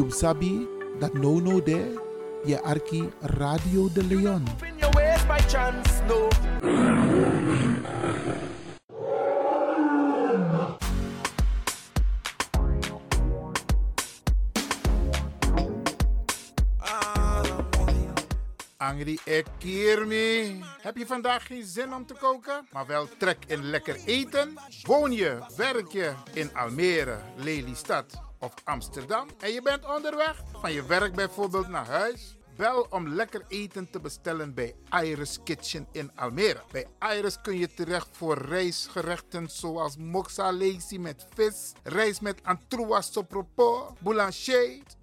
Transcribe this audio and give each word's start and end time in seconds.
You 0.00 0.10
sabi 0.10 0.66
dat 0.98 1.12
no 1.12 1.40
no 1.40 1.62
de 1.62 2.00
je 2.44 2.62
arki 2.62 3.10
Radio 3.20 3.92
de 3.92 4.04
Leon. 4.04 4.44
Angry 18.76 19.18
Ekirmi. 19.24 20.62
Heb 20.80 20.96
je 20.96 21.06
vandaag 21.06 21.46
geen 21.46 21.64
zin 21.64 21.94
om 21.94 22.06
te 22.06 22.14
koken, 22.14 22.66
maar 22.72 22.86
wel 22.86 23.08
trek 23.18 23.38
in 23.46 23.64
lekker 23.64 23.96
eten? 24.04 24.58
Woon 24.82 25.12
je, 25.12 25.38
werk 25.56 25.92
je 25.92 26.12
in 26.32 26.54
Almere, 26.54 27.18
Lelystad 27.36 28.29
of 28.40 28.54
Amsterdam 28.64 29.28
en 29.38 29.52
je 29.52 29.62
bent 29.62 29.94
onderweg 29.96 30.42
van 30.52 30.72
je 30.72 30.86
werk 30.86 31.14
bijvoorbeeld 31.14 31.68
naar 31.68 31.86
huis? 31.86 32.38
Bel 32.56 32.86
om 32.90 33.08
lekker 33.08 33.44
eten 33.48 33.90
te 33.90 34.00
bestellen 34.00 34.54
bij 34.54 34.74
Iris 35.02 35.38
Kitchen 35.44 35.86
in 35.92 36.10
Almere. 36.14 36.62
Bij 36.70 36.86
Iris 37.16 37.40
kun 37.40 37.58
je 37.58 37.74
terecht 37.74 38.08
voor 38.12 38.38
rijstgerechten 38.38 39.48
zoals 39.48 39.96
moxa 39.96 40.52
lazy 40.52 40.98
met 40.98 41.26
vis, 41.34 41.72
rijst 41.82 42.20
met 42.20 42.40
antroas 42.42 43.12
sopropo, 43.12 43.96
boulanger, 43.98 44.82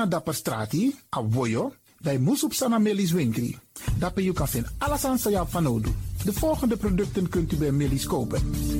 Tego 0.00 0.08
na 0.12 0.18
dapper 0.18 0.34
strati, 0.34 0.96
a 1.10 1.20
voyo, 1.20 1.72
dai 2.00 2.18
musup 2.18 2.54
sana 2.54 2.78
melis 2.78 3.12
winkri. 3.12 3.58
Dapper 3.98 4.22
you 4.22 4.32
kan 4.32 4.48
vinden 4.48 4.72
alles 4.78 5.04
aan 5.04 5.18
sa 5.18 5.44
van. 5.44 5.82
De 6.24 6.32
volgende 6.32 6.76
producten 6.76 7.28
kunt 7.28 7.52
u 7.52 7.56
bij 7.56 7.70
Millie's 7.70 8.06
kopen. 8.06 8.40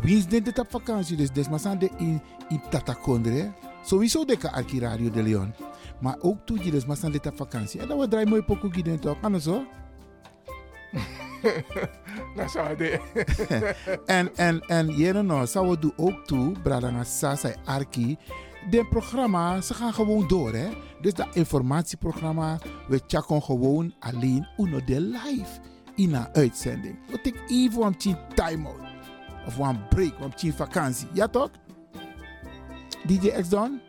Wie 0.00 0.16
is 0.16 0.26
dit 0.26 0.58
op 0.58 0.70
vakantie? 0.70 1.16
Dus 1.16 1.30
des 1.30 1.48
maar 1.48 1.58
zijn 1.58 1.78
de 1.78 1.90
in 1.96 2.20
in 2.48 2.60
Tatakondre. 2.70 3.52
Sowieso 3.84 4.24
de 4.24 4.52
arki 4.52 4.80
Radio 4.80 5.10
de 5.10 5.22
Leon. 5.22 5.54
Maar 6.00 6.16
ook 6.20 6.38
toe 6.44 6.58
gids 6.58 6.86
maar 6.86 6.96
zijn 6.96 7.12
dit 7.12 7.26
op 7.26 7.36
vakantie. 7.36 7.80
En 7.80 7.88
dan 7.88 7.98
we 7.98 8.08
draaien 8.08 8.28
mooi 8.28 8.42
pokoe 8.42 8.72
gids 8.72 9.00
toch? 9.00 9.20
Kan 9.20 9.40
zo? 9.40 9.64
Nou, 12.36 12.48
zou 12.48 12.76
en 14.06 14.36
en 14.36 14.60
en 14.60 14.86
jere 14.96 15.22
no, 15.22 15.46
zou 15.46 15.68
we 15.68 15.78
doen 15.78 15.92
ook 15.96 16.26
toe, 16.26 16.52
Bradanga 16.62 17.04
Sasa 17.04 17.54
Arki. 17.64 18.16
De 18.70 18.86
programma, 18.90 19.60
ze 19.60 19.74
gaan 19.74 19.94
gewoon 19.94 20.28
door 20.28 20.52
hè. 20.52 20.68
Dus 21.00 21.14
dat 21.14 21.26
informatieprogramma, 21.32 22.58
we 22.88 23.00
checken 23.06 23.42
gewoon 23.42 23.94
alleen 23.98 24.46
uno 24.56 24.84
de 24.84 25.00
live 25.00 25.60
in 25.94 26.14
een 26.14 26.28
uitzending. 26.32 26.98
We 27.10 27.20
take 27.20 27.44
even 27.46 27.82
een 27.82 27.96
time 28.34 28.68
out. 28.68 28.83
Of 29.46 29.58
een 29.58 29.88
break, 29.88 30.12
een 30.42 30.52
vakantie. 30.52 31.08
Ja 31.12 31.28
toch? 31.28 31.50
DJ 33.06 33.28
X 33.28 33.48
Don? 33.48 33.80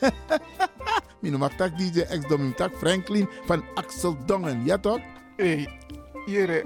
Mijn 1.20 1.32
noem 1.38 1.48
tak 1.56 1.78
DJ 1.78 2.00
X 2.00 2.28
Don, 2.28 2.38
mijn 2.40 2.54
tak 2.54 2.72
Franklin 2.74 3.28
van 3.44 3.64
Axel 3.74 4.16
Dongen. 4.26 4.64
Ja 4.64 4.78
toch? 4.78 5.00
Hé, 5.36 5.66
jere. 6.26 6.64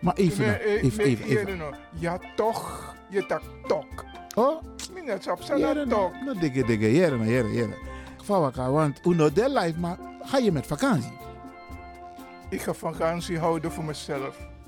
Maar 0.00 0.14
even, 0.14 0.46
Nee, 0.46 0.50
nog, 0.52 0.60
eh, 0.62 0.82
even, 0.82 1.04
even, 1.04 1.04
even. 1.04 1.28
jere 1.28 1.56
no. 1.56 1.70
Ja, 1.98 2.18
toch. 2.36 2.94
Je 3.10 3.26
tak 3.26 3.42
tok. 3.66 4.04
Oh, 4.34 4.62
Minnet 4.94 5.30
op 5.30 5.42
zijn 5.42 5.58
Jere, 5.58 5.86
tok. 5.86 5.88
no, 5.88 6.32
no, 6.32 6.40
dikke, 6.40 6.64
dikke, 6.64 6.92
jere, 6.92 7.16
no, 7.16 7.24
jere, 7.24 7.52
jere. 7.52 7.74
Vawaka, 8.22 8.70
want 8.70 9.00
uno 9.06 9.32
de 9.32 9.50
live, 9.50 9.78
maar 9.80 9.98
ga 10.20 10.38
je 10.38 10.52
met 10.52 10.66
vakantie? 10.66 11.12
Ik 12.48 12.60
ga 12.62 12.72
vakantie 12.74 13.38
houden 13.38 13.72
voor 13.72 13.84
mezelf. 13.84 14.36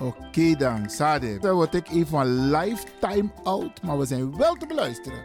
Oké 0.00 0.56
dan, 0.56 0.90
Sade. 0.90 1.38
Dan 1.38 1.54
word 1.54 1.74
ik 1.74 1.88
even 1.88 2.06
van 2.06 2.50
lifetime 2.50 3.30
out, 3.42 3.82
maar 3.82 3.98
we 3.98 4.04
zijn 4.04 4.36
wel 4.36 4.54
te 4.54 4.66
beluisteren. 4.66 5.22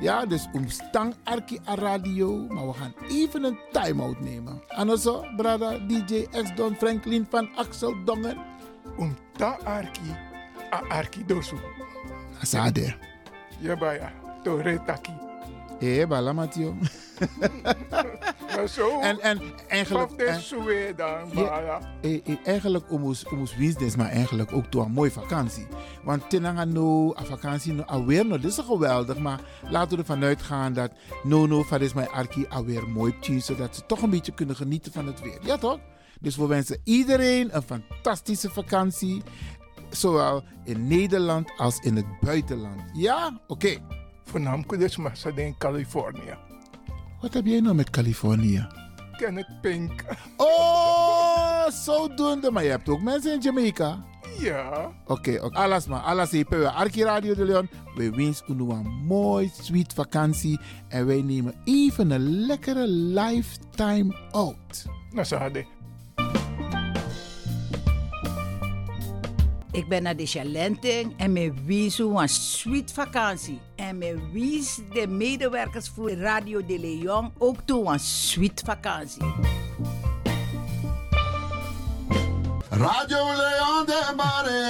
Ja, 0.00 0.26
dus 0.26 0.48
omstang 0.52 1.14
Arki 1.24 1.58
a 1.68 1.74
radio, 1.74 2.46
maar 2.48 2.66
we 2.66 2.72
gaan 2.72 2.94
even 3.08 3.44
een 3.44 3.58
time-out 3.72 4.20
nemen. 4.20 4.62
En 4.68 4.98
zo, 4.98 5.24
brada 5.36 5.78
DJ 5.78 6.26
X 6.30 6.54
Don 6.54 6.74
Franklin 6.74 7.26
van 7.30 7.48
Axel 7.54 8.04
Dongen. 8.04 8.38
Om 8.96 9.16
ta 9.36 9.58
arki, 9.64 10.16
a 10.72 10.82
arki 10.88 11.24
dosu. 11.26 11.56
Asade. 12.40 12.94
Ja, 13.58 13.76
baya. 13.76 14.12
Tore 14.42 14.82
taki. 14.84 15.12
Eh, 15.80 16.06
bala 16.06 16.32
Matio. 16.32 16.74
Maar 18.56 18.68
zo. 18.68 19.00
En, 19.00 19.20
en 19.20 19.40
eigenlijk... 19.68 20.12
En- 20.12 20.40
zo 20.40 20.64
weer 20.64 20.96
dan, 20.96 21.28
Ja. 21.32 21.80
eh, 22.00 22.14
eh, 22.26 22.36
eigenlijk 22.44 22.92
omus 22.92 23.26
omus 23.26 23.56
business, 23.56 23.96
maar 23.96 24.08
eigenlijk 24.08 24.52
ook 24.52 24.72
door 24.72 24.84
een 24.84 24.90
mooie 24.92 25.10
vakantie. 25.10 25.66
Want 26.04 26.30
tenanga 26.30 26.64
no, 26.64 27.14
a 27.20 27.24
vakantie 27.24 27.72
no, 27.72 27.82
alweer 27.82 28.26
no, 28.26 28.38
dit 28.38 28.50
is 28.50 28.58
geweldig, 28.58 29.18
maar 29.18 29.40
laten 29.70 29.90
we 29.90 29.96
ervan 30.02 30.24
uitgaan 30.24 30.72
dat 30.72 30.90
no 31.22 31.46
no 31.46 31.62
van 31.62 31.80
is 31.80 31.92
mijn 31.92 32.08
arki 32.08 32.46
alweer 32.48 32.88
mooi 32.88 33.18
tien, 33.20 33.42
zodat 33.42 33.74
ze 33.76 33.86
toch 33.86 34.02
een 34.02 34.10
beetje 34.10 34.32
kunnen 34.34 34.56
genieten 34.56 34.92
van 34.92 35.06
het 35.06 35.20
weer. 35.20 35.38
Ja 35.42 35.56
toch? 35.56 35.78
Dus 36.20 36.36
we 36.36 36.46
wensen 36.46 36.80
iedereen 36.84 37.56
een 37.56 37.62
fantastische 37.62 38.50
vakantie, 38.50 39.22
zowel 39.90 40.42
in 40.64 40.86
Nederland 40.86 41.50
als 41.56 41.78
in 41.78 41.96
het 41.96 42.06
buitenland. 42.20 42.82
Ja? 42.92 43.40
Oké. 43.46 43.76
Voornamelijk 44.34 44.78
dus 44.78 44.98
ze 45.20 45.32
in 45.34 45.54
Californië. 45.58 46.34
Wat 47.20 47.34
heb 47.34 47.46
jij 47.46 47.60
nou 47.60 47.74
met 47.74 47.90
Californië? 47.90 48.66
Kenneth 49.16 49.60
Pink. 49.60 50.04
Oh, 50.36 51.66
zodoende. 51.68 52.50
Maar 52.50 52.64
je 52.64 52.70
hebt 52.70 52.88
ook 52.88 53.02
mensen 53.02 53.32
in 53.32 53.40
Jamaica. 53.40 54.04
Ja. 54.38 54.92
Oké, 55.06 55.40
oké. 55.42 55.58
alles 55.58 55.86
maar. 55.86 56.00
Alles 56.00 56.32
even. 56.32 56.58
We 56.58 56.70
Arki 56.70 57.04
Radio 57.04 57.34
de 57.34 57.44
Leon. 57.44 57.68
We 57.94 58.10
wensen 58.10 58.60
u 58.60 58.72
een 58.72 59.04
mooi, 59.06 59.50
sweet 59.60 59.92
vakantie. 59.92 60.60
En 60.88 61.06
wij 61.06 61.22
nemen 61.22 61.54
even 61.64 62.10
een 62.10 62.46
lekkere 62.46 62.88
lifetime 62.88 64.16
out. 64.30 64.86
Nou, 65.10 65.26
Ik 69.74 69.88
ben 69.88 70.02
naar 70.02 70.16
de 70.16 70.26
Chalenting 70.26 71.14
en 71.16 71.32
me 71.32 71.52
wies 71.64 71.98
een 71.98 72.28
sweet 72.28 72.92
vakantie. 72.92 73.60
En 73.76 73.98
me 73.98 74.18
wies 74.32 74.80
de 74.92 75.06
medewerkers 75.06 75.88
voor 75.88 76.10
Radio 76.10 76.66
de 76.66 76.78
Leon 76.78 77.32
ook 77.38 77.56
toe 77.64 77.92
een 77.92 77.98
sweet 77.98 78.62
vakantie. 78.64 79.22
Radio 82.70 83.24
Leon 83.24 83.86
de 83.86 84.12
Mare. 84.16 84.62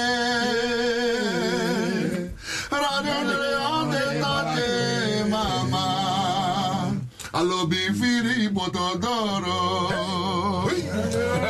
Radio 2.70 3.28
de 3.28 3.37
Leon 3.38 3.90
de 3.90 4.18
Tate 4.20 5.26
Mama. 5.28 6.92
Alobi 7.30 7.94
firi 7.94 8.50
botodoro. 8.52 9.88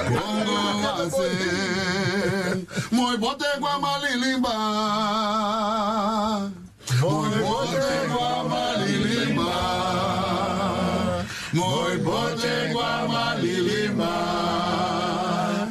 Bongo 0.08 0.80
wase. 0.82 2.03
Moi 2.97 3.17
bote 3.19 3.49
guamalilimba. 3.61 4.55
Moi 7.01 7.31
bote 7.43 7.91
guamalilimba. 8.13 9.51
Moi 11.53 11.97
bote 12.07 12.55
guamalilimba. 12.73 14.13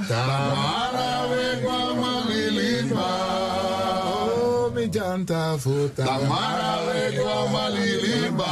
Tamara 0.10 1.10
we 1.30 1.44
guamalilimba. 1.64 3.08
Oh, 4.36 4.72
me 4.76 4.84
janta 4.96 5.58
futa. 5.64 6.04
Tamara 6.06 6.72
we 6.88 7.00
guamalilimba. 7.18 8.52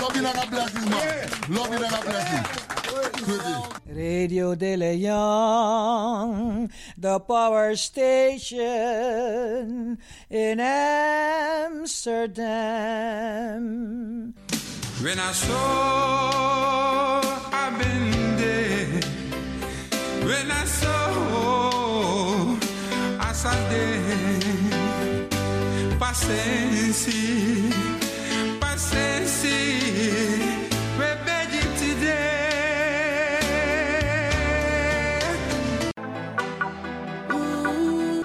Love 0.00 0.16
you 0.16 0.26
and 0.26 0.38
a 0.38 0.46
blessing, 0.50 0.88
man. 0.90 1.28
Love 1.48 1.72
you 1.72 1.84
and 1.84 1.94
a 1.94 2.00
blessing. 2.06 3.85
Radio 3.96 4.54
De 4.54 4.76
Leon, 4.76 6.68
the 6.98 7.18
power 7.20 7.74
station 7.76 8.58
in 10.28 10.60
Amsterdam. 10.60 12.04
When 15.00 15.18
I 15.18 15.32
saw 15.32 17.22
I've 17.50 17.78
been 17.78 18.36
there, 18.36 19.00
when 20.28 20.50
I 20.50 20.64
saw 20.66 22.54
I 23.18 23.32
saw 23.32 23.54
there, 23.70 25.26
paciência, 25.98 27.14
paciência, 28.60 30.55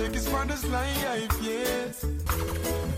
Take 0.00 0.14
his 0.14 0.28
father's 0.28 0.64
life, 0.66 1.36
yes. 1.42 2.06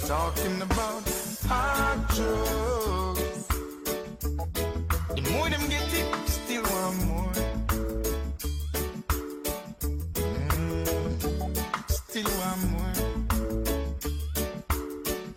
Talking 0.06 0.62
about 0.62 1.02
hard 1.48 2.00
drugs. 2.14 3.46
The 5.16 5.22
more 5.32 5.48
them 5.50 5.64
get 5.68 5.94
it, 6.00 6.06
still 6.28 6.62
want 6.62 6.96
more. 7.10 7.34
Still 11.88 12.30
want 12.40 12.62
more. 12.72 12.94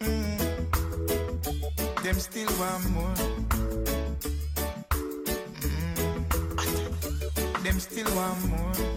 Mm. 0.05 0.37
Them 2.03 2.17
still 2.27 2.51
want 2.61 2.85
more. 2.95 3.17
Mm. 5.71 7.63
Them 7.63 7.77
still 7.79 8.09
want 8.15 8.39
more. 8.49 8.94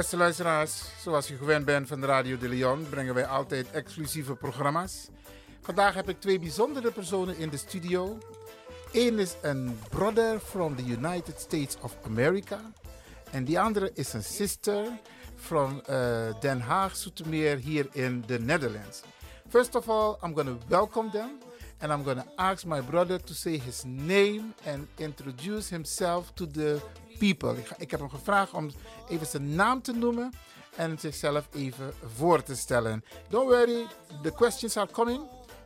Beste 0.00 0.16
luisteraars, 0.16 0.82
zoals 1.02 1.30
u 1.30 1.36
gewend 1.36 1.64
bent 1.64 1.88
van 1.88 2.04
Radio 2.04 2.38
de 2.38 2.48
Leon, 2.48 2.86
brengen 2.90 3.14
wij 3.14 3.26
altijd 3.26 3.70
exclusieve 3.70 4.34
programma's. 4.34 5.08
Vandaag 5.60 5.94
heb 5.94 6.08
ik 6.08 6.20
twee 6.20 6.38
bijzondere 6.38 6.90
personen 6.90 7.36
in 7.36 7.48
de 7.48 7.56
studio. 7.56 8.18
Eén 8.92 9.18
is 9.18 9.34
een 9.42 9.78
brother 9.88 10.38
from 10.38 10.76
the 10.76 10.84
United 10.84 11.40
States 11.40 11.76
of 11.80 11.96
America. 12.04 12.60
En 13.30 13.44
die 13.44 13.60
andere 13.60 13.90
is 13.94 14.12
een 14.12 14.22
sister 14.22 14.86
from 15.36 15.82
uh, 15.90 16.40
Den 16.40 16.60
Haag, 16.60 16.96
Zoetermeer, 16.96 17.56
hier 17.56 17.88
in 17.92 18.24
the 18.26 18.38
Netherlands. 18.38 19.02
First 19.48 19.74
of 19.74 19.88
all, 19.88 20.16
I'm 20.22 20.34
going 20.34 20.48
to 20.48 20.58
welcome 20.68 21.10
them. 21.10 21.30
And 21.78 21.92
I'm 21.92 22.04
going 22.04 22.22
to 22.22 22.28
ask 22.36 22.64
my 22.64 22.80
brother 22.80 23.22
to 23.22 23.34
say 23.34 23.58
his 23.58 23.82
name 23.84 24.54
and 24.66 24.86
introduce 24.96 25.70
himself 25.70 26.32
to 26.34 26.46
the 26.46 26.80
people. 27.20 27.58
Ik, 27.58 27.70
ik 27.78 27.90
heb 27.90 28.00
hem 28.00 28.10
gevraagd 28.10 28.52
om 28.52 28.70
even 29.08 29.26
zijn 29.26 29.54
naam 29.54 29.82
te 29.82 29.92
noemen 29.92 30.32
en 30.76 30.98
zichzelf 30.98 31.48
even 31.54 31.92
voor 32.16 32.42
te 32.42 32.56
stellen. 32.56 33.04
Don't 33.28 33.48
worry, 33.48 33.86
the 34.22 34.30
questions 34.30 34.76
are 34.76 34.90
coming. 34.92 35.20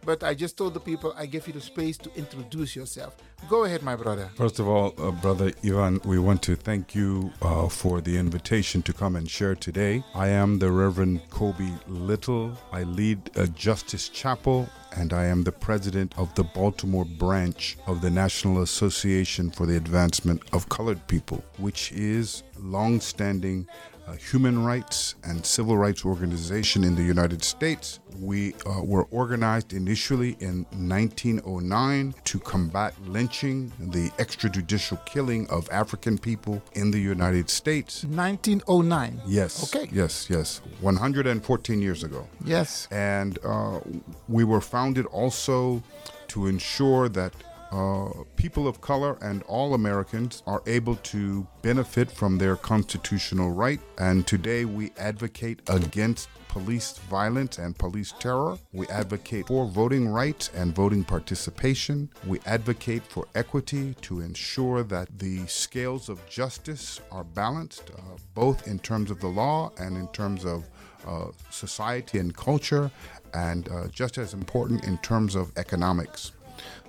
But 0.04 0.22
I 0.22 0.34
just 0.34 0.56
told 0.58 0.74
the 0.74 0.80
people 0.80 1.14
I 1.16 1.26
give 1.26 1.46
you 1.46 1.52
the 1.54 1.60
space 1.60 1.96
to 1.98 2.10
introduce 2.14 2.76
yourself. 2.76 3.16
Go 3.48 3.64
ahead, 3.64 3.82
my 3.82 3.96
brother. 3.96 4.30
First 4.36 4.58
of 4.58 4.68
all, 4.68 4.94
uh, 4.98 5.10
Brother 5.10 5.52
Ivan, 5.64 6.00
we 6.04 6.18
want 6.18 6.42
to 6.42 6.56
thank 6.56 6.94
you 6.94 7.32
uh, 7.42 7.68
for 7.68 8.00
the 8.00 8.16
invitation 8.16 8.82
to 8.82 8.92
come 8.92 9.16
and 9.16 9.30
share 9.30 9.54
today. 9.54 10.04
I 10.14 10.28
am 10.28 10.58
the 10.58 10.70
Reverend 10.70 11.22
Kobi 11.30 11.72
Little. 11.86 12.56
I 12.72 12.82
lead 12.82 13.30
a 13.36 13.46
Justice 13.48 14.08
Chapel 14.08 14.68
and 14.96 15.12
I 15.12 15.24
am 15.24 15.42
the 15.42 15.52
president 15.52 16.14
of 16.16 16.34
the 16.34 16.44
Baltimore 16.44 17.04
branch 17.04 17.76
of 17.86 18.00
the 18.00 18.10
National 18.10 18.62
Association 18.62 19.50
for 19.50 19.66
the 19.66 19.76
Advancement 19.76 20.42
of 20.52 20.68
Colored 20.68 21.06
People, 21.08 21.44
which 21.58 21.92
is 21.92 22.42
long-standing 22.58 23.66
uh, 24.06 24.12
human 24.12 24.64
rights 24.64 25.14
and 25.24 25.44
civil 25.44 25.76
rights 25.76 26.04
organization 26.04 26.84
in 26.84 26.94
the 26.94 27.02
United 27.02 27.42
States. 27.42 28.00
We 28.18 28.54
uh, 28.66 28.82
were 28.82 29.04
organized 29.04 29.72
initially 29.72 30.36
in 30.40 30.66
1909 30.72 32.14
to 32.24 32.38
combat 32.40 32.94
lynching, 33.06 33.72
the 33.78 34.10
extrajudicial 34.18 35.04
killing 35.06 35.48
of 35.50 35.68
African 35.70 36.18
people 36.18 36.62
in 36.74 36.90
the 36.90 37.00
United 37.00 37.50
States. 37.50 38.04
1909. 38.04 39.22
Yes. 39.26 39.74
Okay. 39.74 39.88
Yes, 39.92 40.28
yes. 40.28 40.60
114 40.80 41.80
years 41.80 42.04
ago. 42.04 42.26
Yes. 42.44 42.88
And 42.90 43.38
uh, 43.44 43.80
we 44.28 44.44
were 44.44 44.60
founded 44.60 45.06
also 45.06 45.82
to 46.28 46.46
ensure 46.46 47.08
that 47.08 47.32
uh, 47.74 48.22
people 48.36 48.68
of 48.68 48.80
color 48.80 49.18
and 49.20 49.42
all 49.44 49.74
Americans 49.74 50.44
are 50.46 50.62
able 50.66 50.94
to 50.96 51.44
benefit 51.60 52.08
from 52.08 52.38
their 52.38 52.54
constitutional 52.54 53.50
right. 53.50 53.80
And 53.98 54.26
today 54.26 54.64
we 54.64 54.92
advocate 54.96 55.60
against 55.68 56.28
police 56.46 56.98
violence 57.10 57.58
and 57.58 57.76
police 57.76 58.14
terror. 58.20 58.56
We 58.72 58.86
advocate 58.86 59.48
for 59.48 59.66
voting 59.66 60.08
rights 60.08 60.52
and 60.54 60.72
voting 60.72 61.02
participation. 61.02 62.10
We 62.24 62.38
advocate 62.46 63.02
for 63.02 63.26
equity 63.34 63.94
to 64.02 64.20
ensure 64.20 64.84
that 64.84 65.18
the 65.18 65.44
scales 65.48 66.08
of 66.08 66.24
justice 66.28 67.00
are 67.10 67.24
balanced, 67.24 67.90
uh, 67.90 68.00
both 68.34 68.68
in 68.68 68.78
terms 68.78 69.10
of 69.10 69.18
the 69.20 69.26
law 69.26 69.72
and 69.78 69.96
in 69.96 70.06
terms 70.08 70.44
of 70.44 70.68
uh, 71.08 71.26
society 71.50 72.18
and 72.18 72.36
culture, 72.36 72.88
and 73.34 73.68
uh, 73.68 73.88
just 73.88 74.16
as 74.16 74.32
important 74.32 74.84
in 74.84 74.96
terms 74.98 75.34
of 75.34 75.52
economics. 75.56 76.32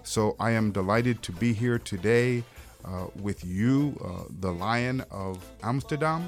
So 0.03 0.35
I 0.39 0.51
am 0.51 0.71
delighted 0.71 1.21
to 1.23 1.31
be 1.31 1.53
here 1.53 1.79
today 1.79 2.43
uh, 2.85 3.07
with 3.21 3.43
you, 3.43 3.97
uh, 4.03 4.25
the 4.39 4.51
Lion 4.51 5.01
of 5.11 5.43
Amsterdam. 5.63 6.27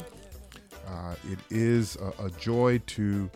Uh, 0.88 1.16
it 1.30 1.40
is 1.50 1.98
a, 1.98 2.26
a, 2.26 2.30
joy 2.32 2.80
to 2.88 3.30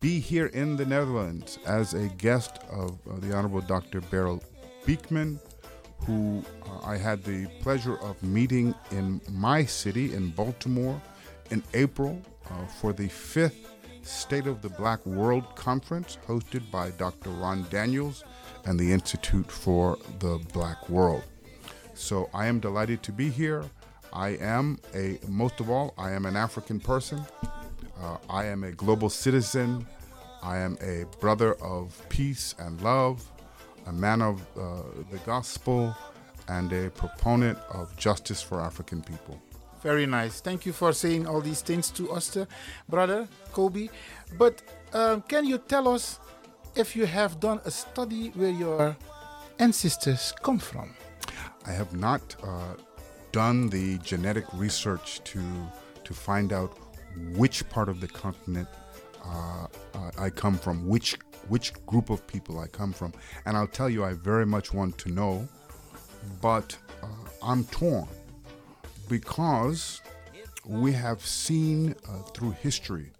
be 0.00 0.18
here 0.18 0.46
in 0.46 0.76
the 0.76 0.84
Netherlands 0.86 1.58
as 1.66 1.92
a 1.94 2.08
guest 2.08 2.58
of 2.70 2.98
uh, 3.08 3.18
the 3.18 3.34
Honorable 3.34 3.60
Dr. 3.60 4.00
Barryl 4.00 4.42
Biekman, 4.86 5.38
who 6.06 6.42
uh, 6.64 6.86
I 6.86 6.96
had 6.96 7.22
the 7.22 7.46
pleasure 7.60 7.98
of 7.98 8.20
meeting 8.22 8.74
in 8.90 9.20
my 9.30 9.64
city, 9.64 10.14
in 10.14 10.30
Baltimore, 10.30 11.00
in 11.50 11.62
April 11.74 12.20
uh, 12.50 12.66
for 12.80 12.92
the 12.92 13.08
fifth 13.08 13.76
State 14.02 14.46
of 14.46 14.62
the 14.62 14.68
Black 14.68 15.04
World 15.04 15.56
Conference 15.56 16.16
hosted 16.26 16.70
by 16.70 16.90
Dr. 16.92 17.30
Ron 17.30 17.66
Daniels 17.70 18.24
and 18.66 18.78
the 18.78 18.92
Institute 18.92 19.50
for 19.50 19.96
the 20.18 20.38
Black 20.52 20.88
World. 20.90 21.22
So 21.94 22.28
I 22.34 22.46
am 22.46 22.60
delighted 22.60 23.02
to 23.04 23.12
be 23.12 23.30
here. 23.30 23.64
I 24.12 24.30
am 24.30 24.78
a, 24.94 25.18
most 25.28 25.60
of 25.60 25.70
all, 25.70 25.94
I 25.96 26.10
am 26.10 26.26
an 26.26 26.36
African 26.36 26.80
person. 26.80 27.24
Uh, 28.00 28.18
I 28.28 28.44
am 28.46 28.64
a 28.64 28.72
global 28.72 29.08
citizen. 29.08 29.86
I 30.42 30.58
am 30.58 30.76
a 30.82 31.04
brother 31.20 31.54
of 31.54 32.00
peace 32.08 32.54
and 32.58 32.80
love, 32.82 33.24
a 33.86 33.92
man 33.92 34.20
of 34.20 34.42
uh, 34.56 34.82
the 35.10 35.18
gospel, 35.18 35.94
and 36.48 36.72
a 36.72 36.90
proponent 36.90 37.58
of 37.72 37.96
justice 37.96 38.42
for 38.42 38.60
African 38.60 39.00
people. 39.02 39.40
Very 39.82 40.06
nice. 40.06 40.40
Thank 40.40 40.66
you 40.66 40.72
for 40.72 40.92
saying 40.92 41.26
all 41.26 41.40
these 41.40 41.62
things 41.62 41.90
to 41.92 42.10
us, 42.10 42.36
uh, 42.36 42.46
brother 42.88 43.28
Kobi. 43.52 43.90
But 44.36 44.62
um, 44.92 45.22
can 45.22 45.44
you 45.46 45.58
tell 45.58 45.88
us 45.88 46.18
if 46.76 46.94
you 46.94 47.06
have 47.06 47.40
done 47.40 47.60
a 47.64 47.70
study 47.70 48.28
where 48.34 48.50
your 48.50 48.96
ancestors 49.58 50.34
come 50.42 50.58
from. 50.58 50.94
I 51.66 51.72
have 51.72 51.96
not 51.96 52.36
uh, 52.42 52.74
done 53.32 53.68
the 53.68 53.98
genetic 53.98 54.44
research 54.52 55.22
to 55.24 55.42
to 56.04 56.14
find 56.14 56.52
out 56.52 56.76
which 57.34 57.68
part 57.68 57.88
of 57.88 58.00
the 58.00 58.06
continent 58.06 58.68
uh, 59.24 59.66
uh, 59.94 60.10
I 60.18 60.30
come 60.30 60.56
from, 60.58 60.86
which 60.86 61.18
which 61.48 61.72
group 61.86 62.10
of 62.10 62.26
people 62.26 62.58
I 62.60 62.66
come 62.66 62.92
from, 62.92 63.12
and 63.44 63.56
I'll 63.56 63.66
tell 63.66 63.88
you, 63.88 64.04
I 64.04 64.12
very 64.12 64.46
much 64.46 64.72
want 64.72 64.98
to 64.98 65.08
know, 65.10 65.48
but 66.40 66.76
uh, 67.02 67.06
I'm 67.42 67.64
torn 67.64 68.08
because 69.08 70.02
we 70.64 70.92
have 70.92 71.24
seen 71.24 71.94
uh, 72.08 72.22
through 72.34 72.52
history 72.62 73.10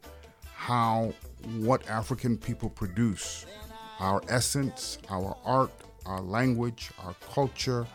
how 0.55 1.13
what 1.61 1.89
African 1.89 2.37
people 2.37 2.69
produce 2.69 3.47
our 3.99 4.21
essence, 4.29 4.99
our 5.11 5.37
art, 5.45 5.71
our 6.05 6.21
language, 6.21 6.91
our 7.05 7.15
culture, 7.33 7.87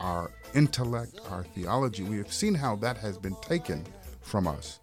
our 0.00 0.30
intellect, 0.54 1.18
our 1.30 1.44
theology. 1.44 2.02
We 2.02 2.18
have 2.18 2.32
seen 2.32 2.54
how 2.54 2.76
that 2.76 2.96
has 2.98 3.18
been 3.18 3.36
taken 3.42 3.84
from 4.20 4.46
us, 4.46 4.78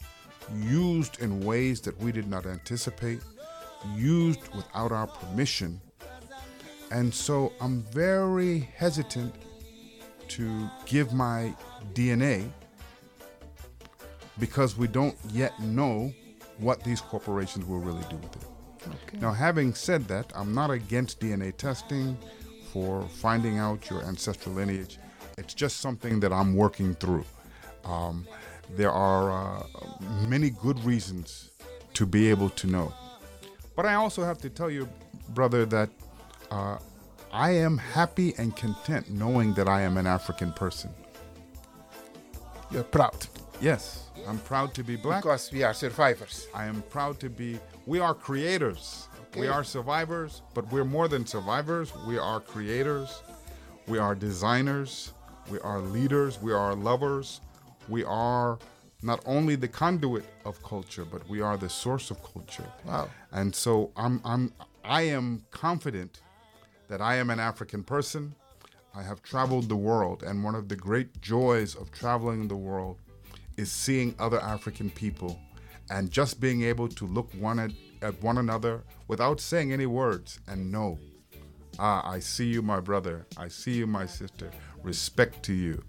used 0.55 1.21
in 1.21 1.39
ways 1.41 1.81
that 1.81 1.97
we 1.99 2.11
did 2.11 2.27
not 2.27 2.45
anticipate, 2.45 3.19
used 3.95 4.53
without 4.55 4.91
our 4.91 5.07
permission. 5.07 5.79
And 6.91 7.13
so 7.13 7.53
I'm 7.61 7.83
very 7.83 8.69
hesitant 8.75 9.33
to 10.29 10.69
give 10.85 11.13
my 11.13 11.53
DNA 11.93 12.51
because 14.39 14.77
we 14.77 14.87
don't 14.87 15.15
yet 15.31 15.59
know 15.61 16.13
what 16.57 16.83
these 16.83 17.01
corporations 17.01 17.65
will 17.65 17.79
really 17.79 18.03
do 18.09 18.15
with 18.17 18.35
it. 18.35 18.45
Okay. 18.87 19.17
Now, 19.19 19.31
having 19.31 19.73
said 19.73 20.07
that, 20.07 20.31
I'm 20.35 20.53
not 20.53 20.69
against 20.71 21.19
DNA 21.19 21.55
testing 21.55 22.17
for 22.71 23.07
finding 23.07 23.57
out 23.57 23.89
your 23.89 24.03
ancestral 24.03 24.55
lineage. 24.55 24.99
It's 25.37 25.53
just 25.53 25.79
something 25.79 26.19
that 26.19 26.31
I'm 26.31 26.55
working 26.55 26.93
through. 26.95 27.25
Um, 27.83 28.27
there 28.75 28.91
are 28.91 29.31
uh, 29.31 29.63
many 30.27 30.49
good 30.49 30.83
reasons 30.83 31.51
to 31.93 32.05
be 32.05 32.29
able 32.29 32.49
to 32.49 32.67
know. 32.67 32.93
But 33.75 33.85
I 33.85 33.95
also 33.95 34.23
have 34.23 34.37
to 34.39 34.49
tell 34.49 34.69
you, 34.69 34.87
brother, 35.29 35.65
that 35.65 35.89
uh, 36.51 36.77
I 37.31 37.51
am 37.51 37.77
happy 37.77 38.33
and 38.37 38.55
content 38.55 39.09
knowing 39.09 39.53
that 39.55 39.67
I 39.67 39.81
am 39.81 39.97
an 39.97 40.07
African 40.07 40.53
person. 40.53 40.91
You're 42.71 42.83
proud. 42.83 43.27
Yes. 43.61 44.09
I'm 44.27 44.39
proud 44.39 44.73
to 44.75 44.83
be 44.83 44.95
black. 44.95 45.23
Because 45.23 45.51
we 45.51 45.63
are 45.63 45.73
survivors. 45.73 46.47
I 46.53 46.65
am 46.65 46.81
proud 46.83 47.19
to 47.19 47.29
be, 47.29 47.59
we 47.85 47.99
are 47.99 48.13
creators. 48.13 49.07
Okay. 49.29 49.41
We 49.41 49.47
are 49.47 49.63
survivors, 49.63 50.41
but 50.53 50.71
we're 50.71 50.85
more 50.85 51.07
than 51.07 51.25
survivors. 51.25 51.93
We 52.07 52.17
are 52.17 52.39
creators. 52.39 53.21
We 53.87 53.97
are 53.97 54.15
designers. 54.15 55.13
We 55.49 55.59
are 55.59 55.79
leaders. 55.79 56.41
We 56.41 56.53
are 56.53 56.75
lovers. 56.75 57.41
We 57.87 58.03
are 58.03 58.57
not 59.03 59.21
only 59.25 59.55
the 59.55 59.67
conduit 59.67 60.25
of 60.45 60.61
culture, 60.63 61.05
but 61.05 61.27
we 61.29 61.41
are 61.41 61.57
the 61.57 61.69
source 61.69 62.09
of 62.09 62.23
culture. 62.23 62.65
Wow. 62.85 63.09
And 63.31 63.53
so 63.53 63.91
I'm, 63.95 64.21
I'm, 64.25 64.53
I 64.83 65.03
am 65.03 65.45
confident 65.51 66.21
that 66.87 67.01
I 67.01 67.15
am 67.15 67.29
an 67.29 67.39
African 67.39 67.83
person. 67.83 68.35
I 68.95 69.03
have 69.03 69.21
traveled 69.21 69.67
the 69.69 69.75
world, 69.75 70.23
and 70.23 70.43
one 70.43 70.55
of 70.55 70.69
the 70.69 70.75
great 70.75 71.21
joys 71.21 71.75
of 71.75 71.91
traveling 71.91 72.47
the 72.47 72.55
world 72.55 72.97
is 73.57 73.71
seeing 73.71 74.15
other 74.19 74.39
African 74.41 74.89
people 74.89 75.39
and 75.89 76.09
just 76.11 76.39
being 76.39 76.63
able 76.63 76.87
to 76.87 77.05
look 77.05 77.31
one 77.33 77.59
at, 77.59 77.71
at 78.01 78.21
one 78.21 78.37
another 78.37 78.83
without 79.07 79.39
saying 79.39 79.71
any 79.71 79.85
words 79.85 80.39
and 80.47 80.71
know, 80.71 80.97
ah, 81.79 82.07
I 82.07 82.19
see 82.19 82.47
you, 82.47 82.61
my 82.61 82.79
brother. 82.79 83.25
I 83.37 83.47
see 83.47 83.73
you, 83.73 83.87
my 83.87 84.05
sister. 84.05 84.51
Respect 84.83 85.43
to 85.43 85.53
you. 85.53 85.83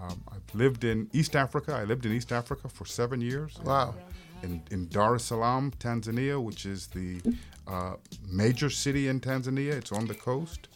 Um, 0.00 0.22
I've 0.32 0.54
lived 0.54 0.84
in 0.84 1.08
East 1.12 1.36
Africa. 1.36 1.74
I 1.74 1.84
lived 1.84 2.06
in 2.06 2.12
East 2.12 2.32
Africa 2.32 2.68
for 2.68 2.86
seven 2.86 3.20
years. 3.20 3.58
Wow. 3.64 3.94
In, 4.42 4.62
in 4.70 4.88
Dar 4.88 5.16
es 5.16 5.24
Salaam, 5.24 5.70
Tanzania, 5.72 6.42
which 6.42 6.64
is 6.64 6.86
the 6.86 7.20
uh, 7.68 7.96
major 8.26 8.70
city 8.70 9.08
in 9.08 9.20
Tanzania. 9.20 9.72
It's 9.72 9.92
on 9.92 10.06
the 10.06 10.14
coast, 10.14 10.68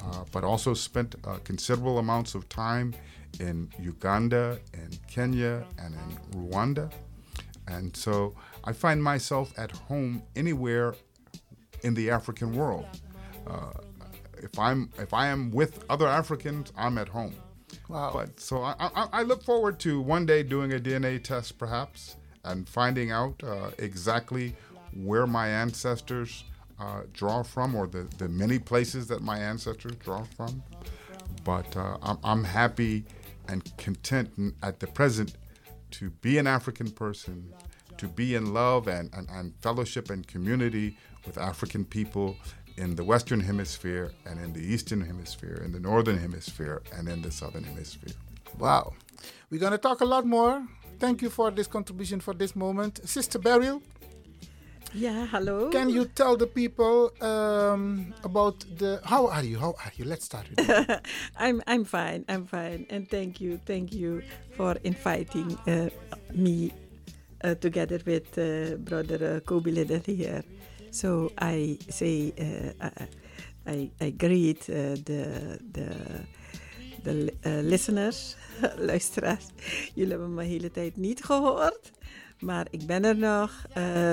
uh, 0.00 0.24
but 0.32 0.44
also 0.44 0.72
spent 0.72 1.14
uh, 1.24 1.36
considerable 1.44 1.98
amounts 1.98 2.34
of 2.34 2.48
time 2.48 2.94
in 3.38 3.70
Uganda 3.78 4.58
and 4.74 4.98
Kenya 5.06 5.64
and 5.78 5.94
in 5.94 6.40
Rwanda. 6.40 6.90
And 7.68 7.96
so 7.96 8.34
I 8.64 8.72
find 8.72 9.02
myself 9.02 9.52
at 9.56 9.70
home 9.70 10.22
anywhere 10.34 10.94
in 11.82 11.94
the 11.94 12.10
African 12.10 12.52
world. 12.54 12.86
Uh, 13.46 13.72
if 14.42 14.58
I'm 14.58 14.90
if 14.98 15.14
I 15.14 15.26
am 15.28 15.50
with 15.50 15.84
other 15.88 16.08
Africans, 16.08 16.72
I'm 16.76 16.98
at 16.98 17.08
home. 17.08 17.34
Wow. 17.88 18.10
But 18.12 18.40
so 18.40 18.62
I, 18.62 18.74
I, 18.78 19.08
I 19.12 19.22
look 19.22 19.42
forward 19.42 19.78
to 19.80 20.00
one 20.00 20.26
day 20.26 20.42
doing 20.42 20.72
a 20.72 20.78
DNA 20.78 21.22
test, 21.22 21.58
perhaps, 21.58 22.16
and 22.44 22.68
finding 22.68 23.10
out 23.10 23.42
uh, 23.44 23.70
exactly 23.78 24.56
where 24.94 25.26
my 25.26 25.48
ancestors 25.48 26.44
uh, 26.80 27.02
draw 27.12 27.42
from, 27.42 27.74
or 27.74 27.86
the, 27.86 28.08
the 28.18 28.28
many 28.28 28.58
places 28.58 29.06
that 29.08 29.22
my 29.22 29.38
ancestors 29.38 29.94
draw 29.96 30.24
from. 30.36 30.62
But 31.44 31.76
uh, 31.76 31.98
I'm, 32.02 32.18
I'm 32.24 32.44
happy 32.44 33.04
and 33.50 33.76
content 33.76 34.30
at 34.62 34.80
the 34.80 34.86
present 34.86 35.34
to 35.92 36.10
be 36.22 36.38
an 36.38 36.46
African 36.46 36.90
person, 36.90 37.52
to 37.98 38.06
be 38.08 38.34
in 38.34 38.54
love 38.54 38.88
and, 38.88 39.10
and, 39.12 39.28
and 39.30 39.54
fellowship 39.60 40.10
and 40.10 40.26
community 40.26 40.96
with 41.26 41.36
African 41.36 41.84
people 41.84 42.36
in 42.76 42.94
the 42.94 43.04
Western 43.04 43.40
Hemisphere 43.40 44.12
and 44.26 44.38
in 44.40 44.52
the 44.52 44.60
Eastern 44.60 45.00
Hemisphere, 45.00 45.62
in 45.64 45.72
the 45.72 45.80
Northern 45.80 46.18
Hemisphere, 46.18 46.82
and 46.96 47.08
in 47.08 47.20
the 47.20 47.30
Southern 47.30 47.64
Hemisphere. 47.64 48.14
Wow. 48.58 48.94
We're 49.50 49.60
going 49.60 49.72
to 49.72 49.78
talk 49.78 50.00
a 50.00 50.04
lot 50.04 50.24
more 50.24 50.66
Thank 51.00 51.22
you 51.22 51.30
for 51.30 51.50
this 51.50 51.66
contribution 51.66 52.20
for 52.20 52.34
this 52.34 52.54
moment. 52.54 53.00
Sister 53.08 53.38
Barryl, 53.38 53.80
Yeah, 54.92 55.26
hello. 55.26 55.70
can 55.70 55.88
you 55.88 56.04
tell 56.04 56.36
the 56.36 56.46
people 56.46 57.12
um, 57.20 58.12
about 58.24 58.64
the. 58.76 59.00
How 59.04 59.28
are 59.28 59.44
you? 59.44 59.58
How 59.58 59.70
are 59.70 59.92
you? 59.96 60.04
Let's 60.04 60.24
start. 60.24 60.46
I'm 61.36 61.62
I'm 61.66 61.84
fine. 61.84 62.24
I'm 62.28 62.46
fine, 62.46 62.86
and 62.90 63.08
thank 63.08 63.40
you, 63.40 63.60
thank 63.66 63.92
you 63.92 64.22
for 64.56 64.76
inviting 64.82 65.56
uh, 65.68 65.90
me 66.34 66.72
uh, 67.44 67.54
together 67.54 68.00
with 68.04 68.36
uh, 68.36 68.76
brother 68.78 69.40
uh, 69.46 70.00
here. 70.06 70.42
So 70.90 71.30
I 71.38 71.78
say 71.88 72.32
uh, 72.80 72.88
I, 73.66 73.90
I 74.00 74.10
greet 74.10 74.68
uh, 74.68 74.96
the 75.04 75.60
the 75.72 75.94
de 77.02 77.32
uh, 77.42 77.62
listeners, 77.62 78.36
luisteraars. 78.90 79.46
Jullie 79.94 80.10
hebben 80.10 80.34
me 80.34 80.42
de 80.42 80.48
hele 80.48 80.70
tijd 80.70 80.96
niet 80.96 81.24
gehoord, 81.24 81.90
maar 82.40 82.66
ik 82.70 82.86
ben 82.86 83.04
er 83.04 83.16
nog 83.16 83.66
uh, 83.76 84.12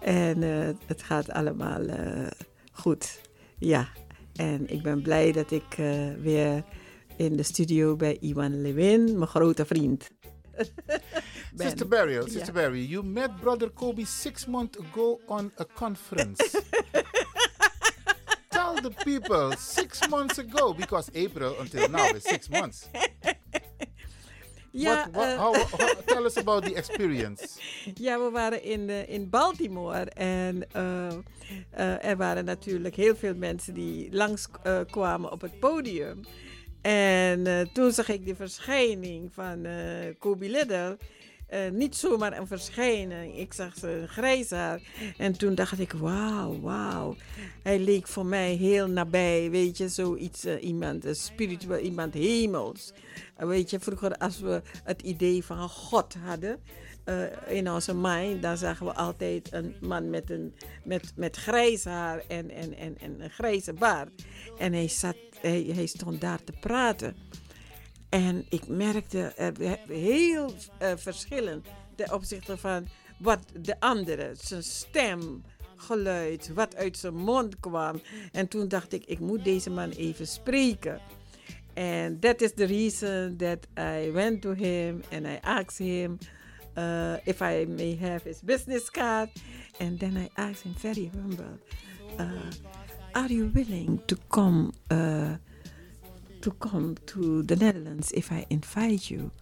en 0.00 0.42
uh, 0.42 0.68
het 0.86 1.02
gaat 1.02 1.30
allemaal 1.30 1.80
uh, 1.80 2.26
goed. 2.72 3.20
Ja, 3.58 3.88
en 4.34 4.68
ik 4.70 4.82
ben 4.82 5.02
blij 5.02 5.32
dat 5.32 5.50
ik 5.50 5.74
weer 6.20 6.64
in 7.16 7.36
de 7.36 7.42
studio 7.42 7.96
bij 7.96 8.16
Iwan 8.20 8.62
Lewin, 8.62 9.04
mijn 9.04 9.30
grote 9.30 9.66
vriend. 9.66 10.10
ben. 11.56 11.66
Sister 11.66 11.88
Beryl, 11.88 12.28
Sister. 12.28 12.52
Beryl, 12.52 12.82
you 12.82 13.04
met 13.04 13.36
brother 13.40 13.70
Kobe 13.70 14.06
six 14.06 14.46
months 14.46 14.78
ago 14.78 15.20
on 15.26 15.52
a 15.60 15.64
conference. 15.74 16.42
Tell 18.48 18.74
the 18.82 18.90
people 19.04 19.56
six 19.56 20.08
months 20.08 20.38
ago 20.38 20.74
because 20.74 21.10
April 21.14 21.54
until 21.60 21.88
now 21.88 22.14
is 22.14 22.22
six 22.22 22.48
months. 22.48 22.88
Ja, 24.76 25.08
what, 25.10 25.12
what, 25.12 25.26
eh, 25.26 25.38
how, 25.38 25.54
how, 25.80 26.04
tell 26.04 26.24
us 26.24 26.36
about 26.36 26.64
the 26.64 26.74
experience. 26.74 27.58
Ja, 27.94 28.18
we 28.18 28.30
waren 28.30 28.62
in, 28.62 28.88
eh, 28.90 29.08
in 29.08 29.30
Baltimore 29.30 30.10
en 30.10 30.66
eh, 30.72 32.04
er 32.04 32.16
waren 32.16 32.44
natuurlijk 32.44 32.96
heel 32.96 33.16
veel 33.16 33.34
mensen 33.34 33.74
die 33.74 34.08
langskwamen 34.12 34.86
kwamen 34.86 35.32
op 35.32 35.40
het 35.40 35.58
podium. 35.60 36.20
En 36.82 37.70
toen 37.72 37.92
zag 37.92 38.08
ik 38.08 38.26
de 38.26 38.34
verschijning 38.34 39.32
van 39.32 39.66
Kobe 40.18 40.48
Lidder. 40.48 40.96
Eh, 41.46 41.70
niet 41.70 41.96
zomaar 41.96 42.38
een 42.38 42.46
verschijning. 42.46 43.38
Ik 43.38 43.52
zag 43.52 43.74
zijn 43.76 44.08
grijs 44.08 44.50
haar. 44.50 44.80
En 45.16 45.38
toen 45.38 45.54
dacht 45.54 45.78
ik, 45.78 45.92
wauw, 45.92 46.60
wauw. 46.60 47.16
Hij 47.62 47.78
leek 47.78 48.08
voor 48.08 48.26
mij 48.26 48.54
heel 48.54 48.86
nabij. 48.86 49.50
Weet 49.50 49.76
je, 49.76 49.88
zoiets, 49.88 50.44
eh, 50.44 50.64
iemand, 50.64 51.04
een 51.04 51.16
spiritueel, 51.16 51.78
iemand 51.78 52.14
hemels. 52.14 52.92
Eh, 53.36 53.46
weet 53.46 53.70
je, 53.70 53.80
vroeger 53.80 54.16
als 54.16 54.40
we 54.40 54.62
het 54.84 55.02
idee 55.02 55.44
van 55.44 55.68
God 55.68 56.14
hadden 56.24 56.60
in 57.46 57.70
onze 57.70 57.94
mind, 57.94 58.42
dan 58.42 58.56
zagen 58.56 58.86
we 58.86 58.94
altijd 58.94 59.52
een 59.52 59.74
man 59.80 60.10
met, 60.10 60.30
een, 60.30 60.54
met, 60.84 61.12
met 61.16 61.36
grijs 61.36 61.84
haar 61.84 62.22
en, 62.28 62.50
en, 62.50 62.76
en, 62.76 62.98
en 62.98 63.20
een 63.20 63.30
grijze 63.30 63.72
baard. 63.72 64.24
En 64.58 64.72
hij, 64.72 64.88
zat, 64.88 65.16
hij, 65.40 65.70
hij 65.74 65.86
stond 65.86 66.20
daar 66.20 66.44
te 66.44 66.52
praten. 66.60 67.16
En 68.16 68.46
ik 68.48 68.68
merkte 68.68 69.20
er 69.20 69.78
heel 69.88 70.54
uh, 70.82 70.92
verschillen 70.94 71.64
ten 71.94 72.12
opzichte 72.12 72.56
van 72.56 72.86
wat 73.18 73.38
de 73.60 73.80
andere, 73.80 74.32
zijn 74.40 74.62
stem, 74.62 75.42
geluid, 75.76 76.50
wat 76.54 76.76
uit 76.76 76.96
zijn 76.98 77.14
mond 77.14 77.60
kwam. 77.60 78.00
En 78.32 78.48
toen 78.48 78.68
dacht 78.68 78.92
ik, 78.92 79.04
ik 79.04 79.18
moet 79.18 79.44
deze 79.44 79.70
man 79.70 79.90
even 79.90 80.26
spreken. 80.26 81.00
And 81.74 82.20
that 82.20 82.40
is 82.40 82.52
the 82.54 82.64
reason 82.64 83.36
that 83.36 83.58
I 83.78 84.10
went 84.12 84.42
to 84.42 84.52
him 84.52 85.02
and 85.12 85.26
I 85.26 85.38
asked 85.40 85.78
him 85.78 86.18
uh, 86.78 87.14
if 87.24 87.40
I 87.40 87.66
may 87.68 87.98
have 88.00 88.28
his 88.28 88.40
business 88.40 88.90
card. 88.90 89.28
And 89.78 89.98
then 89.98 90.16
I 90.16 90.28
asked 90.34 90.62
him 90.62 90.74
very 90.78 91.10
humble, 91.14 91.58
uh, 92.18 92.50
are 93.12 93.32
you 93.32 93.50
willing 93.54 94.00
to 94.06 94.16
come 94.28 94.72
uh, 94.90 95.36
to 96.46 96.52
come 96.52 96.94
to 97.06 97.42
the 97.42 97.56
Netherlands 97.56 98.12
if 98.12 98.30
I 98.30 98.46
invite 98.50 99.10
you? 99.10 99.32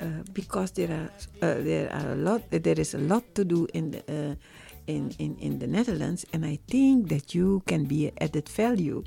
Uh, 0.00 0.24
because 0.32 0.72
there 0.72 0.90
are 0.90 1.10
uh, 1.46 1.62
there 1.62 1.92
are 1.92 2.12
a 2.12 2.16
lot 2.16 2.42
there 2.50 2.80
is 2.80 2.94
a 2.94 2.98
lot 2.98 3.22
to 3.34 3.44
do 3.44 3.68
in 3.74 3.92
the, 3.92 4.00
uh, 4.08 4.34
in, 4.86 5.14
in 5.18 5.36
in 5.38 5.58
the 5.60 5.66
Netherlands, 5.66 6.26
and 6.32 6.44
I 6.44 6.58
think 6.66 7.08
that 7.08 7.34
you 7.34 7.62
can 7.66 7.84
be 7.84 8.10
added 8.18 8.48
value. 8.48 9.04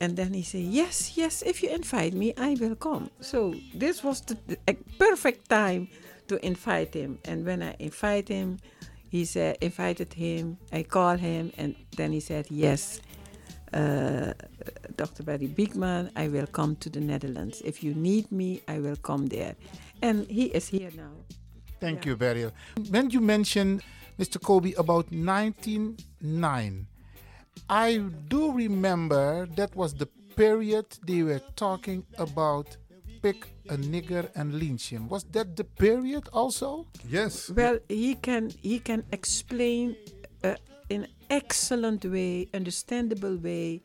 And 0.00 0.16
then 0.16 0.34
he 0.34 0.42
said, 0.42 0.60
Yes, 0.60 1.16
yes, 1.16 1.42
if 1.42 1.62
you 1.62 1.70
invite 1.70 2.12
me, 2.14 2.34
I 2.36 2.56
will 2.60 2.76
come. 2.76 3.10
So 3.20 3.54
this 3.74 4.04
was 4.04 4.20
the, 4.20 4.36
the 4.46 4.76
perfect 4.98 5.48
time 5.48 5.88
to 6.28 6.36
invite 6.44 6.92
him. 6.94 7.18
And 7.24 7.46
when 7.46 7.62
I 7.62 7.74
invite 7.78 8.28
him, 8.28 8.58
he 9.08 9.24
said, 9.24 9.56
invited 9.60 10.12
him, 10.12 10.58
I 10.72 10.82
called 10.82 11.20
him, 11.20 11.52
and 11.56 11.74
then 11.96 12.12
he 12.12 12.20
said, 12.20 12.46
Yes, 12.50 13.00
uh, 13.74 14.32
Dr. 14.96 15.22
Barry 15.24 15.48
Biekman, 15.48 16.10
I 16.16 16.28
will 16.28 16.46
come 16.46 16.76
to 16.76 16.88
the 16.88 17.00
Netherlands. 17.00 17.60
If 17.64 17.82
you 17.82 17.94
need 17.94 18.30
me, 18.30 18.62
I 18.68 18.78
will 18.78 18.96
come 18.96 19.26
there. 19.26 19.56
And 20.02 20.26
he 20.28 20.46
is 20.46 20.68
here 20.68 20.90
now. 20.96 21.12
Thank 21.80 22.06
you, 22.06 22.16
Barryl. 22.16 22.52
When 22.90 23.10
you 23.10 23.20
mentioned, 23.20 23.82
Mr. 24.18 24.38
Kobi, 24.38 24.78
about 24.78 25.10
1909, 25.12 26.86
I 27.68 27.98
do 28.28 28.52
remember 28.52 29.46
that 29.56 29.74
was 29.74 29.94
the 29.94 30.06
period 30.36 30.86
they 31.06 31.22
were 31.22 31.40
talking 31.56 32.04
about 32.18 32.76
pick 33.22 33.48
a 33.70 33.76
nigger 33.76 34.28
and 34.34 34.54
lynch 34.54 34.90
him. 34.90 35.08
Was 35.08 35.24
that 35.32 35.56
the 35.56 35.64
period 35.64 36.28
also? 36.32 36.86
Yes. 37.08 37.50
Well, 37.50 37.78
he 37.88 38.14
can 38.16 38.50
he 38.60 38.78
can 38.78 39.02
explain 39.12 39.96
uh, 40.44 40.54
in 40.88 41.06
excellent 41.30 42.04
way, 42.04 42.46
understandable 42.54 43.36
way, 43.36 43.80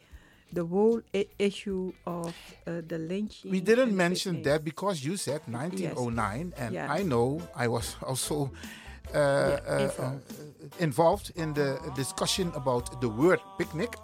the 0.51 0.65
whole 0.65 1.01
issue 1.37 1.93
of 2.05 2.33
uh, 2.67 2.81
the 2.87 2.97
lynching. 2.97 3.51
We 3.51 3.61
didn't 3.61 3.95
mention 3.95 4.41
that 4.43 4.63
because 4.63 5.03
you 5.05 5.15
said 5.17 5.41
1909, 5.47 6.53
and 6.57 6.73
Yeah. 6.73 6.91
I 6.91 7.03
know 7.03 7.41
I 7.55 7.67
was 7.67 7.95
also 8.03 8.51
uh, 9.13 9.19
Yeah, 9.49 9.59
involved. 9.79 10.31
uh, 10.31 10.83
involved 10.83 11.31
in 11.35 11.53
the 11.53 11.79
discussion 11.95 12.51
about 12.55 12.99
the 13.01 13.09
word 13.09 13.39
picnic. 13.57 13.95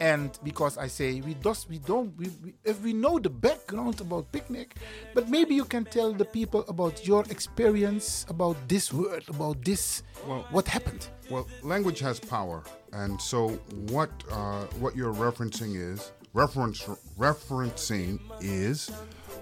And 0.00 0.38
because 0.42 0.78
I 0.78 0.86
say 0.86 1.20
we 1.20 1.34
just 1.34 1.68
we 1.68 1.78
don't 1.78 2.16
we, 2.16 2.28
we, 2.42 2.54
if 2.64 2.80
we 2.82 2.92
know 2.94 3.18
the 3.18 3.28
background 3.28 4.00
about 4.00 4.32
picnic, 4.32 4.76
but 5.14 5.28
maybe 5.28 5.54
you 5.54 5.64
can 5.64 5.84
tell 5.84 6.12
the 6.12 6.24
people 6.24 6.64
about 6.68 7.06
your 7.06 7.24
experience 7.28 8.24
about 8.28 8.56
this 8.66 8.92
word 8.92 9.24
about 9.28 9.62
this 9.62 10.02
Well, 10.26 10.46
what 10.50 10.66
happened. 10.68 11.08
Well, 11.30 11.46
language 11.62 12.00
has 12.00 12.18
power, 12.18 12.64
and 12.92 13.20
so 13.20 13.48
what 13.92 14.10
uh, 14.30 14.64
what 14.80 14.96
you're 14.96 15.14
referencing 15.14 15.76
is 15.76 16.12
reference 16.32 16.82
referencing 17.18 18.20
is 18.40 18.90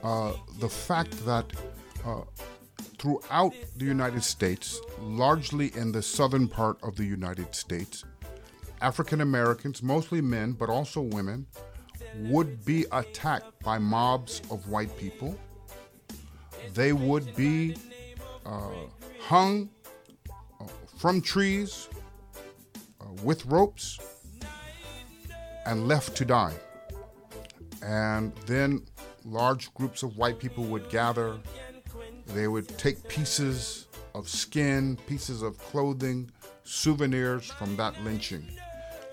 uh, 0.03 0.33
the 0.59 0.69
fact 0.69 1.25
that 1.25 1.47
uh, 2.05 2.23
throughout 2.99 3.55
the 3.77 3.85
United 3.85 4.25
States, 4.25 4.81
largely 5.01 5.73
in 5.77 5.93
the 5.93 6.03
southern 6.03 6.49
part 6.49 6.79
of 6.83 6.97
the 6.97 7.05
United 7.05 7.55
States, 7.55 8.05
African 8.81 9.21
Americans, 9.21 9.83
mostly 9.83 10.21
men 10.21 10.53
but 10.53 10.69
also 10.69 11.01
women, 11.01 11.47
would 12.17 12.65
be 12.65 12.87
attacked 12.93 13.63
by 13.63 13.79
mobs 13.79 14.41
of 14.51 14.69
white 14.69 14.97
people. 14.97 15.39
They 16.75 16.93
would 16.93 17.35
be 17.35 17.77
uh, 18.47 18.71
hung 19.21 19.69
uh, 20.61 20.65
from 20.97 21.21
trees 21.21 21.89
uh, 23.01 23.05
with 23.23 23.45
ropes 23.47 23.99
and 25.67 25.87
left 25.87 26.17
to 26.17 26.25
die. 26.25 26.55
And 27.83 28.35
then 28.47 28.85
large 29.25 29.73
groups 29.75 30.03
of 30.03 30.17
white 30.17 30.39
people 30.39 30.65
would 30.65 30.89
gather. 30.89 31.39
They 32.27 32.49
would 32.49 32.69
take 32.79 33.07
pieces 33.09 33.89
of 34.15 34.29
skin, 34.29 34.99
pieces 35.07 35.43
of 35.43 35.59
clothing, 35.59 36.31
souvenirs 36.65 37.47
from 37.47 37.77
that 37.77 38.03
lynching. 38.03 38.47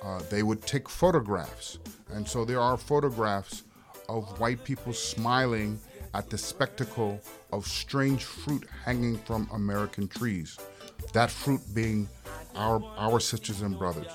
Uh, 0.06 0.22
they 0.30 0.44
would 0.44 0.62
take 0.62 0.88
photographs. 0.88 1.80
And 2.12 2.28
so 2.28 2.46
there 2.46 2.62
are 2.62 2.78
photographs 2.78 3.63
of 4.08 4.39
white 4.39 4.63
people 4.63 4.94
smiling 4.94 5.80
at 6.13 6.30
the 6.30 6.38
spectacle 6.38 7.20
of 7.52 7.65
strange 7.65 8.24
fruit 8.24 8.65
hanging 8.86 9.18
from 9.18 9.50
American 9.52 10.08
trees. 10.08 10.60
That 11.13 11.32
fruit 11.32 11.62
being 11.74 12.08
our, 12.56 12.84
our 12.98 13.20
sisters 13.20 13.63
and 13.63 13.80
brothers. 13.80 14.12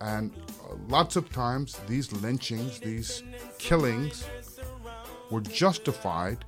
And 0.00 0.32
uh, 0.68 0.74
lots 0.88 1.14
of 1.14 1.30
times, 1.30 1.80
these 1.86 2.12
lynchings, 2.12 2.80
these 2.80 3.22
killings, 3.58 4.26
were 5.30 5.40
justified 5.40 6.44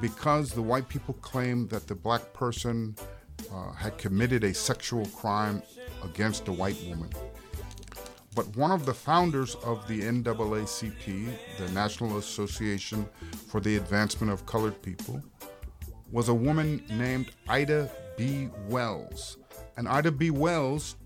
because 0.00 0.50
the 0.50 0.62
white 0.62 0.88
people 0.88 1.14
claimed 1.14 1.70
that 1.70 1.86
the 1.86 1.94
black 1.94 2.32
person 2.32 2.96
uh, 3.52 3.72
had 3.72 3.96
committed 3.96 4.42
a 4.42 4.52
sexual 4.52 5.06
crime 5.06 5.62
against 6.02 6.48
a 6.48 6.52
white 6.52 6.76
woman. 6.88 7.10
But 8.34 8.56
one 8.56 8.72
of 8.72 8.84
the 8.84 8.94
founders 8.94 9.54
of 9.56 9.86
the 9.86 10.00
NAACP, 10.00 11.28
the 11.58 11.72
National 11.72 12.18
Association 12.18 13.08
for 13.48 13.60
the 13.60 13.76
Advancement 13.76 14.32
of 14.32 14.44
Colored 14.44 14.80
People, 14.82 15.22
was 16.10 16.28
a 16.28 16.34
woman 16.34 16.82
named 16.90 17.30
Ida 17.48 17.90
B. 18.16 18.48
Wells. 18.68 19.36
And 19.76 19.88
Ida 19.88 20.10
B. 20.10 20.30
Wells 20.30 20.96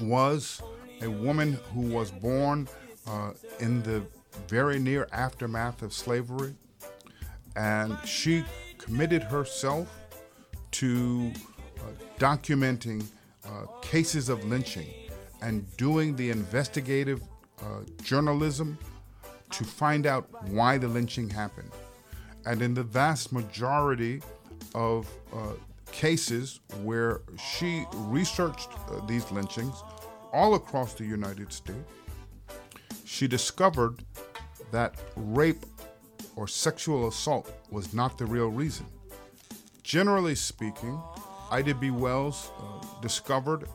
was 0.00 0.60
a 1.02 1.08
woman 1.08 1.58
who 1.72 1.82
was 1.82 2.10
born 2.10 2.68
uh, 3.06 3.32
in 3.60 3.82
the 3.82 4.02
very 4.48 4.78
near 4.78 5.08
aftermath 5.12 5.82
of 5.82 5.92
slavery. 5.92 6.54
And 7.54 7.96
she 8.04 8.44
committed 8.78 9.22
herself 9.22 9.88
to 10.72 11.32
uh, 11.78 11.82
documenting 12.18 13.04
uh, 13.44 13.66
cases 13.82 14.28
of 14.28 14.44
lynching 14.44 14.99
and 15.42 15.64
doing 15.76 16.16
the 16.16 16.30
investigative 16.30 17.22
uh, 17.60 17.64
journalism 18.02 18.78
to 19.50 19.64
find 19.64 20.06
out 20.06 20.28
why 20.48 20.78
the 20.78 20.88
lynching 20.88 21.28
happened. 21.28 21.70
And 22.46 22.62
in 22.62 22.74
the 22.74 22.82
vast 22.82 23.32
majority 23.32 24.22
of 24.74 25.08
uh, 25.32 25.52
cases 25.92 26.60
where 26.82 27.22
she 27.52 27.84
researched 27.94 28.70
uh, 28.88 29.04
these 29.06 29.30
lynchings 29.30 29.82
all 30.32 30.54
across 30.54 30.94
the 30.94 31.04
United 31.04 31.52
States, 31.52 31.90
she 33.04 33.26
discovered 33.26 34.04
that 34.70 34.94
rape 35.16 35.66
or 36.36 36.46
sexual 36.46 37.08
assault 37.08 37.52
was 37.70 37.92
not 37.92 38.16
the 38.16 38.24
real 38.24 38.48
reason. 38.48 38.86
Generally 39.82 40.36
speaking, 40.36 41.00
Ida 41.50 41.74
B. 41.74 41.90
Wells 41.90 42.50
uh, 42.58 42.84
discovered 43.00 43.68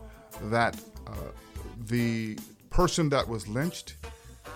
that 0.43 0.79
uh, 1.07 1.11
the 1.87 2.37
person 2.69 3.09
that 3.09 3.27
was 3.27 3.47
lynched 3.47 3.97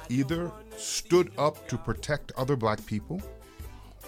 either 0.10 0.52
stood 0.76 1.32
up 1.38 1.68
to 1.68 1.78
protect 1.78 2.32
other 2.38 2.56
black 2.56 2.84
people, 2.86 3.22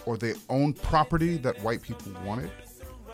or 0.05 0.17
they 0.17 0.33
owned 0.49 0.81
property 0.81 1.37
that 1.37 1.61
white 1.61 1.81
people 1.81 2.11
wanted, 2.25 2.49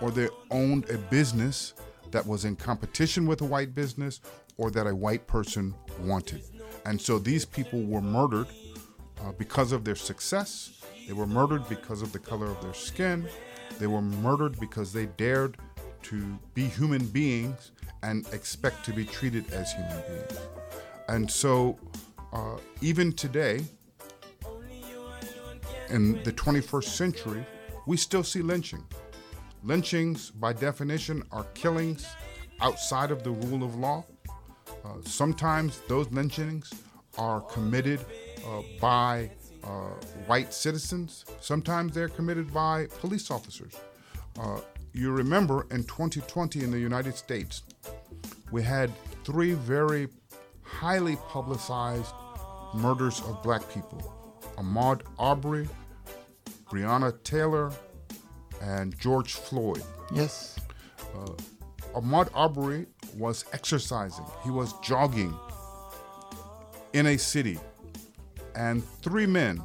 or 0.01 0.11
they 0.11 0.29
owned 0.51 0.89
a 0.89 0.97
business 0.97 1.73
that 2.11 2.25
was 2.25 2.45
in 2.45 2.55
competition 2.55 3.25
with 3.25 3.41
a 3.41 3.45
white 3.45 3.75
business, 3.75 4.21
or 4.57 4.71
that 4.71 4.87
a 4.87 4.95
white 4.95 5.27
person 5.27 5.73
wanted. 6.01 6.41
And 6.85 6.99
so 6.99 7.19
these 7.19 7.45
people 7.45 7.83
were 7.83 8.01
murdered 8.01 8.47
uh, 9.21 9.31
because 9.33 9.71
of 9.71 9.83
their 9.83 9.95
success. 9.95 10.81
They 11.05 11.13
were 11.13 11.27
murdered 11.27 11.67
because 11.67 12.01
of 12.01 12.11
the 12.13 12.19
color 12.19 12.47
of 12.47 12.61
their 12.61 12.73
skin. 12.73 13.27
They 13.79 13.87
were 13.87 14.01
murdered 14.01 14.59
because 14.59 14.93
they 14.93 15.05
dared 15.05 15.57
to 16.09 16.39
be 16.53 16.65
human 16.65 17.05
beings 17.07 17.71
and 18.03 18.25
expect 18.31 18.85
to 18.85 18.93
be 18.93 19.03
treated 19.03 19.51
as 19.51 19.73
human 19.73 20.01
beings. 20.07 20.39
And 21.09 21.29
so, 21.29 21.77
uh, 22.31 22.57
even 22.81 23.11
today, 23.11 23.61
in 25.89 26.21
the 26.23 26.31
21st 26.31 26.83
century, 26.83 27.45
we 27.85 27.97
still 27.97 28.23
see 28.23 28.41
lynching. 28.41 28.83
Lynchings, 29.63 30.31
by 30.31 30.53
definition, 30.53 31.23
are 31.31 31.43
killings 31.53 32.07
outside 32.61 33.11
of 33.11 33.23
the 33.23 33.31
rule 33.31 33.63
of 33.63 33.75
law. 33.75 34.05
Uh, 34.85 34.89
sometimes 35.03 35.81
those 35.87 36.09
lynchings 36.11 36.73
are 37.17 37.41
committed 37.41 37.99
uh, 38.45 38.61
by 38.79 39.29
uh, 39.63 39.67
white 40.27 40.53
citizens. 40.53 41.25
Sometimes 41.41 41.93
they're 41.93 42.09
committed 42.09 42.53
by 42.53 42.87
police 42.99 43.31
officers. 43.31 43.73
You 44.97 45.11
remember 45.11 45.67
in 45.69 45.83
2020 45.83 46.63
in 46.63 46.71
the 46.71 46.79
United 46.79 47.15
States, 47.15 47.61
we 48.51 48.63
had 48.63 48.91
three 49.23 49.51
very 49.51 50.07
highly 50.63 51.17
publicized 51.29 52.15
murders 52.73 53.21
of 53.27 53.43
black 53.43 53.61
people 53.71 54.41
Ahmaud 54.57 55.03
Arbery, 55.19 55.69
Breonna 56.71 57.13
Taylor, 57.23 57.71
and 58.59 58.97
George 58.97 59.33
Floyd. 59.33 59.83
Yes. 60.11 60.57
Uh, 61.15 61.29
Ahmaud 61.93 62.29
Arbery 62.33 62.87
was 63.15 63.45
exercising, 63.53 64.25
he 64.43 64.49
was 64.49 64.73
jogging 64.81 65.31
in 66.93 67.05
a 67.05 67.17
city, 67.17 67.59
and 68.55 68.83
three 69.03 69.27
men, 69.27 69.63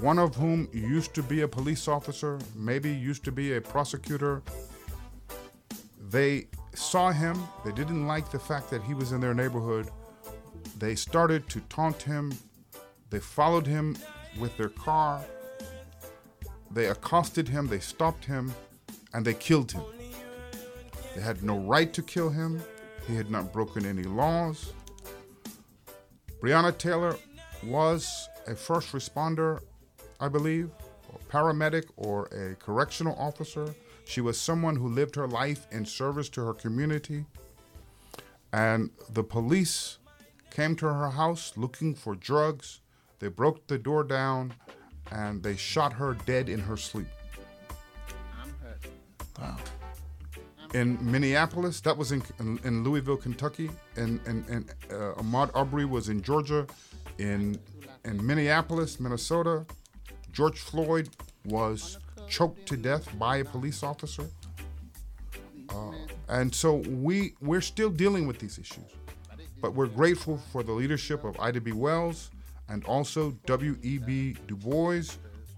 one 0.00 0.18
of 0.18 0.34
whom 0.34 0.68
used 0.72 1.14
to 1.14 1.22
be 1.22 1.42
a 1.42 1.48
police 1.48 1.88
officer, 1.88 2.38
maybe 2.54 2.90
used 2.90 3.24
to 3.24 3.32
be 3.32 3.56
a 3.56 3.60
prosecutor, 3.60 4.42
they 6.10 6.48
saw 6.74 7.10
him, 7.10 7.36
they 7.64 7.72
didn't 7.72 8.06
like 8.06 8.30
the 8.30 8.38
fact 8.38 8.70
that 8.70 8.82
he 8.82 8.94
was 8.94 9.12
in 9.12 9.20
their 9.20 9.34
neighborhood. 9.34 9.90
They 10.78 10.94
started 10.94 11.48
to 11.50 11.60
taunt 11.62 12.02
him, 12.02 12.32
they 13.10 13.20
followed 13.20 13.66
him 13.66 13.96
with 14.38 14.56
their 14.56 14.68
car, 14.68 15.24
they 16.70 16.86
accosted 16.86 17.48
him, 17.48 17.68
they 17.68 17.80
stopped 17.80 18.24
him, 18.24 18.52
and 19.14 19.24
they 19.24 19.34
killed 19.34 19.72
him. 19.72 19.84
They 21.14 21.22
had 21.22 21.42
no 21.42 21.58
right 21.60 21.90
to 21.94 22.02
kill 22.02 22.28
him. 22.28 22.62
He 23.06 23.14
had 23.14 23.30
not 23.30 23.52
broken 23.52 23.86
any 23.86 24.02
laws. 24.02 24.74
Breonna 26.42 26.76
Taylor 26.76 27.16
was 27.64 28.28
a 28.46 28.54
first 28.54 28.92
responder, 28.92 29.60
I 30.20 30.28
believe, 30.28 30.70
a 31.14 31.32
paramedic 31.32 31.84
or 31.96 32.26
a 32.26 32.54
correctional 32.56 33.16
officer. 33.18 33.74
She 34.04 34.20
was 34.20 34.40
someone 34.40 34.76
who 34.76 34.88
lived 34.88 35.14
her 35.16 35.26
life 35.26 35.66
in 35.70 35.84
service 35.84 36.28
to 36.30 36.44
her 36.44 36.54
community. 36.54 37.24
And 38.52 38.90
the 39.10 39.24
police 39.24 39.98
came 40.50 40.76
to 40.76 40.86
her 40.86 41.10
house 41.10 41.52
looking 41.56 41.94
for 41.94 42.14
drugs. 42.14 42.80
They 43.18 43.28
broke 43.28 43.66
the 43.66 43.78
door 43.78 44.04
down 44.04 44.54
and 45.10 45.42
they 45.42 45.56
shot 45.56 45.92
her 45.94 46.14
dead 46.26 46.48
in 46.48 46.60
her 46.60 46.76
sleep. 46.76 47.06
Wow. 49.38 49.56
In 50.74 50.98
Minneapolis, 51.00 51.80
that 51.82 51.96
was 51.96 52.12
in, 52.12 52.22
in, 52.40 52.58
in 52.64 52.84
Louisville, 52.84 53.16
Kentucky, 53.16 53.70
and, 53.96 54.20
and, 54.26 54.46
and 54.48 54.70
uh, 54.90 55.14
Ahmaud 55.20 55.50
Arbery 55.54 55.84
was 55.84 56.08
in 56.08 56.22
Georgia. 56.22 56.66
In, 57.18 57.58
in 58.04 58.24
Minneapolis, 58.26 58.98
Minnesota, 58.98 59.64
George 60.36 60.58
Floyd 60.58 61.08
was 61.46 61.96
choked 62.28 62.66
to 62.66 62.76
death 62.76 63.08
by 63.18 63.38
a 63.38 63.44
police 63.44 63.82
officer. 63.82 64.26
Uh, 65.70 65.92
and 66.28 66.54
so 66.54 66.74
we, 66.74 67.32
we're 67.40 67.62
still 67.62 67.88
dealing 67.88 68.26
with 68.26 68.38
these 68.38 68.58
issues. 68.58 68.84
But 69.62 69.72
we're 69.72 69.86
grateful 69.86 70.36
for 70.52 70.62
the 70.62 70.72
leadership 70.72 71.24
of 71.24 71.40
Ida 71.40 71.62
B. 71.62 71.72
Wells 71.72 72.32
and 72.68 72.84
also 72.84 73.30
W.E.B. 73.46 74.36
Du 74.46 74.56
Bois, 74.56 75.04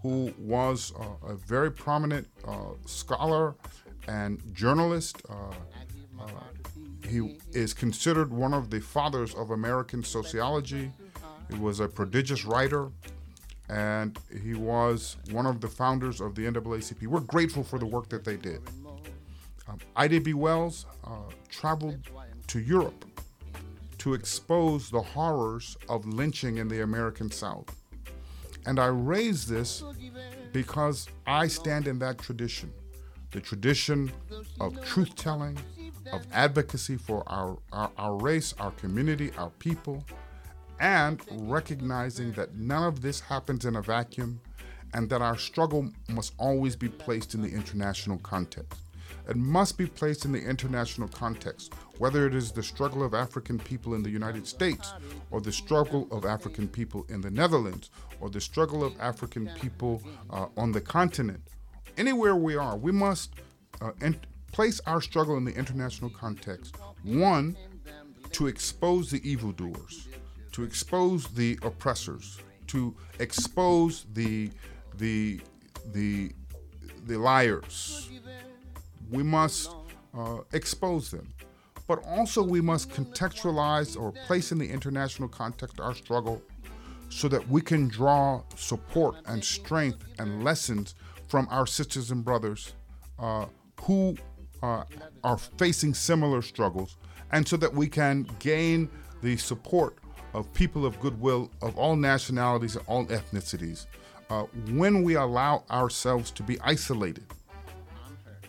who 0.01 0.33
was 0.39 0.93
uh, 0.97 1.33
a 1.33 1.35
very 1.35 1.73
prominent 1.73 2.29
uh, 2.47 2.75
scholar 2.87 3.57
and 4.07 4.41
journalist. 4.55 5.21
Uh, 5.29 6.23
uh, 6.23 6.29
he 7.09 7.37
is 7.51 7.75
considered 7.75 8.33
one 8.33 8.55
of 8.55 8.71
the 8.71 8.81
fathers 8.81 9.35
of 9.35 9.51
American 9.51 10.05
sociology. 10.05 10.93
He 11.51 11.59
was 11.59 11.81
a 11.81 11.89
prodigious 11.89 12.45
writer, 12.45 12.93
and 13.69 14.19
he 14.43 14.55
was 14.55 15.17
one 15.31 15.47
of 15.47 15.61
the 15.61 15.69
founders 15.69 16.21
of 16.21 16.35
the 16.35 16.43
NAACP. 16.43 17.07
We're 17.07 17.21
grateful 17.21 17.63
for 17.63 17.79
the 17.79 17.87
work 17.87 18.09
that 18.09 18.25
they 18.25 18.37
did. 18.37 18.61
Um, 19.69 19.79
Ida 19.97 20.21
B. 20.21 20.35
Wells 20.35 20.87
uh, 21.05 21.11
traveled 21.51 21.99
to 22.47 22.61
Europe 22.61 23.05
to 23.99 24.15
expose 24.15 24.91
the 24.91 25.03
horrors 25.03 25.77
of 25.89 26.07
lynching 26.07 26.57
in 26.59 26.69
the 26.69 26.83
American 26.83 27.31
South. 27.31 27.75
And 28.65 28.79
I 28.79 28.87
raise 28.87 29.47
this 29.47 29.83
because 30.53 31.09
I 31.27 31.49
stand 31.49 31.87
in 31.87 31.99
that 31.99 32.19
tradition 32.19 32.73
the 33.31 33.41
tradition 33.41 34.11
of 34.61 34.83
truth 34.85 35.15
telling, 35.15 35.59
of 36.13 36.27
advocacy 36.33 36.97
for 36.97 37.23
our, 37.27 37.59
our, 37.73 37.91
our, 37.99 38.17
race, 38.17 38.55
our 38.59 38.71
community, 38.73 39.31
our 39.37 39.51
people, 39.59 40.03
and 40.81 41.21
recognizing 41.31 42.33
that 42.33 42.55
none 42.55 42.85
of 42.85 43.01
this 43.01 43.21
happens 43.21 43.65
in 43.65 43.77
a 43.77 43.83
vacuum 43.83 44.41
and 44.95 45.09
that 45.11 45.23
our 45.23 45.37
struggle 45.37 45.91
must 46.09 46.33
always 46.39 46.77
be 46.77 46.89
placed 46.89 47.35
in 47.35 47.43
the 47.43 47.49
international 47.49 48.19
context. 48.19 48.81
It 49.29 49.37
must 49.37 49.77
be 49.77 49.85
placed 49.87 50.25
in 50.25 50.33
the 50.33 50.41
international 50.41 51.09
context, 51.09 51.75
whether 51.99 52.27
it 52.27 52.35
is 52.35 52.51
the 52.51 52.63
struggle 52.63 53.05
of 53.05 53.13
African 53.13 53.59
people 53.59 53.95
in 53.95 54.03
the 54.03 54.09
United 54.09 54.47
States, 54.47 54.95
or 55.31 55.43
the 55.43 55.53
struggle 55.53 56.09
of 56.11 56.25
African 56.25 56.67
people 56.67 57.05
in 57.11 57.21
the 57.21 57.31
Netherlands, 57.31 57.91
or 58.21 58.31
the 58.31 58.41
struggle 58.41 58.83
of 58.83 58.99
African 58.99 59.51
people 59.61 60.03
uh, 60.31 60.47
on 60.57 60.73
the 60.73 60.81
continent. 60.81 61.43
Anywhere 61.99 62.37
we 62.37 62.57
are, 62.57 62.79
we 62.79 62.91
must 62.91 63.35
uh, 63.83 63.91
place 64.51 64.81
our 64.87 65.03
struggle 65.03 65.37
in 65.37 65.45
the 65.45 65.55
international 65.55 66.11
context. 66.11 66.77
One, 67.03 67.55
to 68.33 68.47
expose 68.47 69.11
the 69.11 69.29
evildoers, 69.29 70.08
to 70.59 70.65
expose 70.65 71.29
the 71.29 71.57
oppressors, 71.63 72.41
to 72.67 72.93
expose 73.21 74.07
the 74.15 74.51
the 74.97 75.41
the 75.93 76.33
the 77.07 77.17
liars. 77.17 78.11
We 79.09 79.23
must 79.23 79.71
uh, 80.19 80.39
expose 80.53 81.13
them, 81.13 81.33
but 81.87 82.05
also 82.05 82.43
we 82.43 82.61
must 82.61 82.91
contextualize 82.91 83.97
or 83.97 84.11
place 84.27 84.51
in 84.51 84.59
the 84.59 84.69
international 84.69 85.29
context 85.29 85.79
our 85.79 85.95
struggle, 85.95 86.43
so 87.09 87.29
that 87.29 87.49
we 87.49 87.61
can 87.61 87.87
draw 87.87 88.43
support 88.57 89.15
and 89.27 89.45
strength 89.45 90.05
and 90.19 90.43
lessons 90.43 90.97
from 91.29 91.47
our 91.53 91.69
sisters 91.69 92.11
and 92.11 92.25
brothers 92.25 92.75
uh, 93.21 93.47
who 93.83 94.17
uh, 94.65 94.83
are 95.23 95.39
facing 95.39 95.95
similar 95.95 96.43
struggles, 96.43 96.97
and 97.31 97.47
so 97.47 97.57
that 97.57 97.73
we 97.73 97.87
can 97.87 98.27
gain 98.41 98.91
the 99.23 99.37
support 99.37 99.99
of 100.35 100.53
people 100.53 100.85
of 100.85 101.01
goodwill 101.01 101.51
of 101.63 101.77
all 101.77 101.97
nationalities 101.97 102.77
and 102.77 102.85
all 102.87 103.07
ethnicities. 103.07 103.87
Uh, 104.31 104.43
when 104.71 105.03
we 105.03 105.15
allow 105.15 105.65
ourselves 105.71 106.31
to 106.31 106.43
be 106.43 106.61
isolated, 106.61 107.25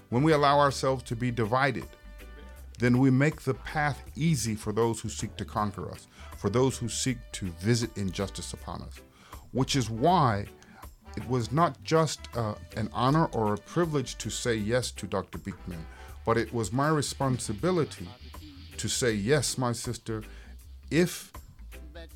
when 0.10 0.24
we 0.24 0.34
allow 0.34 0.60
ourselves 0.60 1.04
to 1.04 1.16
be 1.16 1.32
divided, 1.32 1.86
then 2.80 2.98
we 2.98 3.10
make 3.10 3.42
the 3.42 3.54
path 3.54 4.02
easy 4.16 4.56
for 4.56 4.74
those 4.74 5.00
who 5.00 5.10
seek 5.10 5.36
to 5.38 5.46
conquer 5.46 5.92
us, 5.92 6.08
for 6.38 6.50
those 6.50 6.78
who 6.78 6.90
seek 6.90 7.18
to 7.34 7.46
visit 7.60 7.96
injustice 7.98 8.54
upon 8.54 8.82
us. 8.82 9.02
Which 9.52 9.76
is 9.76 9.90
why 9.90 10.46
it 11.18 11.28
was 11.28 11.52
not 11.52 11.82
just 11.84 12.20
uh, 12.36 12.56
an 12.78 12.90
honor 12.94 13.26
or 13.34 13.54
a 13.54 13.58
privilege 13.58 14.18
to 14.20 14.30
say 14.30 14.56
yes 14.56 14.92
to 14.92 15.08
Dr. 15.08 15.38
Biekman, 15.38 15.84
but 16.26 16.38
it 16.38 16.54
was 16.54 16.72
my 16.72 16.90
responsibility 16.90 18.08
to 18.78 18.88
say, 18.88 19.12
yes, 19.12 19.58
my 19.58 19.74
sister, 19.74 20.24
if 20.90 21.34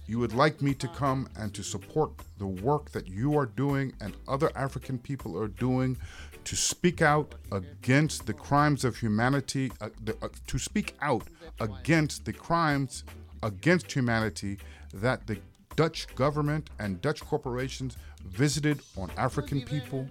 you 0.08 0.20
would 0.20 0.34
like 0.34 0.62
me 0.62 0.74
to 0.76 0.88
come 0.90 1.28
and 1.38 1.54
to 1.54 1.64
support 1.64 2.12
the 2.38 2.48
work 2.48 2.92
that 2.92 3.08
you 3.08 3.38
are 3.38 3.46
doing 3.46 3.94
and 4.02 4.16
other 4.28 4.52
African 4.56 4.98
people 4.98 5.38
are 5.38 5.48
doing 5.48 5.98
to 6.46 6.56
speak 6.56 7.02
out 7.02 7.36
against 7.52 8.26
the 8.26 8.34
crimes 8.34 8.84
of 8.84 8.98
humanity, 8.98 9.72
uh, 9.80 9.90
the, 10.04 10.16
uh, 10.22 10.28
to 10.48 10.60
speak 10.60 10.96
out 11.02 11.24
against 11.60 12.26
the 12.26 12.34
crimes 12.34 13.04
against 13.44 13.92
humanity 13.92 14.58
that 14.94 15.26
the 15.28 15.38
Dutch 15.76 16.14
government 16.16 16.70
and 16.80 17.02
Dutch 17.02 17.22
corporations 17.22 17.98
visited 18.26 18.80
on 18.98 19.12
African 19.18 19.62
people 19.62 20.08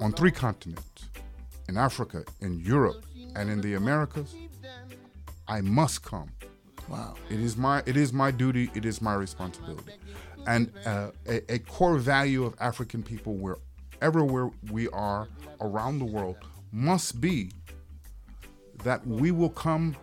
on 0.00 0.12
three 0.12 0.30
continents 0.30 1.08
in 1.68 1.76
Africa, 1.76 2.24
in 2.40 2.58
Europe, 2.60 3.04
and 3.34 3.50
in 3.50 3.60
the 3.60 3.74
Americas. 3.74 4.34
I 5.46 5.60
must 5.60 6.02
come. 6.02 6.30
Wow. 6.88 7.14
It 7.28 7.40
is 7.40 7.56
my 7.56 7.82
it 7.86 7.96
is 7.96 8.12
my 8.12 8.30
duty. 8.30 8.70
It 8.74 8.84
is 8.84 9.02
my 9.02 9.14
responsibility, 9.14 9.92
and 10.46 10.72
uh, 10.86 11.10
a, 11.26 11.54
a 11.54 11.58
core 11.58 11.98
value 11.98 12.44
of 12.44 12.54
African 12.60 13.02
people, 13.02 13.34
wherever 13.34 14.24
where 14.24 14.50
we 14.70 14.88
are 14.88 15.28
around 15.60 15.98
the 15.98 16.06
world, 16.06 16.36
must 16.72 17.20
be 17.20 17.50
that 18.84 19.06
we 19.06 19.30
will 19.30 19.50
come 19.50 19.96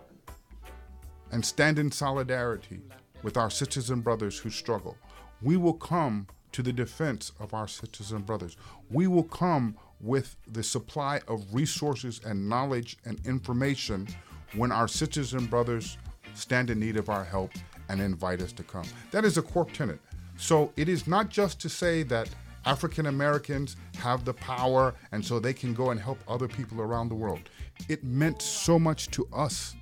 and 1.32 1.44
stand 1.44 1.78
in 1.78 1.90
solidarity 1.90 2.80
with 3.22 3.36
our 3.36 3.50
sisters 3.50 3.90
and 3.90 4.04
brothers 4.04 4.38
who 4.38 4.50
struggle. 4.50 4.96
We 5.42 5.56
will 5.56 5.74
come 5.74 6.28
to 6.52 6.62
the 6.62 6.72
defense 6.72 7.32
of 7.40 7.52
our 7.52 7.68
sisters 7.68 8.12
and 8.12 8.24
brothers. 8.24 8.56
We 8.90 9.08
will 9.08 9.24
come 9.24 9.76
with 10.00 10.36
the 10.46 10.62
supply 10.62 11.20
of 11.26 11.42
resources 11.52 12.20
and 12.24 12.48
knowledge 12.48 12.96
and 13.04 13.20
information 13.26 14.06
when 14.54 14.70
our 14.70 14.88
sisters 14.88 15.34
and 15.34 15.50
brothers 15.50 15.98
stand 16.36 16.70
in 16.70 16.78
need 16.78 16.96
of 16.96 17.08
our 17.08 17.24
help 17.24 17.52
and 17.88 18.00
invite 18.00 18.40
us 18.40 18.52
to 18.52 18.62
come. 18.62 18.84
That 19.10 19.24
is 19.24 19.38
a 19.38 19.42
core 19.42 19.66
tenet. 19.66 20.00
So 20.36 20.72
it 20.76 20.88
is 20.88 21.06
not 21.06 21.30
just 21.30 21.60
to 21.60 21.68
say 21.68 22.02
that 22.04 22.28
African 22.64 23.06
Americans 23.06 23.76
have 23.98 24.24
the 24.24 24.34
power 24.34 24.94
and 25.12 25.24
so 25.24 25.38
they 25.38 25.54
can 25.54 25.72
go 25.72 25.90
and 25.90 26.00
help 26.00 26.18
other 26.28 26.48
people 26.48 26.80
around 26.80 27.08
the 27.08 27.14
world. 27.14 27.48
It 27.88 28.02
meant 28.04 28.42
so 28.42 28.78
much 28.78 29.08
to 29.12 29.26
us 29.32 29.74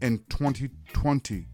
in 0.00 0.18
2020 0.30 1.46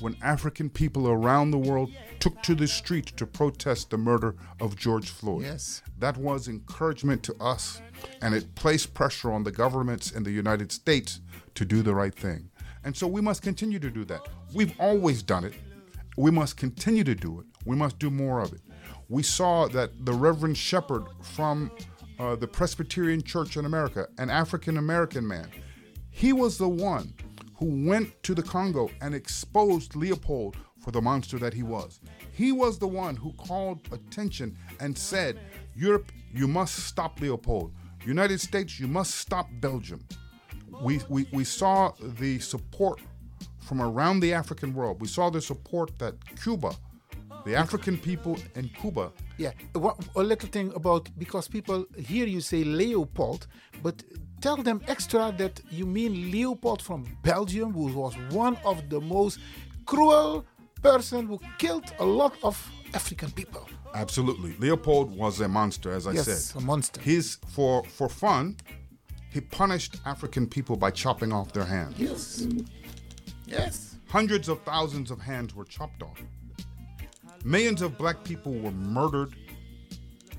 when 0.00 0.16
African 0.22 0.70
people 0.70 1.08
around 1.08 1.50
the 1.50 1.58
world 1.58 1.90
took 2.20 2.42
to 2.42 2.54
the 2.54 2.66
street 2.66 3.06
to 3.16 3.26
protest 3.26 3.90
the 3.90 3.98
murder 3.98 4.34
of 4.60 4.76
George 4.76 5.10
Floyd. 5.10 5.42
Yes. 5.42 5.82
That 5.98 6.16
was 6.16 6.48
encouragement 6.48 7.22
to 7.24 7.34
us, 7.40 7.80
and 8.22 8.34
it 8.34 8.54
placed 8.54 8.94
pressure 8.94 9.30
on 9.30 9.44
the 9.44 9.52
governments 9.52 10.10
in 10.10 10.22
the 10.22 10.30
United 10.30 10.72
States 10.72 11.20
to 11.54 11.64
do 11.64 11.82
the 11.82 11.94
right 11.94 12.14
thing. 12.14 12.49
And 12.84 12.96
so 12.96 13.06
we 13.06 13.20
must 13.20 13.42
continue 13.42 13.78
to 13.78 13.90
do 13.90 14.04
that. 14.06 14.26
We've 14.54 14.74
always 14.80 15.22
done 15.22 15.44
it. 15.44 15.54
We 16.16 16.30
must 16.30 16.56
continue 16.56 17.04
to 17.04 17.14
do 17.14 17.40
it. 17.40 17.46
We 17.64 17.76
must 17.76 17.98
do 17.98 18.10
more 18.10 18.40
of 18.40 18.52
it. 18.52 18.60
We 19.08 19.22
saw 19.22 19.68
that 19.68 20.04
the 20.04 20.12
Reverend 20.12 20.56
Sheppard 20.56 21.04
from 21.22 21.70
uh, 22.18 22.36
the 22.36 22.46
Presbyterian 22.46 23.22
Church 23.22 23.56
in 23.56 23.64
America, 23.64 24.08
an 24.18 24.30
African 24.30 24.76
American 24.76 25.26
man, 25.26 25.48
he 26.10 26.32
was 26.32 26.58
the 26.58 26.68
one 26.68 27.14
who 27.56 27.86
went 27.88 28.22
to 28.22 28.34
the 28.34 28.42
Congo 28.42 28.90
and 29.00 29.14
exposed 29.14 29.94
Leopold 29.94 30.56
for 30.80 30.90
the 30.90 31.00
monster 31.00 31.38
that 31.38 31.54
he 31.54 31.62
was. 31.62 32.00
He 32.32 32.52
was 32.52 32.78
the 32.78 32.88
one 32.88 33.16
who 33.16 33.32
called 33.34 33.80
attention 33.92 34.56
and 34.80 34.96
said, 34.96 35.38
Europe, 35.74 36.10
you 36.32 36.48
must 36.48 36.74
stop 36.86 37.20
Leopold. 37.20 37.72
United 38.04 38.40
States, 38.40 38.80
you 38.80 38.88
must 38.88 39.14
stop 39.16 39.48
Belgium. 39.60 40.06
We, 40.82 41.00
we, 41.08 41.26
we 41.32 41.44
saw 41.44 41.92
the 42.18 42.38
support 42.38 43.00
from 43.60 43.80
around 43.82 44.20
the 44.20 44.32
African 44.34 44.74
world. 44.74 45.00
We 45.00 45.08
saw 45.08 45.30
the 45.30 45.40
support 45.40 45.98
that 45.98 46.14
Cuba, 46.42 46.72
the 47.44 47.54
African 47.54 47.96
people 47.98 48.36
in 48.54 48.68
Cuba, 48.80 49.12
Yeah, 49.38 49.52
a 50.16 50.22
little 50.22 50.48
thing 50.48 50.72
about 50.74 51.08
because 51.18 51.48
people 51.48 51.86
hear 51.96 52.26
you 52.26 52.40
say 52.40 52.64
Leopold, 52.64 53.46
but 53.82 54.02
tell 54.40 54.56
them 54.56 54.80
extra 54.88 55.32
that 55.38 55.60
you 55.70 55.86
mean 55.86 56.30
Leopold 56.30 56.82
from 56.82 57.04
Belgium, 57.22 57.72
who 57.72 57.86
was 57.92 58.14
one 58.30 58.56
of 58.64 58.76
the 58.90 59.00
most 59.00 59.38
cruel 59.86 60.44
person 60.82 61.26
who 61.26 61.38
killed 61.58 61.92
a 61.98 62.04
lot 62.04 62.34
of 62.42 62.56
African 62.94 63.30
people. 63.30 63.66
Absolutely. 63.94 64.54
Leopold 64.58 65.16
was 65.16 65.40
a 65.40 65.48
monster, 65.48 65.90
as 65.92 66.06
I 66.06 66.12
Yes, 66.12 66.26
said. 66.26 66.62
a 66.62 66.64
monster. 66.64 67.00
He's 67.00 67.38
for 67.54 67.82
for 67.84 68.08
fun, 68.08 68.56
he 69.30 69.40
punished 69.40 69.96
African 70.04 70.46
people 70.46 70.76
by 70.76 70.90
chopping 70.90 71.32
off 71.32 71.52
their 71.52 71.64
hands. 71.64 71.94
Yes. 71.98 72.46
Yes. 73.46 73.96
Hundreds 74.08 74.48
of 74.48 74.60
thousands 74.62 75.10
of 75.10 75.20
hands 75.20 75.54
were 75.54 75.64
chopped 75.64 76.02
off. 76.02 76.20
Millions 77.44 77.80
of 77.80 77.96
black 77.96 78.22
people 78.24 78.52
were 78.52 78.72
murdered 78.72 79.34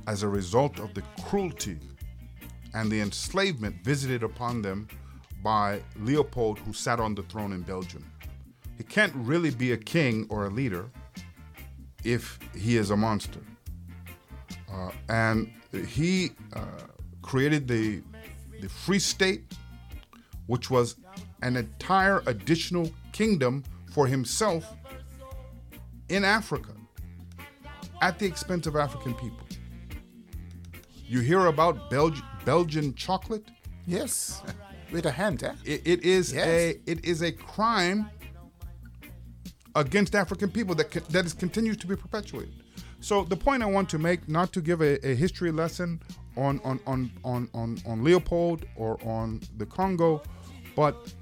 as 0.08 0.24
a 0.24 0.28
result 0.28 0.80
of 0.80 0.94
the 0.94 1.04
cruelty 1.24 1.78
and 2.74 2.92
the 2.92 3.00
enslavement 3.02 3.76
visited 3.84 4.24
upon 4.24 4.62
them 4.62 4.88
by 5.44 5.82
Leopold, 6.00 6.60
who 6.60 6.74
sat 6.74 7.00
on 7.00 7.16
the 7.16 7.24
throne 7.24 7.52
in 7.54 7.62
Belgium. 7.62 8.06
He 8.78 8.84
can't 8.84 9.14
really 9.16 9.52
be 9.52 9.72
a 9.72 9.78
king 9.78 10.28
or 10.30 10.46
a 10.46 10.50
leader 10.50 10.90
if 12.04 12.40
he 12.56 12.78
is 12.78 12.92
a 12.92 12.98
monster. 12.98 13.40
Uh, 14.72 14.92
and 15.10 15.52
he 15.88 16.32
uh, 16.54 16.66
created 17.22 17.68
the, 17.68 18.02
the 18.62 18.70
Free 18.70 19.00
State, 19.00 19.44
which 20.48 20.70
was 20.70 20.96
an 21.42 21.58
entire 21.58 22.22
additional 22.28 22.92
kingdom 23.12 23.64
for 23.94 24.08
himself 24.08 24.76
in 26.10 26.24
Africa 26.24 26.72
at 28.02 28.18
the 28.20 28.26
expense 28.26 28.68
of 28.68 28.76
African 28.76 29.14
people. 29.16 29.46
You 31.06 31.20
hear 31.20 31.48
about 31.48 31.90
Belg- 31.92 32.24
Belgian 32.46 32.94
chocolate? 32.96 33.46
Yes. 33.86 34.42
With 34.92 35.06
a 35.06 35.12
hand, 35.12 35.44
eh? 35.44 35.54
It, 35.66 35.82
it 35.86 36.04
is 36.04 36.34
Yes. 36.34 36.48
a 36.48 36.80
it 36.86 37.04
is 37.06 37.22
a 37.22 37.32
crime 37.32 38.10
against 39.76 40.16
African 40.16 40.50
people 40.50 40.76
that 40.76 40.92
that 41.10 41.26
is 41.26 41.34
continues 41.34 41.78
to 41.78 41.88
be 41.88 41.96
perpetuated. 41.96 42.54
So 43.00 43.24
the 43.24 43.36
point 43.38 43.64
I 43.64 43.66
want 43.66 43.90
to 43.90 43.98
make, 43.98 44.30
not 44.30 44.54
to 44.54 44.62
give 44.62 44.82
a, 44.82 45.04
a 45.06 45.16
history 45.16 45.52
lesson 45.52 46.02
on 46.38 46.60
on, 46.64 46.80
on 46.88 47.12
on 47.24 47.50
on 47.54 47.78
on 47.86 48.04
Leopold 48.04 48.66
or 48.76 49.00
on 49.04 49.42
the 49.58 49.66
Congo, 49.66 50.22
but 50.76 51.14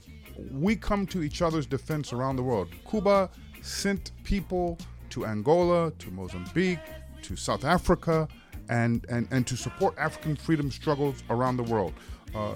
we 0.51 0.75
come 0.75 1.05
to 1.07 1.21
each 1.21 1.41
other's 1.41 1.65
defense 1.65 2.13
around 2.13 2.35
the 2.35 2.43
world. 2.43 2.69
Cuba 2.89 3.29
sent 3.61 4.11
people 4.23 4.77
to 5.09 5.25
Angola, 5.25 5.91
to 5.99 6.11
Mozambique, 6.11 6.79
to 7.23 7.35
South 7.35 7.65
Africa, 7.65 8.27
and, 8.69 9.05
and, 9.09 9.27
and 9.31 9.45
to 9.47 9.57
support 9.57 9.95
African 9.97 10.35
freedom 10.35 10.71
struggles 10.71 11.23
around 11.29 11.57
the 11.57 11.63
world. 11.63 11.93
Uh, 12.35 12.53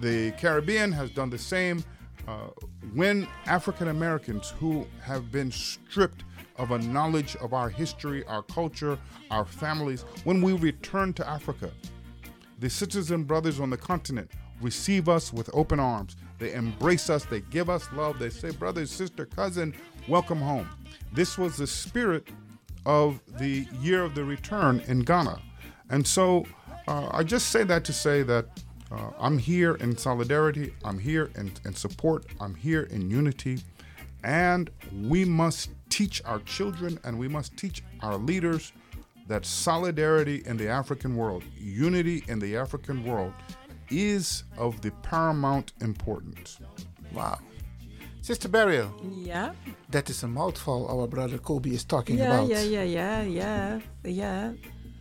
the 0.00 0.30
Caribbean 0.32 0.92
has 0.92 1.10
done 1.10 1.30
the 1.30 1.38
same. 1.38 1.84
Uh, 2.28 2.48
when 2.94 3.26
African 3.46 3.88
Americans 3.88 4.50
who 4.58 4.86
have 5.02 5.30
been 5.30 5.50
stripped 5.50 6.24
of 6.56 6.70
a 6.70 6.78
knowledge 6.78 7.36
of 7.36 7.52
our 7.52 7.68
history, 7.68 8.24
our 8.26 8.42
culture, 8.42 8.98
our 9.30 9.44
families, 9.44 10.02
when 10.24 10.40
we 10.40 10.52
return 10.54 11.12
to 11.12 11.28
Africa, 11.28 11.70
the 12.58 13.06
and 13.10 13.26
brothers 13.26 13.60
on 13.60 13.70
the 13.70 13.76
continent 13.76 14.30
receive 14.60 15.08
us 15.08 15.32
with 15.32 15.50
open 15.52 15.78
arms. 15.78 16.16
They 16.38 16.52
embrace 16.52 17.10
us, 17.10 17.24
they 17.24 17.40
give 17.40 17.68
us 17.68 17.88
love, 17.92 18.18
they 18.18 18.30
say, 18.30 18.50
brother, 18.50 18.86
sister, 18.86 19.26
cousin, 19.26 19.74
welcome 20.08 20.40
home. 20.40 20.68
This 21.12 21.38
was 21.38 21.56
the 21.56 21.66
spirit 21.66 22.28
of 22.84 23.20
the 23.38 23.66
year 23.80 24.02
of 24.02 24.14
the 24.14 24.24
return 24.24 24.80
in 24.86 25.00
Ghana. 25.00 25.40
And 25.90 26.06
so 26.06 26.46
uh, 26.88 27.08
I 27.10 27.22
just 27.22 27.50
say 27.50 27.64
that 27.64 27.84
to 27.84 27.92
say 27.92 28.22
that 28.22 28.46
uh, 28.90 29.10
I'm 29.18 29.38
here 29.38 29.74
in 29.76 29.96
solidarity, 29.96 30.72
I'm 30.84 30.98
here 30.98 31.30
in, 31.34 31.52
in 31.64 31.74
support, 31.74 32.26
I'm 32.40 32.54
here 32.54 32.82
in 32.84 33.10
unity, 33.10 33.58
and 34.22 34.70
we 35.02 35.24
must 35.24 35.70
teach 35.88 36.22
our 36.24 36.40
children 36.40 36.98
and 37.04 37.18
we 37.18 37.28
must 37.28 37.56
teach 37.56 37.82
our 38.00 38.16
leaders 38.16 38.72
that 39.28 39.44
solidarity 39.44 40.42
in 40.46 40.56
the 40.56 40.68
African 40.68 41.16
world, 41.16 41.42
unity 41.56 42.24
in 42.28 42.38
the 42.38 42.56
African 42.56 43.04
world, 43.04 43.32
is 43.90 44.44
of 44.56 44.80
the 44.80 44.90
paramount 45.02 45.72
importance. 45.80 46.58
Wow. 47.12 47.38
Sister 48.22 48.48
Barryl, 48.48 48.90
Ja. 49.24 49.52
that 49.90 50.10
is 50.10 50.24
a 50.24 50.26
mouthful 50.28 50.88
our 50.88 51.06
brother 51.06 51.38
Kobi 51.38 51.72
is 51.72 51.84
talking 51.84 52.18
Ja, 52.18 52.24
about. 52.24 52.48
Yeah, 52.48 52.62
yeah, 52.62 52.82
yeah, 52.82 53.22
yeah, 53.22 53.80
ja. 54.02 54.52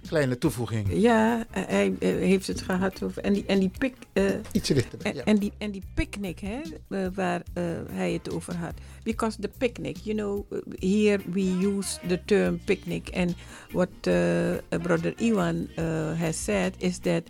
Kleine 0.08 0.38
toevoeging. 0.38 0.88
Ja, 0.91 1.45
hij, 1.49 1.93
hij 1.99 2.12
heeft 2.12 2.47
het 2.47 2.62
gehad 2.62 3.03
over. 3.03 3.22
En 3.22 3.34
die, 3.34 3.45
en 3.45 3.60
die 3.60 3.72
pik. 3.78 3.95
eh, 4.14 4.26
Iets 4.51 4.68
dichterbij, 4.70 5.12
en, 5.12 5.18
ja. 5.18 5.24
en 5.24 5.38
die, 5.38 5.51
en 5.58 5.72
die 5.72 5.84
picnic, 5.93 6.39
hè, 6.39 6.62
eh, 6.89 7.08
waar 7.14 7.41
eh, 7.53 7.64
hij 7.89 8.12
het 8.14 8.32
over 8.32 8.56
had. 8.56 8.74
Because 9.03 9.39
the 9.41 9.49
picnic, 9.58 9.97
you 9.97 10.16
know, 10.16 10.45
here 10.80 11.20
we 11.32 11.41
use 11.41 11.99
the 12.08 12.20
term 12.26 12.60
picnic. 12.64 13.10
And 13.16 13.36
what 13.72 13.89
uh, 14.08 14.53
Brother 14.82 15.14
Iwan 15.18 15.68
uh, 15.78 16.20
has 16.20 16.43
said 16.43 16.74
is 16.78 16.99
that 16.99 17.24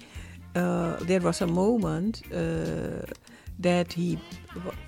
there 1.06 1.20
was 1.22 1.42
a 1.42 1.46
moment 1.48 2.22
that 3.62 3.94
he 3.94 4.18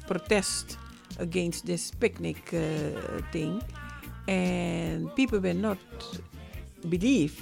protest 0.05 0.77
against 1.19 1.65
this 1.65 1.91
picnic 1.97 2.37
uh, 2.53 2.59
thing. 3.31 3.61
And 4.27 5.15
people 5.15 5.39
were 5.39 5.53
not 5.53 5.77
believe 6.89 7.33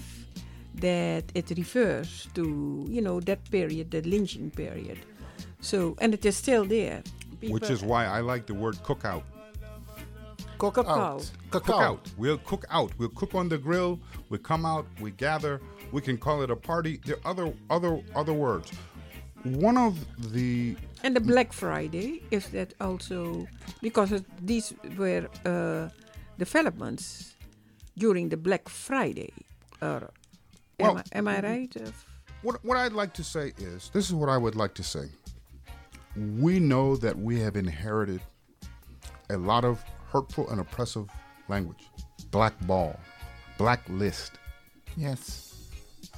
that 0.82 1.24
it 1.34 1.50
refers 1.58 2.28
to 2.34 2.86
you 2.90 3.02
know 3.02 3.20
that 3.20 3.40
period 3.52 3.92
the 3.92 4.02
lynching 4.02 4.52
period 4.52 4.98
so 5.62 5.96
and 6.00 6.14
it 6.14 6.26
is 6.26 6.36
still 6.36 6.66
there 6.66 7.02
Which 7.50 7.70
is 7.70 7.82
why 7.84 8.06
I 8.06 8.22
like 8.22 8.46
the 8.48 8.54
word 8.54 8.76
cookout. 8.84 9.24
Cook 10.58 10.76
Cook 10.76 10.88
out. 10.88 10.98
out. 10.98 11.32
Cook 11.52 11.66
Cook 11.66 11.76
out. 11.76 11.82
out. 11.82 12.04
We'll 12.18 12.38
cook 12.40 12.66
out. 12.72 12.92
We'll 12.98 13.10
cook 13.10 13.36
on 13.36 13.50
the 13.50 13.58
grill. 13.58 14.00
We 14.30 14.38
come 14.40 14.66
out. 14.66 14.86
We 15.02 15.12
gather. 15.12 15.62
We 15.92 16.02
can 16.02 16.18
call 16.18 16.42
it 16.44 16.50
a 16.50 16.56
party. 16.56 17.00
There 17.06 17.18
are 17.18 17.32
other 17.32 17.54
other 17.70 18.02
other 18.16 18.34
words. 18.34 18.72
One 19.44 19.78
of 19.78 19.94
the 20.34 20.76
and 21.04 21.16
the 21.16 21.20
black 21.22 21.54
friday 21.54 22.24
is 22.32 22.50
that 22.50 22.74
also 22.82 23.46
because 23.82 24.12
it, 24.12 24.26
these 24.42 24.74
were 24.98 25.28
uh, 25.46 25.90
developments 26.40 27.36
during 27.98 28.30
the 28.30 28.38
black 28.38 28.70
friday 28.70 29.34
uh, 29.82 30.08
am, 30.80 30.96
Well- 30.96 30.98
I, 31.14 31.18
am 31.18 31.28
i 31.28 31.40
right 31.42 31.78
Uh, 31.78 31.92
What, 32.42 32.64
what 32.64 32.78
I'd 32.78 32.94
like 32.94 33.14
to 33.14 33.24
say 33.24 33.54
is 33.58 33.90
this 33.94 34.06
is 34.08 34.14
what 34.14 34.30
I 34.30 34.38
would 34.38 34.56
like 34.56 34.74
to 34.76 34.84
say. 34.84 35.06
We 36.40 36.60
know 36.60 36.96
that 36.98 37.18
we 37.18 37.40
have 37.40 37.56
inherited 37.56 38.22
a 39.30 39.38
lot 39.38 39.66
of 39.66 39.84
hurtful 40.12 40.50
and 40.50 40.60
oppressive 40.62 41.10
language. 41.50 41.90
black 42.32 42.58
Blackball, 42.60 43.00
blacklist 43.58 44.34
Yes. 44.96 45.54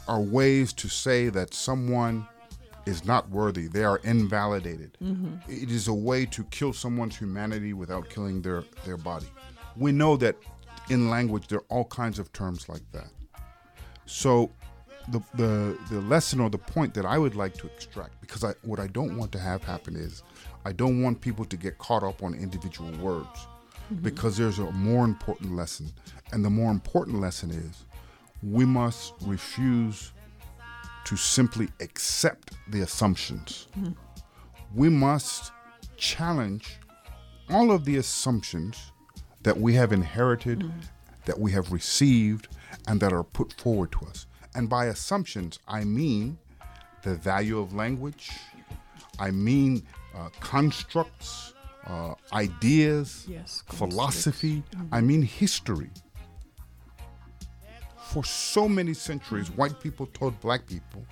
are 0.07 0.21
ways 0.21 0.73
to 0.73 0.87
say 0.87 1.29
that 1.29 1.53
someone 1.53 2.27
is 2.85 3.05
not 3.05 3.29
worthy. 3.29 3.67
They 3.67 3.83
are 3.83 3.97
invalidated. 4.03 4.97
Mhm. 5.03 5.41
It 5.49 5.69
is 5.71 5.87
a 5.87 5.93
way 5.93 6.25
to 6.27 6.43
kill 6.45 6.73
someone's 6.73 7.17
humanity 7.17 7.73
without 7.73 8.09
killing 8.09 8.41
their, 8.41 8.63
their 8.85 8.97
body. 8.97 9.27
We 9.75 9.91
know 9.91 10.15
that 10.17 10.35
in 10.89 11.09
language 11.09 11.47
there 11.47 11.59
are 11.59 11.65
all 11.69 11.85
kinds 11.85 12.19
of 12.19 12.31
terms 12.33 12.69
like 12.69 12.83
that. 12.93 13.09
So 14.07 14.51
the 15.09 15.21
the 15.35 15.77
the 15.89 16.01
lesson 16.01 16.39
or 16.41 16.49
the 16.49 16.57
point 16.57 16.93
that 16.95 17.05
I 17.05 17.17
would 17.17 17.35
like 17.35 17.53
to 17.59 17.67
extract 17.67 18.19
because 18.19 18.43
I 18.43 18.53
what 18.63 18.79
I 18.79 18.87
don't 18.87 19.15
want 19.17 19.31
to 19.33 19.39
have 19.39 19.63
happen 19.63 19.95
is 19.95 20.23
I 20.65 20.71
don't 20.73 21.01
want 21.03 21.21
people 21.21 21.45
to 21.45 21.55
get 21.55 21.77
caught 21.77 22.03
up 22.03 22.23
on 22.23 22.33
individual 22.33 22.91
words 22.97 23.47
Mhm. 23.91 24.01
because 24.03 24.35
there's 24.35 24.59
a 24.59 24.69
more 24.71 25.05
important 25.05 25.55
lesson 25.55 25.91
and 26.33 26.43
the 26.43 26.49
more 26.49 26.71
important 26.71 27.21
lesson 27.21 27.51
is 27.51 27.85
we 28.43 28.65
must 28.65 29.13
refuse 29.21 30.11
to 31.05 31.15
simply 31.15 31.69
accept 31.79 32.51
the 32.69 32.81
assumptions. 32.81 33.67
Mhm. 33.77 33.95
We 34.75 34.89
must 34.89 35.53
challenge 35.95 36.79
all 37.49 37.71
of 37.71 37.85
the 37.85 37.95
assumptions 37.95 38.91
that 39.43 39.57
we 39.57 39.75
have 39.75 39.93
inherited, 39.93 40.69
that 41.23 41.39
we 41.39 41.53
have 41.53 41.71
received, 41.71 42.49
and 42.87 42.99
that 43.01 43.13
are 43.13 43.23
put 43.23 43.53
forward 43.53 43.91
to 43.93 44.05
us. 44.05 44.27
And 44.55 44.69
by 44.69 44.85
assumptions, 44.85 45.59
I 45.67 45.83
mean 45.83 46.37
the 47.03 47.15
value 47.15 47.59
of 47.59 47.73
language, 47.73 48.31
I 49.19 49.31
mean 49.31 49.85
uh, 50.15 50.29
constructs, 50.39 51.53
uh, 51.85 52.15
ideas, 52.33 53.25
Yes, 53.27 53.63
philosophy, 53.67 54.63
constructs. 54.71 54.89
I 54.91 55.01
mean 55.01 55.21
history. 55.21 55.89
For 57.97 58.23
so 58.23 58.67
many 58.69 58.93
centuries, 58.93 59.51
white 59.51 59.79
people 59.79 60.07
told 60.07 60.39
black 60.39 60.65
people, 60.65 61.05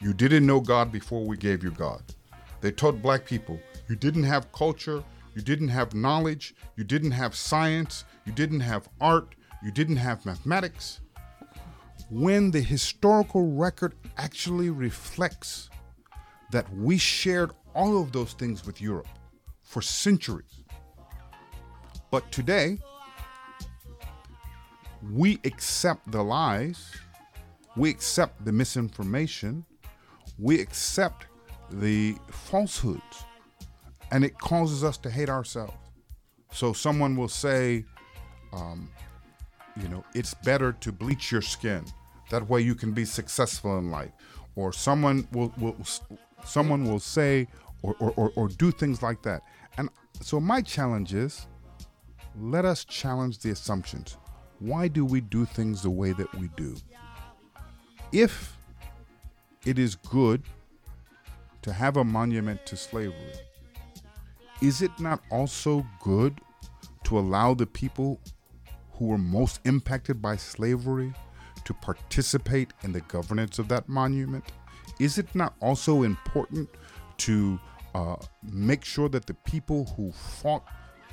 you 0.00 0.12
didn't 0.12 0.46
know 0.46 0.60
God 0.60 0.90
before 0.90 1.24
we 1.24 1.36
gave 1.36 1.62
you 1.62 1.70
God. 1.70 2.02
They 2.60 2.70
told 2.70 3.02
black 3.02 3.26
people, 3.26 3.58
you 3.88 3.96
didn't 3.96 4.24
have 4.24 4.50
culture, 4.52 5.04
you 5.34 5.42
didn't 5.42 5.68
have 5.68 5.94
knowledge, 5.94 6.54
you 6.76 6.84
didn't 6.84 7.10
have 7.12 7.34
science, 7.34 8.04
you 8.24 8.32
didn't 8.32 8.60
have 8.60 8.88
art, 9.00 9.34
you 9.66 9.72
didn't 9.72 9.96
have 9.96 10.24
mathematics. 10.24 11.00
When 12.08 12.52
the 12.52 12.60
historical 12.60 13.50
record 13.50 13.96
actually 14.16 14.70
reflects 14.70 15.70
that 16.52 16.72
we 16.72 16.98
shared 16.98 17.50
all 17.74 18.00
of 18.00 18.12
those 18.12 18.34
things 18.34 18.64
with 18.64 18.80
Europe 18.80 19.08
for 19.64 19.82
centuries. 19.82 20.62
But 22.12 22.30
today, 22.30 22.78
we 25.10 25.40
accept 25.42 26.12
the 26.12 26.22
lies, 26.22 26.92
we 27.76 27.90
accept 27.90 28.44
the 28.44 28.52
misinformation, 28.52 29.64
we 30.38 30.60
accept 30.60 31.26
the 31.72 32.14
falsehoods, 32.30 33.24
and 34.12 34.24
it 34.24 34.38
causes 34.38 34.84
us 34.84 34.96
to 34.98 35.10
hate 35.10 35.28
ourselves. 35.28 35.74
So 36.52 36.72
someone 36.72 37.16
will 37.16 37.28
say, 37.28 37.84
um, 38.52 38.88
you 39.80 39.88
know, 39.88 40.04
it's 40.14 40.34
better 40.34 40.72
to 40.72 40.92
bleach 40.92 41.30
your 41.30 41.42
skin. 41.42 41.84
That 42.30 42.48
way 42.48 42.60
you 42.60 42.74
can 42.74 42.92
be 42.92 43.04
successful 43.04 43.78
in 43.78 43.90
life. 43.90 44.10
Or 44.54 44.72
someone 44.72 45.28
will, 45.32 45.52
will 45.58 45.76
someone 46.44 46.84
will 46.84 46.98
say 46.98 47.46
or, 47.82 47.94
or, 48.00 48.12
or, 48.16 48.32
or 48.36 48.48
do 48.48 48.70
things 48.70 49.02
like 49.02 49.22
that. 49.22 49.42
And 49.76 49.90
so 50.20 50.40
my 50.40 50.62
challenge 50.62 51.14
is 51.14 51.46
let 52.38 52.64
us 52.64 52.84
challenge 52.84 53.38
the 53.38 53.50
assumptions. 53.50 54.16
Why 54.58 54.88
do 54.88 55.04
we 55.04 55.20
do 55.20 55.44
things 55.44 55.82
the 55.82 55.90
way 55.90 56.12
that 56.12 56.32
we 56.34 56.48
do? 56.56 56.76
If 58.12 58.56
it 59.64 59.78
is 59.78 59.94
good 59.94 60.42
to 61.62 61.72
have 61.72 61.96
a 61.96 62.04
monument 62.04 62.64
to 62.66 62.76
slavery, 62.76 63.32
is 64.62 64.80
it 64.80 64.90
not 64.98 65.20
also 65.30 65.86
good 66.02 66.40
to 67.04 67.18
allow 67.18 67.54
the 67.54 67.66
people 67.66 68.20
who 68.98 69.06
were 69.06 69.18
most 69.18 69.60
impacted 69.64 70.20
by 70.22 70.36
slavery 70.36 71.12
to 71.64 71.74
participate 71.74 72.72
in 72.82 72.92
the 72.92 73.00
governance 73.02 73.58
of 73.58 73.68
that 73.68 73.88
monument? 73.88 74.44
Is 74.98 75.18
it 75.18 75.34
not 75.34 75.54
also 75.60 76.02
important 76.02 76.68
to 77.18 77.58
uh, 77.94 78.16
make 78.42 78.84
sure 78.84 79.08
that 79.08 79.26
the 79.26 79.34
people 79.34 79.84
who 79.96 80.12
fought 80.12 80.64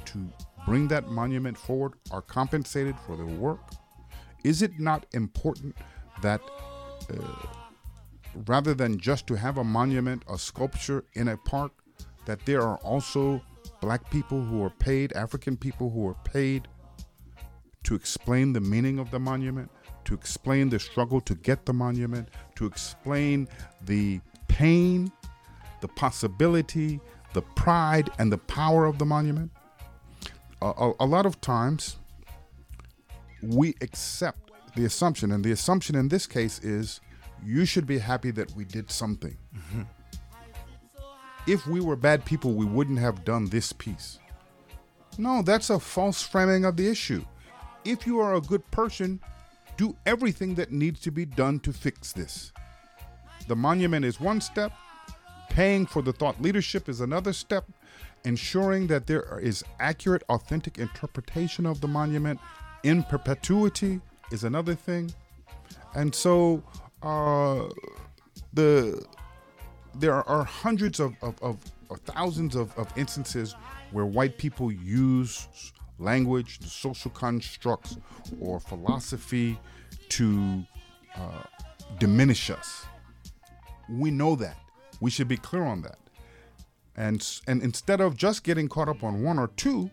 to 0.06 0.30
bring 0.66 0.88
that 0.90 1.10
monument 1.10 1.58
forward 1.58 1.94
are 2.12 2.22
compensated 2.22 2.96
for 3.06 3.16
their 3.16 3.26
work? 3.26 3.60
Is 4.44 4.62
it 4.62 4.80
not 4.80 5.06
important 5.14 5.76
that 6.22 6.42
uh, 7.10 7.48
rather 8.46 8.74
than 8.74 9.00
just 9.00 9.28
to 9.28 9.36
have 9.36 9.58
a 9.58 9.64
monument, 9.64 10.24
a 10.30 10.38
sculpture 10.38 11.06
in 11.14 11.30
a 11.30 11.38
park, 11.38 11.72
that 12.26 12.46
there 12.46 12.62
are 12.62 12.78
also 12.78 13.42
black 13.82 14.10
people 14.10 14.42
who 14.42 14.64
are 14.64 14.70
paid, 14.70 15.14
African 15.14 15.58
people 15.58 15.90
who 15.90 16.08
are 16.08 16.18
paid 16.24 16.68
to 17.84 17.96
explain 17.96 18.54
the 18.54 18.62
meaning 18.62 19.00
of 19.00 19.12
the 19.12 19.20
monument, 19.20 19.70
to 20.06 20.14
explain 20.14 20.70
the 20.70 20.80
struggle 20.80 21.22
to 21.22 21.36
get 21.36 21.66
the 21.66 21.74
monument, 21.74 22.30
to 22.56 22.66
explain 22.66 23.48
the 23.86 24.20
pain, 24.48 25.12
the 25.82 25.88
possibility, 25.88 27.00
the 27.34 27.42
pride, 27.42 28.10
and 28.20 28.32
the 28.32 28.38
power 28.38 28.86
of 28.86 28.98
the 29.00 29.06
monument. 29.06 29.52
A, 30.62 30.68
a, 30.68 30.94
a 31.02 31.06
lot 31.06 31.26
of 31.26 31.42
times, 31.42 31.98
we 33.42 33.76
accept 33.82 34.52
the 34.76 34.86
assumption, 34.86 35.32
and 35.32 35.44
the 35.44 35.52
assumption 35.52 35.96
in 35.96 36.08
this 36.08 36.26
case 36.26 36.60
is 36.60 37.02
you 37.46 37.66
should 37.66 37.86
be 37.86 37.98
happy 37.98 38.32
that 38.32 38.56
we 38.56 38.64
did 38.64 38.90
something. 38.90 39.38
Mm-hmm. 39.56 39.82
If 41.46 41.68
we 41.68 41.82
were 41.82 41.98
bad 41.98 42.24
people, 42.24 42.54
we 42.54 42.66
wouldn't 42.66 43.00
have 43.00 43.26
done 43.26 43.48
this 43.48 43.74
piece. 43.74 44.20
No, 45.18 45.42
that's 45.42 45.70
a 45.70 45.80
false 45.80 46.22
framing 46.22 46.64
of 46.64 46.78
the 46.78 46.88
issue. 46.88 47.26
If 47.86 48.08
you 48.08 48.20
are 48.20 48.36
a 48.36 48.42
good 48.42 48.70
person, 48.72 49.20
do 49.78 49.96
everything 50.06 50.56
that 50.56 50.72
needs 50.72 51.00
to 51.02 51.12
be 51.12 51.26
done 51.26 51.60
to 51.62 51.74
fix 51.74 52.14
this. 52.14 52.52
The 53.48 53.56
monument 53.56 54.06
is 54.06 54.20
one 54.20 54.40
step, 54.40 54.72
paying 55.50 55.86
for 55.86 56.02
the 56.02 56.14
thought 56.14 56.42
leadership 56.42 56.88
is 56.88 57.02
another 57.02 57.34
step, 57.34 57.66
ensuring 58.24 58.88
that 58.88 59.08
there 59.08 59.40
is 59.40 59.64
accurate, 59.80 60.24
authentic 60.30 60.78
interpretation 60.78 61.66
of 61.66 61.82
the 61.82 61.88
monument 61.88 62.40
in 62.84 63.04
perpetuity 63.04 64.00
is 64.32 64.44
another 64.44 64.76
thing. 64.76 65.14
And 65.94 66.14
so 66.14 66.64
uh, 67.02 67.68
the 68.54 69.06
there 69.96 70.28
are 70.28 70.44
hundreds 70.44 71.00
of, 71.00 71.16
of, 71.22 71.36
of 71.42 71.60
thousands 72.06 72.56
of, 72.56 72.76
of 72.80 72.88
instances 72.98 73.56
where 73.92 74.06
white 74.06 74.40
people 74.40 74.72
use 74.72 75.48
language, 76.00 76.60
the 76.60 76.68
social 76.68 77.12
constructs, 77.12 77.98
or 78.40 78.60
philosophy 78.60 79.60
to 80.10 80.64
uh, 81.16 81.44
diminish 82.00 82.50
us. 82.50 82.86
We 83.90 84.12
know 84.12 84.36
that. 84.36 84.58
We 85.00 85.10
should 85.12 85.28
be 85.28 85.38
clear 85.38 85.64
on 85.64 85.82
that. 85.82 85.98
And, 86.96 87.28
and 87.48 87.62
instead 87.62 88.02
of 88.02 88.16
just 88.16 88.44
getting 88.44 88.68
caught 88.68 88.88
up 88.88 89.04
on 89.04 89.24
one 89.24 89.40
or 89.40 89.48
two, 89.50 89.90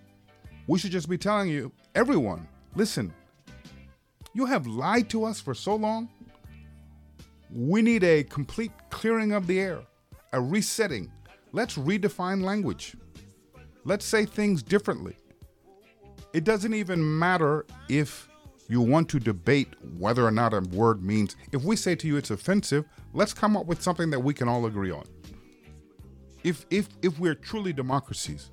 we 0.67 0.79
should 0.79 0.93
just 0.93 1.09
be 1.09 1.19
telling 1.19 1.49
you, 1.49 1.73
everyone, 1.95 2.47
listen, 2.75 3.13
you 4.35 4.47
have 4.47 4.67
lied 4.67 5.09
to 5.11 5.25
us 5.25 5.41
for 5.41 5.55
so 5.55 5.75
long. 5.75 6.09
We 7.53 7.83
need 7.83 8.05
a 8.05 8.23
complete 8.23 8.71
clearing 8.91 9.33
of 9.33 9.47
the 9.47 9.59
air, 9.59 9.81
a 10.33 10.41
resetting. 10.41 11.11
Let's 11.53 11.77
redefine 11.77 12.45
language. 12.45 12.95
Let's 13.85 14.05
say 14.05 14.25
things 14.25 14.63
differently. 14.63 15.17
It 16.33 16.45
doesn't 16.45 16.75
even 16.75 17.19
matter 17.19 17.67
if 17.89 18.29
you 18.69 18.81
want 18.81 19.09
to 19.09 19.19
debate 19.19 19.75
whether 19.99 20.25
or 20.25 20.31
not 20.31 20.55
a 20.55 20.61
word 20.61 21.03
means. 21.03 21.37
If 21.51 21.65
we 21.65 21.75
say 21.75 21.97
to 21.97 22.07
you 22.07 22.17
it's 22.17 22.31
offensive, 22.31 22.85
let's 23.13 23.35
come 23.35 23.57
up 23.57 23.67
with 23.67 23.83
something 23.83 24.11
that 24.11 24.21
we 24.21 24.33
can 24.33 24.49
all 24.49 24.67
agree 24.67 24.93
on. 24.93 25.05
If 26.45 26.65
if 26.71 26.89
if 27.03 27.19
we're 27.19 27.35
truly 27.35 27.73
democracies, 27.73 28.51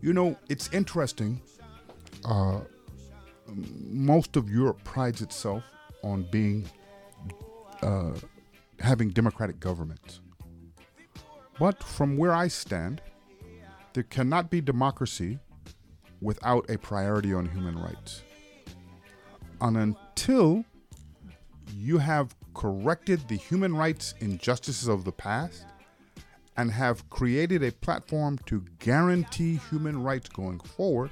you 0.00 0.12
know, 0.12 0.36
it's 0.48 0.68
interesting. 0.72 1.40
Uh, 2.24 2.60
most 3.88 4.36
of 4.36 4.50
Europe 4.50 4.82
prides 4.84 5.22
itself 5.22 5.64
on 6.02 6.26
being 6.30 6.68
uh, 7.82 8.12
having 8.80 9.08
democratic 9.08 9.58
governments. 9.58 10.20
But 11.58 11.82
from 11.82 12.18
where 12.18 12.32
I 12.32 12.48
stand, 12.48 13.00
there 13.94 14.02
cannot 14.02 14.50
be 14.50 14.60
democracy 14.60 15.38
without 16.20 16.68
a 16.70 16.78
priority 16.78 17.32
on 17.34 17.46
human 17.46 17.78
rights. 17.78 18.22
And 19.60 19.76
until 19.76 20.64
you 21.74 21.98
have 21.98 22.34
corrected 22.54 23.28
the 23.28 23.36
human 23.36 23.74
rights 23.76 24.14
injustices 24.20 24.88
of 24.88 25.04
the 25.04 25.12
past 25.12 25.66
and 26.56 26.70
have 26.70 27.08
created 27.10 27.62
a 27.62 27.72
platform 27.72 28.38
to 28.46 28.64
guarantee 28.78 29.60
human 29.70 30.02
rights 30.02 30.28
going 30.28 30.58
forward, 30.60 31.10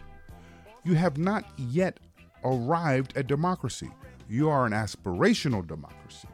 you 0.85 0.95
have 0.95 1.19
not 1.19 1.45
yet 1.59 2.01
arrived 2.45 3.17
at 3.17 3.27
democracy. 3.27 3.91
You 4.29 4.49
are 4.49 4.67
an 4.67 4.73
aspirational 4.73 5.67
democracy. 5.67 6.29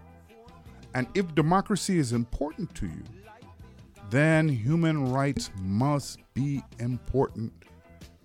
And 0.95 1.07
if 1.15 1.35
democracy 1.35 1.99
is 1.99 2.13
important 2.13 2.75
to 2.77 2.87
you, 2.87 3.03
then 4.11 4.49
human 4.49 5.13
rights 5.13 5.51
must 5.61 6.19
be 6.35 6.63
important. 6.81 7.53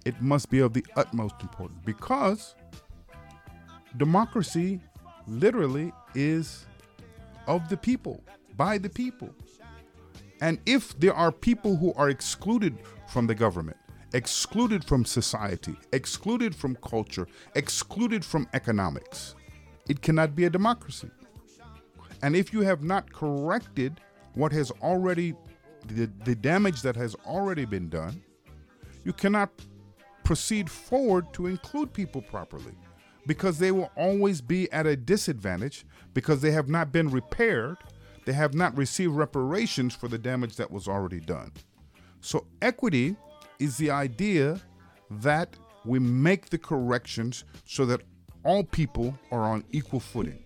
It 0.06 0.22
must 0.22 0.50
be 0.50 0.60
of 0.60 0.74
the 0.74 0.86
utmost 0.96 1.36
importance 1.42 1.80
because 1.84 2.56
democracy 3.98 4.80
literally 5.28 5.92
is 6.14 6.66
of 7.48 7.68
the 7.70 7.78
people, 7.78 8.24
by 8.56 8.78
the 8.78 8.90
people. 8.90 9.30
And 10.42 10.60
if 10.66 10.98
there 11.00 11.14
are 11.14 11.32
people 11.32 11.76
who 11.76 11.94
are 11.94 12.10
excluded 12.10 12.78
from 13.08 13.26
the 13.26 13.36
government, 13.36 13.78
excluded 14.14 14.84
from 14.84 15.06
society, 15.06 15.76
excluded 15.92 16.56
from 16.56 16.76
culture, 16.76 17.28
excluded 17.56 18.24
from 18.24 18.48
economics, 18.54 19.36
it 19.90 20.02
cannot 20.02 20.36
be 20.36 20.46
a 20.46 20.50
democracy. 20.50 21.10
And 22.22 22.36
if 22.36 22.54
you 22.54 22.62
have 22.62 22.84
not 22.84 23.12
corrected 23.12 24.02
what 24.34 24.52
has 24.52 24.72
already, 24.82 25.34
the, 25.88 26.10
the 26.26 26.36
damage 26.36 26.82
that 26.82 26.96
has 26.96 27.16
already 27.26 27.66
been 27.66 27.90
done, 27.90 28.22
you 29.04 29.14
cannot 29.14 29.50
proceed 30.26 30.70
forward 30.70 31.32
to 31.34 31.48
include 31.48 31.94
people 31.94 32.22
properly 32.22 32.74
because 33.26 33.60
they 33.60 33.72
will 33.72 33.92
always 33.96 34.42
be 34.42 34.72
at 34.72 34.86
a 34.86 34.96
disadvantage 34.96 35.86
because 36.14 36.42
they 36.42 36.52
have 36.52 36.68
not 36.68 36.92
been 36.92 37.10
repaired, 37.10 37.78
they 38.26 38.34
have 38.34 38.54
not 38.54 38.76
received 38.76 39.14
reparations 39.14 39.96
for 39.96 40.08
the 40.08 40.18
damage 40.18 40.56
that 40.58 40.70
was 40.70 40.88
already 40.88 41.20
done. 41.20 41.52
So, 42.22 42.48
equity 42.62 43.16
is 43.60 43.78
the 43.78 43.92
idea 43.92 44.60
that 45.10 45.56
we 45.86 46.00
make 46.00 46.50
the 46.50 46.58
corrections 46.58 47.46
so 47.66 47.86
that 47.86 48.02
all 48.44 48.64
people 48.64 49.18
are 49.32 49.44
on 49.44 49.64
equal 49.72 50.00
footing. 50.00 50.44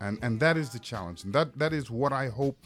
And, 0.00 0.18
and 0.22 0.38
that 0.40 0.56
is 0.56 0.70
the 0.70 0.78
challenge. 0.78 1.24
And 1.24 1.32
that, 1.32 1.58
that 1.58 1.72
is 1.72 1.90
what 1.90 2.12
I 2.12 2.28
hope 2.28 2.56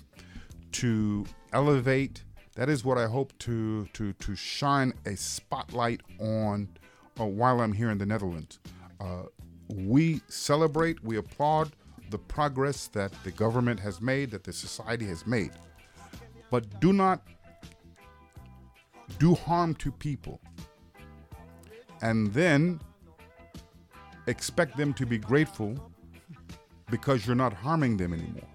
to 0.73 1.25
elevate. 1.53 2.23
That 2.55 2.69
is 2.69 2.85
what 2.85 2.99
I 2.99 3.07
hope 3.07 3.37
to, 3.41 3.87
to, 3.95 4.13
to 4.13 4.37
shine 4.37 4.93
a 5.07 5.17
spotlight 5.17 6.03
on 6.21 6.69
uh, 7.19 7.25
while 7.25 7.61
I'm 7.61 7.73
here 7.73 7.91
in 7.91 7.99
the 7.99 8.07
Netherlands. 8.07 8.59
Uh, 9.01 9.25
we 9.69 10.21
celebrate, 10.29 11.03
we 11.03 11.17
applaud 11.17 11.73
the 12.11 12.19
progress 12.19 12.89
that 12.89 13.13
the 13.25 13.31
government 13.31 13.81
has 13.81 14.01
made, 14.01 14.31
that 14.33 14.45
the 14.45 14.53
society 14.53 15.07
has 15.07 15.27
made. 15.27 15.53
But 16.51 16.81
do 16.81 16.93
not 16.93 17.23
do 19.19 19.35
harm 19.35 19.75
to 19.77 19.91
people 19.91 20.41
and 22.03 22.33
then 22.35 22.81
expect 24.27 24.77
them 24.77 24.93
to 24.95 25.07
be 25.07 25.17
grateful 25.17 25.75
because 26.91 27.27
you're 27.27 27.37
not 27.37 27.55
harming 27.55 27.97
them 27.97 28.13
anymore. 28.13 28.49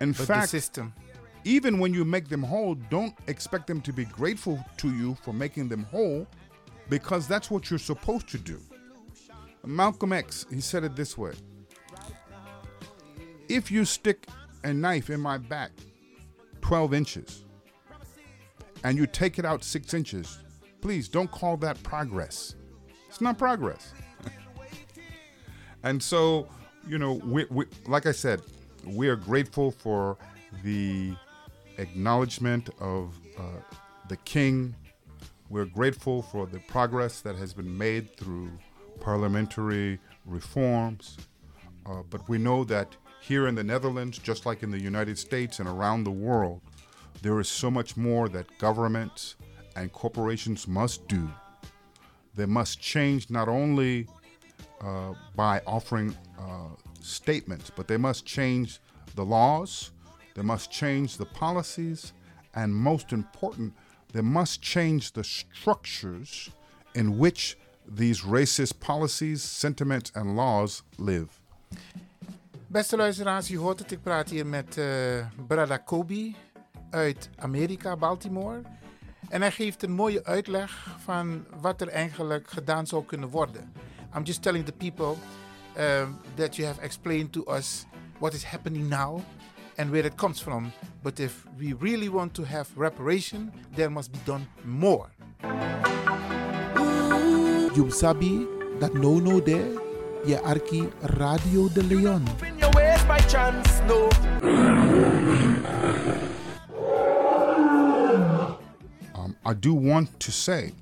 In 0.00 0.12
But 0.12 0.26
the 0.26 0.46
system. 0.46 0.92
Even 1.44 1.78
when 1.78 1.92
you 1.92 2.04
make 2.04 2.28
them 2.28 2.42
whole, 2.42 2.74
don't 2.74 3.14
expect 3.26 3.66
them 3.66 3.80
to 3.82 3.92
be 3.92 4.04
grateful 4.04 4.64
to 4.78 4.92
you 4.94 5.16
for 5.22 5.32
making 5.32 5.68
them 5.68 5.84
whole 5.84 6.26
because 6.88 7.26
that's 7.26 7.50
what 7.50 7.70
you're 7.70 7.78
supposed 7.78 8.28
to 8.28 8.38
do. 8.38 8.60
Malcolm 9.64 10.12
X, 10.12 10.46
he 10.50 10.60
said 10.60 10.84
it 10.84 10.96
this 10.96 11.16
way 11.16 11.32
If 13.48 13.70
you 13.70 13.84
stick 13.84 14.26
a 14.64 14.72
knife 14.72 15.10
in 15.10 15.20
my 15.20 15.38
back 15.38 15.70
12 16.60 16.94
inches 16.94 17.44
and 18.84 18.96
you 18.96 19.06
take 19.06 19.38
it 19.38 19.44
out 19.44 19.64
six 19.64 19.94
inches, 19.94 20.38
please 20.80 21.08
don't 21.08 21.30
call 21.30 21.56
that 21.58 21.82
progress. 21.82 22.54
It's 23.08 23.20
not 23.20 23.38
progress. 23.38 23.92
and 25.82 26.02
so, 26.02 26.48
you 26.88 26.98
know, 26.98 27.14
we, 27.24 27.46
we, 27.50 27.66
like 27.86 28.06
I 28.06 28.12
said, 28.12 28.42
we 28.84 29.08
are 29.08 29.16
grateful 29.16 29.70
for 29.70 30.16
the 30.64 31.14
acknowledgement 31.78 32.70
of 32.80 33.18
uh, 33.38 33.42
the 34.08 34.16
king. 34.18 34.74
We're 35.48 35.66
grateful 35.66 36.22
for 36.22 36.46
the 36.46 36.58
progress 36.60 37.20
that 37.20 37.36
has 37.36 37.52
been 37.52 37.76
made 37.76 38.16
through 38.16 38.50
parliamentary 39.00 39.98
reforms. 40.24 41.18
Uh, 41.84 42.02
but 42.08 42.28
we 42.28 42.38
know 42.38 42.64
that 42.64 42.96
here 43.20 43.46
in 43.46 43.54
the 43.54 43.64
Netherlands, 43.64 44.18
just 44.18 44.46
like 44.46 44.62
in 44.62 44.70
the 44.70 44.80
United 44.80 45.18
States 45.18 45.60
and 45.60 45.68
around 45.68 46.04
the 46.04 46.10
world, 46.10 46.60
there 47.22 47.38
is 47.38 47.48
so 47.48 47.70
much 47.70 47.96
more 47.96 48.28
that 48.28 48.46
governments 48.58 49.36
and 49.76 49.92
corporations 49.92 50.66
must 50.66 51.06
do. 51.08 51.30
They 52.34 52.46
must 52.46 52.80
change 52.80 53.30
not 53.30 53.48
only 53.48 54.06
uh, 54.80 55.14
by 55.36 55.60
offering 55.66 56.16
uh, 56.38 56.74
statements, 57.00 57.70
but 57.70 57.86
they 57.86 57.96
must 57.96 58.24
change 58.26 58.80
the 59.14 59.24
laws, 59.24 59.90
they 60.32 60.44
must 60.44 60.70
change 60.70 61.16
the 61.16 61.26
policies, 61.38 62.12
and 62.52 62.74
most 62.74 63.12
important, 63.12 63.72
they 64.12 64.22
must 64.22 64.62
change 64.62 65.12
the 65.12 65.22
structures 65.22 66.50
in 66.92 67.18
which 67.18 67.56
these 67.96 68.22
racist 68.22 68.78
policies, 68.78 69.42
sentiments, 69.42 70.10
and 70.14 70.36
laws 70.36 70.82
live. 70.96 71.28
Beste 72.66 72.96
luisteraars, 72.96 73.50
u 73.50 73.58
hoort 73.58 73.78
het. 73.78 73.90
Ik 73.90 74.02
praat 74.02 74.30
hier 74.30 74.46
met 74.46 74.78
eh 74.78 75.26
Brada 75.46 75.76
Kobi 75.76 76.36
uit 76.90 77.30
Amerika, 77.36 77.96
Baltimore. 77.96 78.62
En 79.28 79.40
hij 79.40 79.50
geeft 79.50 79.82
een 79.82 79.92
mooie 79.92 80.24
uitleg 80.24 80.96
van 81.04 81.44
wat 81.60 81.80
er 81.80 81.88
eigenlijk 81.88 82.50
gedaan 82.50 82.86
zou 82.86 83.04
kunnen 83.04 83.28
worden. 83.28 83.72
I'm 84.16 84.22
just 84.22 84.42
telling 84.42 84.64
the 84.64 84.72
people 84.72 85.14
um, 85.78 86.18
that 86.34 86.56
you 86.56 86.68
have 86.68 86.80
explained 86.80 87.32
to 87.32 87.44
us 87.48 87.86
what 88.18 88.34
is 88.34 88.44
happening 88.44 88.88
now 88.88 89.20
and 89.78 89.90
where 89.90 90.04
it 90.04 90.16
comes 90.16 90.40
from. 90.40 90.72
But 91.02 91.20
if 91.20 91.46
we 91.58 91.72
really 91.74 92.08
want 92.08 92.34
to 92.34 92.44
have 92.44 92.70
reparation, 92.76 93.52
there 93.74 93.90
must 93.90 94.12
be 94.12 94.18
done 94.24 94.46
more. 94.64 95.10
You 97.74 97.90
sabi 97.90 98.46
that 98.80 98.94
no 98.94 99.18
no 99.18 99.40
there, 99.40 99.72
je 100.26 100.36
arki 100.36 100.92
Radio 101.18 101.68
D'Leon. 101.68 102.22
In 102.46 102.58
your 102.58 102.70
ways 102.72 103.02
by 103.04 103.18
chance, 103.20 103.80
no. 103.88 104.08
Um, 109.14 109.36
I 109.44 109.54
do 109.54 109.74
want 109.74 110.20
to 110.20 110.30
say 110.30 110.72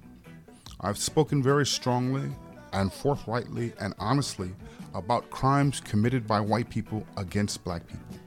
I've 0.80 0.98
spoken 0.98 1.42
very 1.42 1.66
strongly 1.66 2.30
and 2.72 2.92
forthrightly 2.92 3.72
and 3.80 3.94
honestly 3.98 4.50
about 4.94 5.30
crimes 5.30 5.80
committed 5.80 6.26
by 6.26 6.40
white 6.40 6.70
people 6.70 7.06
against 7.16 7.62
black 7.64 7.86
people. 7.86 8.18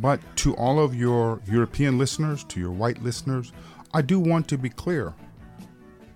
But 0.00 0.20
to 0.36 0.54
all 0.56 0.78
of 0.78 0.94
your 0.94 1.40
European 1.46 1.98
listeners, 1.98 2.44
to 2.44 2.60
your 2.60 2.70
white 2.70 3.02
listeners, 3.02 3.52
I 3.92 4.02
do 4.02 4.20
want 4.20 4.48
to 4.48 4.58
be 4.58 4.70
clear. 4.70 5.14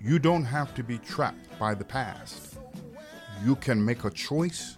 You 0.00 0.18
don't 0.18 0.44
have 0.44 0.74
to 0.74 0.82
be 0.82 0.98
trapped 0.98 1.58
by 1.58 1.74
the 1.74 1.84
past. 1.84 2.58
You 3.44 3.56
can 3.56 3.84
make 3.84 4.04
a 4.04 4.10
choice 4.10 4.76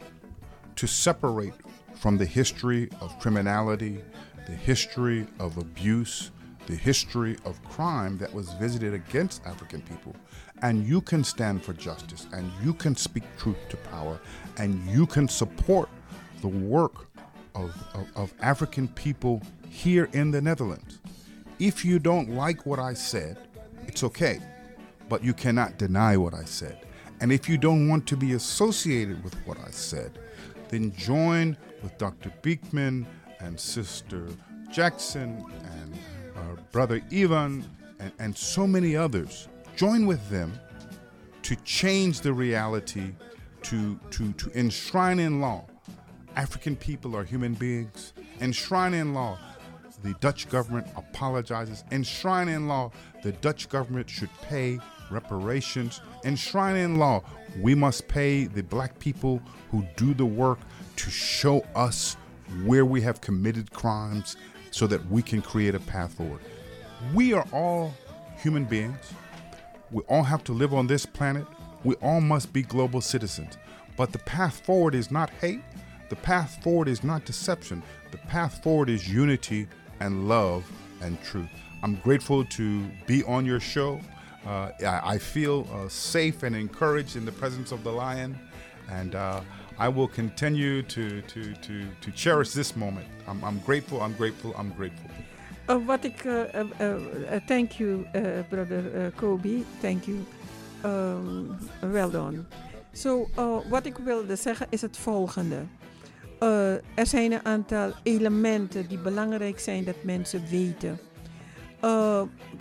to 0.76 0.86
separate 0.86 1.54
from 1.94 2.16
the 2.16 2.26
history 2.26 2.88
of 3.00 3.18
criminality, 3.18 4.02
the 4.46 4.52
history 4.52 5.26
of 5.40 5.56
abuse, 5.58 6.30
the 6.66 6.76
history 6.76 7.36
of 7.44 7.62
crime 7.64 8.18
that 8.18 8.32
was 8.32 8.52
visited 8.54 8.94
against 8.94 9.44
African 9.46 9.82
people. 9.82 10.14
And 10.62 10.86
you 10.86 11.00
can 11.00 11.22
stand 11.22 11.62
for 11.62 11.72
justice, 11.72 12.26
and 12.32 12.50
you 12.64 12.72
can 12.72 12.96
speak 12.96 13.24
truth 13.36 13.56
to 13.68 13.76
power, 13.76 14.20
and 14.58 14.84
you 14.86 15.06
can 15.06 15.28
support 15.28 15.88
the 16.40 16.48
work 16.48 17.06
of, 17.56 17.74
of, 17.94 18.06
of 18.14 18.34
African 18.40 18.88
people 18.88 19.42
here 19.68 20.08
in 20.12 20.30
the 20.30 20.40
Netherlands. 20.40 21.00
If 21.58 21.84
you 21.84 21.98
don't 21.98 22.30
like 22.30 22.66
what 22.66 22.78
I 22.78 22.94
said, 22.94 23.38
it's 23.86 24.04
okay, 24.04 24.40
but 25.08 25.24
you 25.24 25.32
cannot 25.32 25.78
deny 25.78 26.16
what 26.16 26.34
I 26.34 26.44
said. 26.44 26.86
And 27.20 27.32
if 27.32 27.48
you 27.48 27.56
don't 27.56 27.88
want 27.88 28.06
to 28.08 28.16
be 28.16 28.34
associated 28.34 29.24
with 29.24 29.34
what 29.46 29.58
I 29.58 29.70
said, 29.70 30.18
then 30.68 30.94
join 30.94 31.56
with 31.82 31.96
Dr. 31.96 32.30
Biekman 32.42 33.06
and 33.40 33.58
Sister 33.58 34.28
Jackson 34.70 35.44
and 35.80 35.98
uh, 36.36 36.60
Brother 36.72 37.00
Iwan 37.10 37.64
and, 38.00 38.12
and 38.18 38.36
so 38.36 38.66
many 38.66 38.96
others. 38.96 39.48
Join 39.76 40.06
with 40.06 40.28
them 40.28 40.52
to 41.42 41.56
change 41.56 42.20
the 42.20 42.32
reality, 42.32 43.12
to, 43.62 43.98
to, 44.10 44.32
to 44.32 44.50
enshrine 44.58 45.20
in 45.20 45.40
law. 45.40 45.64
African 46.36 46.76
people 46.76 47.16
are 47.16 47.24
human 47.24 47.54
beings. 47.54 48.12
Enshrine 48.40 48.94
in 48.94 49.14
law. 49.14 49.38
The 50.02 50.12
Dutch 50.20 50.48
government 50.50 50.86
apologizes. 50.94 51.82
Enshrine 51.90 52.48
in 52.48 52.68
law. 52.68 52.92
The 53.22 53.32
Dutch 53.32 53.68
government 53.70 54.08
should 54.10 54.30
pay 54.42 54.78
reparations. 55.10 56.02
Enshrine 56.24 56.76
in 56.76 56.96
law. 56.96 57.22
We 57.60 57.74
must 57.74 58.06
pay 58.06 58.44
the 58.44 58.62
black 58.62 58.98
people 58.98 59.40
who 59.70 59.84
do 59.96 60.12
the 60.12 60.26
work 60.26 60.58
to 60.96 61.10
show 61.10 61.64
us 61.74 62.16
where 62.64 62.84
we 62.84 63.00
have 63.00 63.22
committed 63.22 63.72
crimes 63.72 64.36
so 64.70 64.86
that 64.86 65.04
we 65.10 65.22
can 65.22 65.40
create 65.40 65.74
a 65.74 65.80
path 65.80 66.14
forward. 66.14 66.40
We 67.14 67.32
are 67.32 67.46
all 67.50 67.94
human 68.36 68.64
beings. 68.64 69.12
We 69.90 70.02
all 70.02 70.22
have 70.22 70.44
to 70.44 70.52
live 70.52 70.74
on 70.74 70.86
this 70.86 71.06
planet. 71.06 71.46
We 71.82 71.94
all 71.96 72.20
must 72.20 72.52
be 72.52 72.62
global 72.62 73.00
citizens. 73.00 73.56
But 73.96 74.12
the 74.12 74.18
path 74.18 74.60
forward 74.66 74.94
is 74.94 75.10
not 75.10 75.30
hate. 75.30 75.62
The 76.08 76.16
path 76.16 76.62
forward 76.62 76.88
is 76.88 77.02
not 77.02 77.24
deception. 77.24 77.82
The 78.10 78.18
path 78.18 78.62
forward 78.62 78.88
is 78.88 79.08
unity 79.08 79.66
and 80.00 80.28
love 80.28 80.64
and 81.00 81.20
truth. 81.22 81.48
I'm 81.82 81.96
grateful 81.96 82.44
to 82.44 82.84
be 83.06 83.24
on 83.24 83.44
your 83.44 83.60
show. 83.60 84.00
Uh, 84.46 84.70
I, 84.86 85.18
feel 85.18 85.66
uh, 85.72 85.88
safe 85.88 86.44
and 86.44 86.54
encouraged 86.54 87.16
in 87.16 87.24
the 87.24 87.32
presence 87.32 87.72
of 87.72 87.82
the 87.82 87.90
lion. 87.90 88.38
And 88.88 89.16
uh, 89.16 89.40
I 89.78 89.88
will 89.88 90.06
continue 90.06 90.82
to, 90.82 91.20
to, 91.22 91.54
to, 91.54 91.86
to 92.00 92.10
cherish 92.12 92.52
this 92.52 92.76
moment. 92.76 93.08
I'm, 93.26 93.42
I'm 93.44 93.58
grateful, 93.60 94.00
I'm 94.00 94.14
grateful, 94.14 94.54
I'm 94.56 94.70
grateful. 94.70 95.10
Uh, 95.68 95.78
wat 95.78 96.04
uh, 96.04 96.30
uh, 96.30 96.64
uh, 96.80 97.40
thank 97.48 97.80
you, 97.80 98.06
uh, 98.14 98.42
brother 98.48 98.84
uh, 98.94 99.20
Kobi, 99.20 99.64
thank 99.80 100.06
you. 100.06 100.24
Um, 100.84 101.58
well 101.82 102.10
done. 102.10 102.46
So, 102.92 103.28
wat 103.68 103.86
ik 103.86 103.98
wilde 103.98 104.36
zeggen 104.36 104.66
is 104.70 104.82
het 104.82 104.96
volgende. 104.96 105.64
Uh, 106.40 106.72
er 106.72 107.06
zijn 107.06 107.32
een 107.32 107.44
aantal 107.44 107.92
elementen 108.02 108.88
die 108.88 108.98
belangrijk 108.98 109.58
zijn 109.58 109.84
dat 109.84 110.02
mensen 110.02 110.42
weten. 110.50 110.98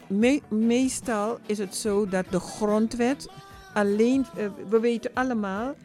Me 0.08 0.42
meestal 0.48 1.40
is 1.46 1.58
het 1.58 1.76
zo 1.76 2.08
dat 2.08 2.26
de 2.30 2.40
grondwet 2.40 3.30
alleen, 3.74 4.26
uh, 4.38 4.48
we 4.70 4.80
weten 4.80 5.12
allemaal 5.14 5.76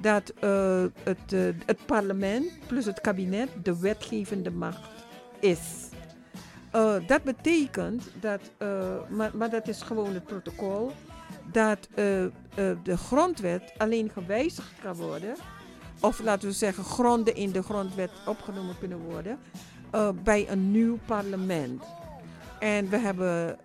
dat 0.00 0.32
het, 1.02 1.30
het 1.66 1.86
parlement 1.86 2.46
plus 2.66 2.84
het 2.84 3.00
kabinet 3.00 3.48
de 3.62 3.78
wetgevende 3.78 4.50
macht 4.50 4.90
is. 5.40 5.88
Dat 7.06 7.22
betekent 7.22 8.10
dat, 8.20 8.40
maar, 9.08 9.30
maar 9.34 9.50
dat 9.50 9.68
is 9.68 9.82
gewoon 9.82 10.14
het 10.14 10.24
protocol, 10.24 10.92
dat 11.52 11.88
de 12.82 12.96
grondwet 12.96 13.72
alleen 13.76 14.10
gewijzigd 14.10 14.72
kan 14.82 14.94
worden, 14.94 15.34
of 16.00 16.20
laten 16.22 16.48
we 16.48 16.54
zeggen 16.54 16.84
gronden 16.84 17.34
in 17.34 17.52
de 17.52 17.62
grondwet 17.62 18.10
opgenomen 18.26 18.78
kunnen 18.78 18.98
worden, 18.98 19.38
bij 20.24 20.48
een 20.48 20.70
nieuw 20.70 20.98
parlement. 21.06 21.82
En 22.58 22.88
we 22.88 22.98
hebben 22.98 23.58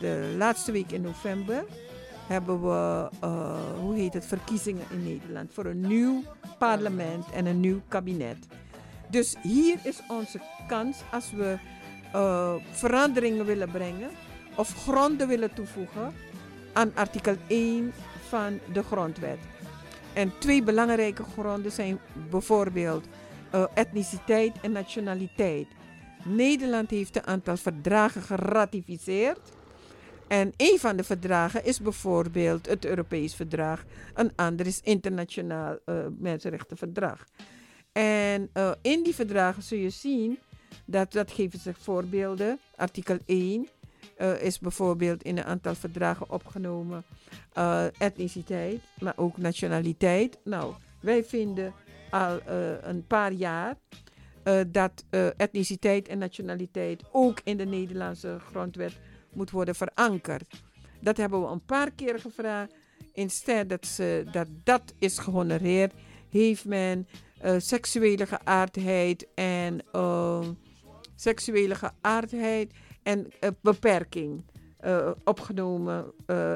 de 0.00 0.34
laatste 0.36 0.72
week 0.72 0.92
in 0.92 1.00
november 1.00 1.64
hebben 2.26 2.62
we, 2.62 3.08
uh, 3.24 3.54
hoe 3.80 3.94
heet 3.94 4.14
het, 4.14 4.26
verkiezingen 4.26 4.84
in 4.90 5.02
Nederland 5.02 5.52
voor 5.52 5.66
een 5.66 5.80
nieuw 5.80 6.22
parlement 6.58 7.30
en 7.30 7.46
een 7.46 7.60
nieuw 7.60 7.80
kabinet. 7.88 8.36
Dus 9.10 9.36
hier 9.42 9.78
is 9.82 10.02
onze 10.08 10.40
kans 10.68 11.02
als 11.12 11.32
we 11.32 11.58
veranderingen 12.70 13.44
willen 13.44 13.70
brengen 13.70 14.10
of 14.56 14.74
gronden 14.82 15.28
willen 15.28 15.54
toevoegen 15.54 16.14
aan 16.72 16.92
artikel 16.94 17.36
1 17.46 17.92
van 18.28 18.58
de 18.72 18.82
grondwet. 18.82 19.38
En 20.14 20.32
twee 20.38 20.62
belangrijke 20.62 21.22
gronden 21.22 21.72
zijn 21.72 21.98
bijvoorbeeld 22.30 23.04
uh, 23.54 23.64
etniciteit 23.74 24.60
en 24.62 24.72
nationaliteit. 24.72 25.66
Nederland 26.24 26.90
heeft 26.90 27.16
een 27.16 27.26
aantal 27.26 27.56
verdragen 27.56 28.22
geratificeerd 28.22 29.40
en 30.32 30.52
een 30.56 30.78
van 30.78 30.96
de 30.96 31.04
verdragen 31.04 31.64
is 31.64 31.80
bijvoorbeeld 31.80 32.66
het 32.66 32.84
Europees 32.84 33.34
Verdrag. 33.34 33.84
Een 34.14 34.32
ander 34.36 34.66
is 34.66 34.80
Internationaal 34.80 35.78
uh, 35.86 36.06
Mensenrechtenverdrag. 36.18 37.24
En 37.92 38.50
uh, 38.54 38.72
in 38.82 39.02
die 39.02 39.14
verdragen 39.14 39.62
zul 39.62 39.78
je 39.78 39.90
zien 39.90 40.38
dat, 40.84 41.12
dat 41.12 41.32
geven 41.32 41.58
zich 41.58 41.78
voorbeelden. 41.78 42.58
Artikel 42.76 43.18
1 43.26 43.68
uh, 44.22 44.42
is 44.42 44.58
bijvoorbeeld 44.58 45.22
in 45.22 45.38
een 45.38 45.44
aantal 45.44 45.74
verdragen 45.74 46.30
opgenomen. 46.30 47.04
etniciteit, 47.98 48.80
maar 48.98 49.12
ook 49.16 49.36
nationaliteit. 49.36 50.38
Nou, 50.44 50.74
wij 51.00 51.24
vinden 51.24 51.72
al 52.10 52.40
een 52.82 53.06
paar 53.06 53.32
jaar 53.32 53.76
dat 54.66 55.04
etniciteit 55.36 56.08
en 56.08 56.18
nationaliteit 56.18 57.02
ook 57.12 57.40
in 57.44 57.56
de 57.56 57.66
Nederlandse 57.66 58.38
grondwet 58.50 58.98
moet 59.32 59.50
worden 59.50 59.74
verankerd. 59.74 60.62
Dat 61.00 61.16
hebben 61.16 61.40
we 61.40 61.46
een 61.46 61.64
paar 61.64 61.90
keer 61.90 62.20
gevraagd. 62.20 62.74
Instead 63.12 63.68
dat, 63.68 63.86
ze, 63.86 64.24
dat 64.32 64.48
dat 64.64 64.94
is 64.98 65.18
gehonoreerd, 65.18 65.92
heeft 66.30 66.64
men 66.64 67.08
seksuele 67.58 68.26
geaardheid 68.26 69.26
en 69.34 69.80
seksuele 71.16 71.74
geaardheid 71.74 72.72
en 73.02 73.26
uh, 73.40 73.50
beperking 73.60 74.44
opgenomen 75.24 76.12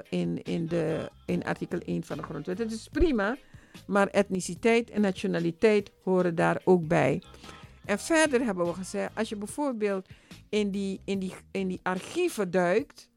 in, 0.09 0.43
in, 0.43 0.67
de, 0.67 1.11
in 1.27 1.45
artikel 1.45 1.79
1 1.79 2.05
van 2.05 2.17
de 2.17 2.23
grondwet. 2.23 2.57
Dat 2.57 2.71
is 2.71 2.89
prima, 2.89 3.37
maar 3.87 4.07
etniciteit 4.07 4.91
en 4.91 5.01
nationaliteit 5.01 5.91
horen 6.03 6.35
daar 6.35 6.61
ook 6.65 6.89
bij. 6.89 7.23
En 7.85 7.99
verder 7.99 8.45
hebben 8.45 8.67
we 8.67 8.73
gezegd, 8.73 9.11
als 9.15 9.29
je 9.29 9.37
bijvoorbeeld 9.37 10.09
in 10.49 10.71
die, 10.71 11.01
in 11.05 11.19
die, 11.19 11.35
in 11.51 11.69
die 11.69 11.81
archieven 11.83 12.51
duikt, 12.51 13.09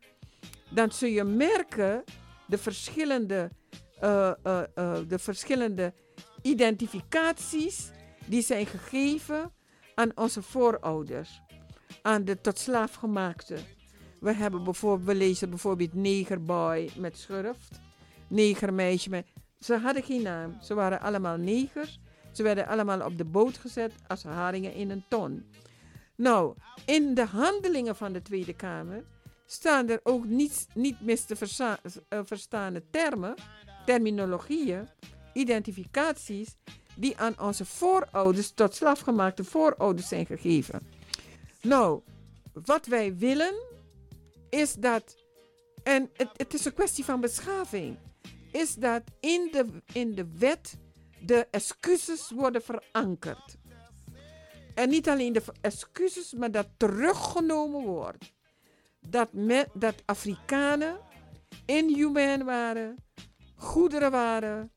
dan 0.70 0.92
zul 0.92 1.10
je 1.10 1.24
merken 1.24 2.04
de 2.48 2.58
verschillende, 2.58 3.50
de 5.08 5.20
verschillende 5.20 5.94
identificaties 6.42 7.92
die 8.26 8.42
zijn 8.42 8.66
gegeven 8.66 9.54
aan 9.96 10.12
onze 10.16 10.42
voorouders, 10.42 11.42
aan 12.02 12.26
de 12.26 12.42
tot 12.42 12.60
slaafgemaakte. 12.60 13.58
We, 14.20 14.34
hebben 14.34 14.64
bijvoorbeeld, 14.64 15.08
we 15.08 15.16
lezen 15.16 15.50
bijvoorbeeld 15.50 15.94
negerboy 15.94 16.90
met 16.98 17.18
schurft, 17.18 17.80
negermeisje 18.28 19.10
met... 19.10 19.26
Ze 19.60 19.78
hadden 19.78 20.04
geen 20.04 20.22
naam, 20.22 20.58
ze 20.62 20.74
waren 20.74 21.02
allemaal 21.02 21.38
negers. 21.38 22.00
Ze 22.32 22.44
werden 22.44 22.68
allemaal 22.68 23.02
op 23.02 23.18
de 23.18 23.26
boot 23.26 23.58
gezet 23.58 23.94
als 24.08 24.24
haringen 24.24 24.74
in 24.74 24.90
een 24.90 25.04
ton. 25.08 25.46
Nou, 26.16 26.56
in 26.86 27.14
de 27.14 27.26
handelingen 27.26 27.96
van 27.96 28.14
de 28.14 28.22
Tweede 28.22 28.54
Kamer 28.54 29.04
staan 29.46 29.90
er 29.90 30.00
ook 30.04 30.26
niet, 30.26 30.68
niet 30.74 31.02
mis 31.02 31.26
te 31.26 31.36
versta 31.36 31.80
uh, 32.10 32.20
verstaande 32.24 32.84
termen, 32.90 33.36
terminologieën, 33.86 34.88
identificaties 35.34 36.56
die 36.96 37.18
aan 37.18 37.40
onze 37.40 37.66
voorouders 37.66 38.52
tot 38.52 38.76
slaafgemaakte 38.76 39.44
voorouders 39.44 40.08
zijn 40.08 40.26
gegeven. 40.26 40.99
Nou, 41.62 42.02
wat 42.54 42.86
wij 42.86 43.18
willen 43.18 43.54
is 44.50 44.74
dat, 44.74 45.16
en 45.84 46.10
het, 46.14 46.30
het 46.38 46.54
is 46.54 46.66
een 46.66 46.74
kwestie 46.74 47.06
van 47.06 47.22
beschaving, 47.22 47.98
is 48.52 48.76
dat 48.76 49.02
in 49.20 49.50
de, 49.52 49.66
in 49.94 50.16
de 50.16 50.28
wet 50.38 50.78
de 51.20 51.48
excuses 51.52 52.32
worden 52.32 52.62
verankerd. 52.62 53.58
En 54.76 54.90
niet 54.90 55.10
alleen 55.10 55.34
de 55.34 55.44
excuses, 55.62 56.34
maar 56.34 56.52
dat 56.52 56.68
teruggenomen 56.78 57.86
wordt. 57.86 58.34
Dat, 59.00 59.30
dat 59.74 59.96
Afrikanen 60.06 61.00
inhumaan 61.66 62.44
waren, 62.44 62.96
goederen 63.56 64.12
waren, 64.12 64.72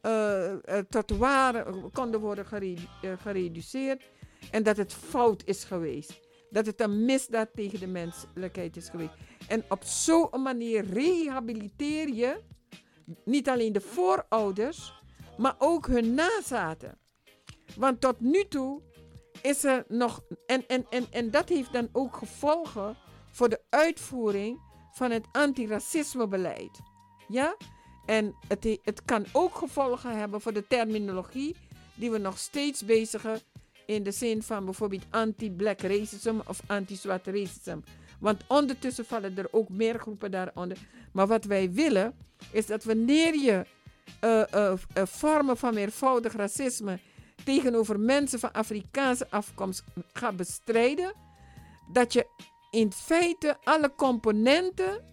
eh, 0.00 0.54
tot 0.88 1.10
waren 1.10 1.90
konden 1.90 2.20
worden 2.20 2.46
eh, 2.50 3.12
gereduceerd. 3.18 4.02
En 4.50 4.62
dat 4.62 4.76
het 4.76 4.92
fout 4.92 5.42
is 5.44 5.64
geweest. 5.64 6.20
Dat 6.50 6.66
het 6.66 6.80
een 6.80 7.04
misdaad 7.04 7.48
tegen 7.54 7.80
de 7.80 7.86
menselijkheid 7.86 8.76
is 8.76 8.88
geweest. 8.88 9.12
En 9.48 9.64
op 9.68 9.84
zo'n 9.84 10.42
manier 10.42 10.84
rehabiliteer 10.84 12.08
je 12.08 12.40
niet 13.24 13.48
alleen 13.48 13.72
de 13.72 13.80
voorouders, 13.80 14.92
maar 15.38 15.54
ook 15.58 15.86
hun 15.86 16.14
nazaten. 16.14 16.98
Want 17.76 18.00
tot 18.00 18.20
nu 18.20 18.48
toe 18.48 18.82
is 19.42 19.64
er 19.64 19.84
nog. 19.88 20.24
En, 20.46 20.66
en, 20.66 20.86
en, 20.90 21.06
en 21.10 21.30
dat 21.30 21.48
heeft 21.48 21.72
dan 21.72 21.88
ook 21.92 22.16
gevolgen 22.16 22.96
voor 23.30 23.48
de 23.48 23.60
uitvoering 23.68 24.60
van 24.92 25.10
het 25.10 25.26
antiracismebeleid. 25.32 26.80
Ja? 27.28 27.56
En 28.06 28.34
het, 28.48 28.64
he- 28.64 28.78
het 28.82 29.04
kan 29.04 29.26
ook 29.32 29.54
gevolgen 29.54 30.18
hebben 30.18 30.40
voor 30.40 30.52
de 30.52 30.66
terminologie 30.66 31.56
die 31.94 32.10
we 32.10 32.18
nog 32.18 32.38
steeds 32.38 32.84
bezigen 32.84 33.40
in 33.86 34.02
de 34.02 34.10
zin 34.10 34.42
van 34.42 34.64
bijvoorbeeld 34.64 35.04
anti-black 35.10 35.80
racism 35.80 36.40
of 36.46 36.60
anti-zwart 36.66 37.26
racism. 37.26 37.78
Want 38.20 38.42
ondertussen 38.46 39.04
vallen 39.04 39.38
er 39.38 39.48
ook 39.50 39.68
meer 39.68 39.98
groepen 39.98 40.30
daaronder. 40.30 40.78
Maar 41.12 41.26
wat 41.26 41.44
wij 41.44 41.72
willen 41.72 42.14
is 42.50 42.66
dat 42.66 42.84
wanneer 42.84 43.34
je 43.34 43.66
eh, 44.20 44.52
eh, 44.52 44.72
eh, 44.72 45.02
vormen 45.06 45.56
van 45.56 45.74
meervoudig 45.74 46.32
racisme 46.32 46.98
tegenover 47.44 48.00
mensen 48.00 48.38
van 48.38 48.52
Afrikaanse 48.52 49.30
afkomst 49.30 49.84
gaat 50.12 50.36
bestrijden, 50.36 51.12
dat 51.92 52.12
je 52.12 52.26
in 52.70 52.92
feite 52.92 53.56
alle 53.64 53.94
componenten 53.94 55.04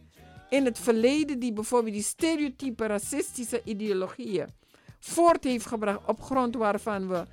in 0.50 0.66
het 0.66 0.80
verleden 0.80 1.40
die 1.40 1.54
bijvoorbeeld 1.54 1.94
die 1.94 2.04
stereotype 2.04 2.86
racistische 2.86 3.62
ideologieën 3.64 4.48
voort 5.00 5.44
heeft 5.44 5.66
gebracht 5.66 6.06
op 6.06 6.22
grond 6.22 6.56
waarvan 6.56 7.08
we 7.08 7.26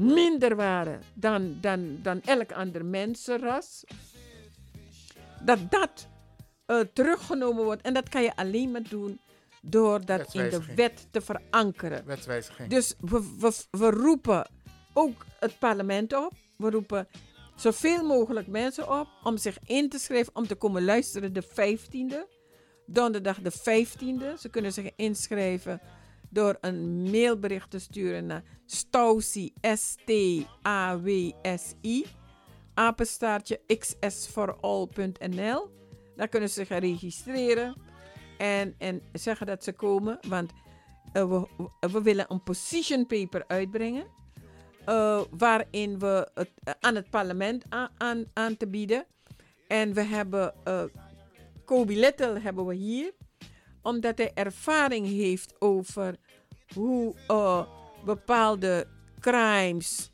minder 0.00 0.56
waren 0.56 1.00
dan, 1.14 1.58
dan, 1.60 1.98
dan 2.02 2.22
elk 2.22 2.52
ander 2.52 2.84
mensenras, 2.84 3.84
dat 5.44 5.70
dat 5.70 6.08
eh, 6.66 6.80
teruggenomen 6.92 7.64
wordt. 7.64 7.82
En 7.82 7.94
dat 7.94 8.08
kan 8.08 8.22
je 8.22 8.36
alleen 8.36 8.70
maar 8.70 8.88
doen 8.88 9.20
door 9.62 10.04
dat 10.04 10.34
in 10.34 10.50
de 10.50 10.74
wet 10.74 11.06
te 11.10 11.20
verankeren. 11.20 12.06
Wetswijziging. 12.06 12.68
Dus 12.68 12.94
we, 13.00 13.36
we, 13.38 13.52
we 13.70 13.90
roepen 13.90 14.50
ook 14.92 15.26
het 15.38 15.58
parlement 15.58 16.14
op. 16.14 16.32
We 16.56 16.70
roepen 16.70 17.08
zoveel 17.56 18.04
mogelijk 18.04 18.46
mensen 18.46 19.00
op 19.00 19.08
om 19.22 19.36
zich 19.36 19.58
in 19.64 19.88
te 19.88 19.98
schrijven, 19.98 20.36
om 20.36 20.46
te 20.46 20.54
komen 20.54 20.84
luisteren 20.84 21.32
de 21.32 21.44
15e. 21.44 22.38
Donderdag 22.86 23.40
de 23.40 23.52
15e. 23.52 24.38
Ze 24.38 24.48
kunnen 24.50 24.72
zich 24.72 24.90
inschrijven 24.96 25.80
door 26.30 26.58
een 26.60 27.02
mailbericht 27.10 27.70
te 27.70 27.78
sturen 27.78 28.26
naar 28.26 28.42
Stausi, 28.66 29.52
S-T-A-W-S-I, 29.60 30.46
apenstaartje 32.74 33.60
xsforall.nl. 33.78 35.70
Daar 36.16 36.28
kunnen 36.28 36.48
ze 36.48 36.54
zich 36.54 36.78
registreren 36.78 37.74
en, 38.38 38.74
en 38.78 39.02
zeggen 39.12 39.46
dat 39.46 39.64
ze 39.64 39.72
komen, 39.72 40.18
want 40.28 40.52
eh, 41.12 41.28
we, 41.28 41.46
we 41.80 42.02
willen 42.02 42.24
een 42.28 42.42
position 42.42 43.06
paper 43.06 43.44
uitbrengen. 43.46 44.06
eh, 44.84 45.20
waarin 45.30 45.98
we 45.98 46.30
het, 46.34 46.50
eh, 46.64 46.74
aan 46.80 46.94
het 46.94 47.10
parlement 47.10 47.64
aan, 47.68 48.24
aan, 48.32 48.56
te 48.56 48.68
bieden. 48.68 49.06
En 49.68 49.94
we 49.94 50.02
hebben 50.02 50.54
Kobe 51.64 51.94
Little 51.96 52.40
hebben 52.40 52.66
we 52.66 52.74
hier, 52.74 53.12
omdat 53.82 54.18
hij 54.18 54.30
ervaring 54.34 55.06
heeft 55.06 55.54
over 55.58 56.16
hoe 56.74 57.14
eh, 57.26 57.66
bepaalde 58.04 58.86
crimes 59.20 60.10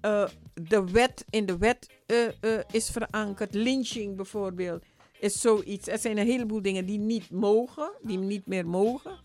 eh, 0.00 0.28
de 0.54 0.90
wet, 0.90 1.24
in 1.30 1.46
de 1.46 1.58
wet 1.58 1.90
eh, 2.06 2.58
is 2.70 2.90
verankerd. 2.90 3.54
Lynching 3.54 4.16
bijvoorbeeld 4.16 4.84
is 5.20 5.40
zoiets. 5.40 5.88
Er 5.88 5.98
zijn 5.98 6.18
een 6.18 6.26
heleboel 6.26 6.62
dingen 6.62 6.86
die 6.86 6.98
niet 6.98 7.30
mogen, 7.30 7.90
die 8.02 8.18
niet 8.18 8.46
meer 8.46 8.66
mogen, 8.66 9.18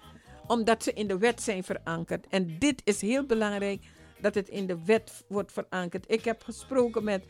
omdat 0.48 0.84
ze 0.84 0.94
in 0.94 1.08
de 1.08 1.18
wet 1.18 1.42
zijn 1.42 1.64
verankerd. 1.64 2.28
En 2.30 2.60
dit 2.60 2.82
is 2.84 3.02
heel 3.02 3.26
belangrijk 3.26 3.84
dat 4.22 4.36
het 4.36 4.50
in 4.50 4.68
de 4.68 4.86
wet 4.86 5.24
wordt 5.28 5.52
verankerd. 5.52 6.12
Ik 6.12 6.26
heb 6.26 6.44
gesproken 6.44 7.04
met 7.04 7.24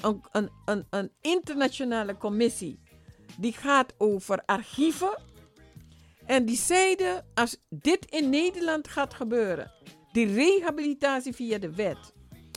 een, 0.00 0.50
een, 0.64 0.86
een 0.90 1.10
internationale 1.20 2.16
commissie 2.16 2.78
die 3.38 3.52
gaat 3.52 3.94
over 3.98 4.42
archieven. 4.44 5.18
En 6.28 6.44
die 6.44 6.56
zeiden, 6.56 7.24
als 7.34 7.56
dit 7.68 8.04
in 8.10 8.30
Nederland 8.30 8.88
gaat 8.88 9.14
gebeuren, 9.14 9.70
die 10.12 10.34
rehabilitatie 10.34 11.32
via 11.32 11.58
de 11.58 11.74
wet, 11.74 12.12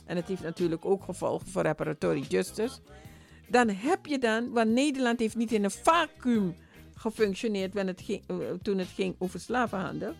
en 0.06 0.16
het 0.16 0.28
heeft 0.28 0.42
natuurlijk 0.42 0.84
ook 0.84 1.04
gevolgen 1.04 1.46
voor 1.46 1.62
reparatory 1.62 2.20
justice, 2.28 2.78
dan 3.48 3.68
heb 3.68 4.06
je 4.06 4.18
dan, 4.18 4.50
want 4.50 4.70
Nederland 4.70 5.20
heeft 5.20 5.36
niet 5.36 5.52
in 5.52 5.64
een 5.64 5.70
vacuüm 5.70 6.54
gefunctioneerd 6.94 7.74
het 7.74 8.00
ging, 8.00 8.22
eh, 8.26 8.36
toen 8.62 8.78
het 8.78 8.88
ging 8.88 9.14
over 9.18 9.40
slavenhandel. 9.40 10.14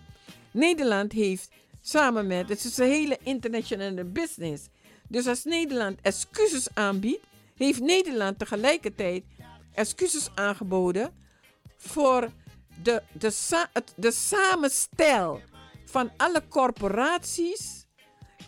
Nederland 0.52 1.12
heeft 1.12 1.50
samen 1.80 2.26
met, 2.26 2.48
het 2.48 2.64
is 2.64 2.78
een 2.78 2.86
hele 2.86 3.18
internationale 3.22 4.04
business. 4.04 4.68
Dus 5.08 5.26
als 5.26 5.44
Nederland 5.44 5.98
excuses 6.02 6.74
aanbiedt, 6.74 7.26
heeft 7.56 7.80
Nederland 7.80 8.38
tegelijkertijd 8.38 9.24
excuses 9.72 10.30
aangeboden 10.34 11.14
voor 11.76 12.30
de, 12.82 13.02
de, 13.12 13.30
sa- 13.30 13.70
het- 13.72 13.92
de 13.96 14.10
samenstel 14.12 15.40
van 15.84 16.10
alle 16.16 16.48
corporaties, 16.48 17.86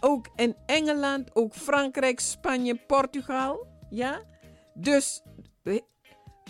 ook 0.01 0.27
in 0.37 0.57
Engeland, 0.67 1.35
ook 1.35 1.55
Frankrijk, 1.55 2.21
Spanje, 2.21 2.77
Portugal. 2.87 3.67
Ja? 3.91 4.23
Dus 4.75 5.23
eh, 5.63 5.81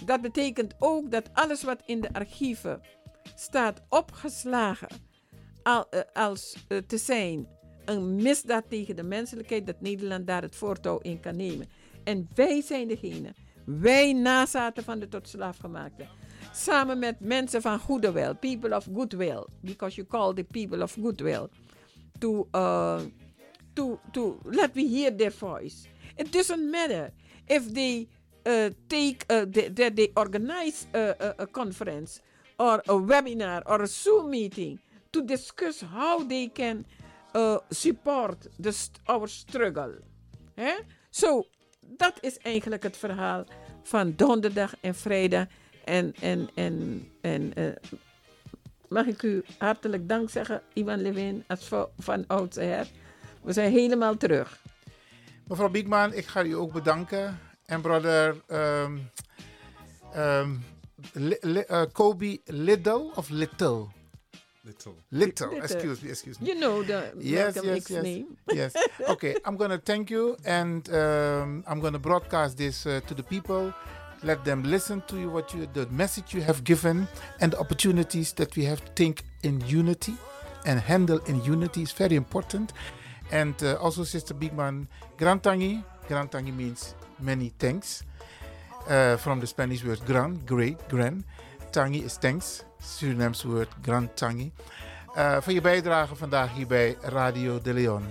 dat 0.05 0.21
betekent 0.21 0.75
ook 0.79 1.11
dat 1.11 1.31
alles 1.33 1.63
wat 1.63 1.83
in 1.87 2.01
de 2.01 2.13
archieven 2.13 2.81
staat 3.35 3.83
opgeslagen 3.89 4.89
al, 5.63 5.89
eh, 5.91 6.01
als 6.13 6.65
eh, 6.69 6.79
te 6.79 6.99
zijn 6.99 7.49
een 7.85 8.15
misdaad 8.17 8.65
tegen 8.69 8.97
de 8.97 9.03
menselijkheid, 9.03 9.67
dat 9.67 9.81
Nederland 9.81 10.27
daar 10.27 10.43
het 10.43 10.57
voortouw 10.57 10.99
in 10.99 11.21
kan 11.21 11.37
nemen. 11.37 11.69
En 12.05 12.29
wij 12.35 12.63
zijn 12.63 12.89
degene, 12.89 13.35
wij 13.65 14.13
nazaten 14.13 14.85
van 14.85 14.99
de 14.99 15.09
tot 15.09 15.29
slaafgemaakte, 15.29 16.07
samen 16.55 16.99
met 16.99 17.21
mensen 17.21 17.63
van 17.63 17.79
goede 17.79 18.13
wil, 18.13 18.35
people 18.35 18.77
of 18.77 18.87
goodwill, 18.95 19.47
because 19.61 19.97
you 19.97 20.07
call 20.07 20.35
the 20.35 20.45
people 20.45 20.83
of 20.83 20.97
goodwill, 21.03 21.49
to, 22.19 22.49
uh, 22.53 23.01
to, 23.73 23.99
to 24.11 24.39
let 24.45 24.75
me 24.75 24.89
hear 24.89 25.17
their 25.17 25.33
voice. 25.33 25.89
It 26.17 26.33
doesn't 26.33 26.71
matter 26.71 27.13
if 27.47 27.73
they 27.73 28.09
uh, 28.47 28.71
take, 28.87 29.25
uh, 29.29 29.45
that 29.75 29.97
they 29.97 30.11
organize 30.15 30.87
a, 30.93 31.35
a, 31.39 31.47
conference 31.47 32.21
or 32.59 32.83
a 32.89 32.95
webinar 32.95 33.63
or 33.67 33.83
a 33.83 33.87
Zoom 33.87 34.31
meeting 34.31 34.79
to 35.13 35.23
discuss 35.23 35.81
how 35.81 36.23
they 36.23 36.49
can 36.49 36.85
uh, 37.35 37.59
support 37.71 38.47
the 38.59 38.73
our 39.07 39.29
struggle. 39.29 39.95
Zo, 41.11 41.47
dat 41.81 42.19
is 42.21 42.39
eigenlijk 42.39 42.83
het 42.83 42.97
verhaal 42.97 43.45
van 43.83 44.13
donderdag 44.17 44.75
en 44.81 44.95
vrijdag. 44.95 45.47
En, 45.85 46.15
en, 46.21 46.49
en, 46.55 47.09
en 47.21 47.55
eh, 47.55 47.67
mag 48.89 49.07
ik 49.07 49.23
u 49.23 49.45
hartelijk 49.59 50.09
dank 50.09 50.31
zeggen, 50.31 50.63
Ivan 50.73 51.03
Levin, 51.03 51.45
als 51.47 51.71
van 51.99 52.25
oudsher. 52.27 52.87
We 53.43 53.53
zijn 53.53 53.73
helemaal 53.73 54.17
terug. 54.17 54.59
Mevrouw 55.47 55.69
Biekman, 55.69 56.13
ik 56.13 56.27
ga 56.27 56.45
u 56.45 56.53
ook 56.53 56.73
bedanken. 56.73 57.39
En 57.67 57.81
brother 57.81 58.43
ehm 58.47 58.99
ehm, 60.13 60.51
Li- 61.13 61.39
Li- 61.41 61.61
eh, 61.61 61.83
Kobe 61.93 62.41
Liddle 62.45 63.11
of 63.15 63.29
Little? 63.29 63.87
Little. 64.63 64.93
Little, 65.09 65.49
Little. 65.49 65.63
excuse 65.63 66.03
me, 66.05 66.11
excuse 66.11 66.39
me. 66.41 66.47
You 66.47 66.59
know 66.59 66.83
the 66.87 67.13
yes, 67.19 67.55
Malcolm 67.55 67.65
yes, 67.75 67.83
X 67.83 67.89
yes, 67.89 68.03
name. 68.03 68.27
yes. 68.61 68.73
Okay, 69.09 69.37
I'm 69.45 69.57
gonna 69.57 69.79
thank 69.85 70.09
you, 70.11 70.37
and 70.45 70.89
um, 70.89 71.63
I'm 71.67 71.81
gonna 71.81 71.99
broadcast 71.99 72.57
this 72.57 72.87
uh, 72.87 73.01
to 73.07 73.15
the 73.15 73.23
people. 73.23 73.73
Let 74.25 74.45
them 74.45 74.63
listen 74.63 75.03
to 75.07 75.17
you, 75.17 75.31
what 75.31 75.53
you, 75.55 75.69
the 75.73 75.87
message 75.91 76.35
you 76.35 76.43
have 76.43 76.63
given, 76.65 77.07
and 77.41 77.53
the 77.53 77.59
opportunities 77.59 78.33
that 78.33 78.57
we 78.57 78.65
have 78.65 78.81
to 78.85 78.93
think 78.93 79.23
in 79.43 79.63
unity 79.67 80.15
and 80.65 80.81
handle 80.81 81.19
in 81.27 81.45
unity 81.45 81.83
is 81.83 81.93
very 81.93 82.17
important. 82.17 82.73
And 83.31 83.55
uh, 83.63 83.75
also, 83.81 84.05
Sister 84.05 84.35
Bigman, 84.35 84.87
Grantangi. 85.19 85.85
Grantangi 86.09 86.53
means 86.53 86.95
many 87.21 87.53
thanks. 87.59 88.03
Uh, 88.89 89.17
from 89.17 89.41
the 89.41 89.47
Spanish 89.47 89.85
word 89.85 90.01
gran, 90.07 90.41
great, 90.47 90.89
gran. 90.89 91.25
Tangi 91.73 92.05
is 92.05 92.19
thanks. 92.19 92.65
Suriname's 92.81 93.45
word 93.45 93.69
gran 93.83 94.09
tangi. 94.15 94.53
eh, 95.15 95.37
voor 95.41 95.53
je 95.53 95.61
bijdrage 95.61 96.17
vandaag 96.17 96.53
hier 96.53 96.67
bij 96.67 96.97
Radio 97.01 97.61
de 97.61 97.73
Leon. 97.73 98.05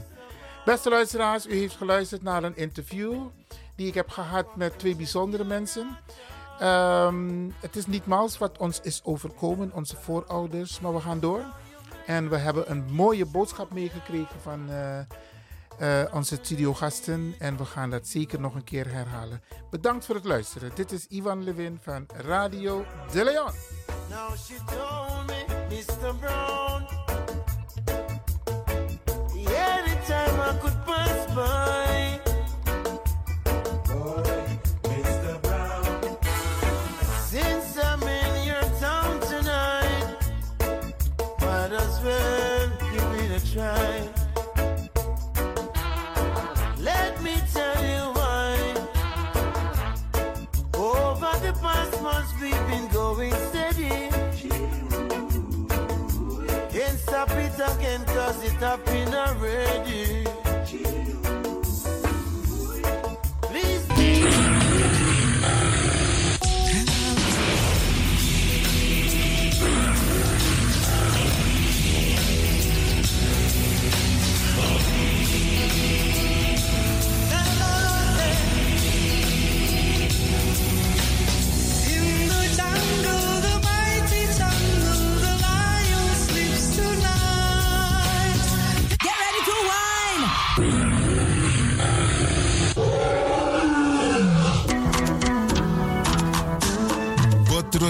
Beste 0.65 0.89
luisteraars, 0.89 1.47
u 1.47 1.55
heeft 1.55 1.75
geluisterd 1.75 2.23
naar 2.23 2.43
een 2.43 2.55
interview 2.55 3.27
die 3.75 3.87
ik 3.87 3.93
heb 3.93 4.09
gehad 4.09 4.55
met 4.55 4.79
twee 4.79 4.95
bijzondere 4.95 5.43
mensen. 5.43 5.97
Ehm, 6.59 7.49
het 7.59 7.75
is 7.75 7.85
niet 7.85 8.05
mals 8.05 8.37
wat 8.37 8.57
ons 8.57 8.79
is 8.81 9.01
overkomen, 9.03 9.71
onze 9.73 9.95
voorouders, 9.95 10.79
maar 10.79 10.93
we 10.93 10.99
gaan 10.99 11.19
door. 11.19 11.41
En 12.05 12.29
we 12.29 12.37
hebben 12.37 12.71
een 12.71 12.83
mooie 12.91 13.25
boodschap 13.25 13.71
meegekregen 13.71 14.39
van 14.41 14.69
eh, 14.69 14.99
eh, 15.77 16.13
onze 16.13 16.35
studiogasten. 16.41 17.35
En 17.39 17.57
we 17.57 17.65
gaan 17.65 17.89
dat 17.89 18.07
zeker 18.07 18.39
nog 18.39 18.55
een 18.55 18.63
keer 18.63 18.91
herhalen. 18.91 19.41
Bedankt 19.69 20.05
voor 20.05 20.15
het 20.15 20.25
luisteren. 20.25 20.71
Dit 20.75 20.91
is 20.91 21.05
Ivan 21.05 21.43
Levin 21.43 21.79
van 21.81 22.05
Radio 22.15 22.85
De 23.11 23.23
Leon. 23.23 23.51
Now. 24.09 24.31
Brown. 31.33 31.82
Try. 43.53 44.09
Let 46.79 47.21
me 47.21 47.35
tell 47.53 47.79
you 47.91 48.03
why. 48.17 48.57
Over 50.73 51.33
the 51.45 51.53
past 51.61 52.01
months, 52.01 52.33
we've 52.41 52.67
been 52.67 52.87
going 52.87 53.33
steady. 53.49 54.09
Can't 56.73 56.99
stop 56.99 57.29
it 57.31 57.53
again, 57.71 58.03
cause 58.05 58.43
it 58.43 58.53
happened 58.53 59.13
already. 59.13 60.25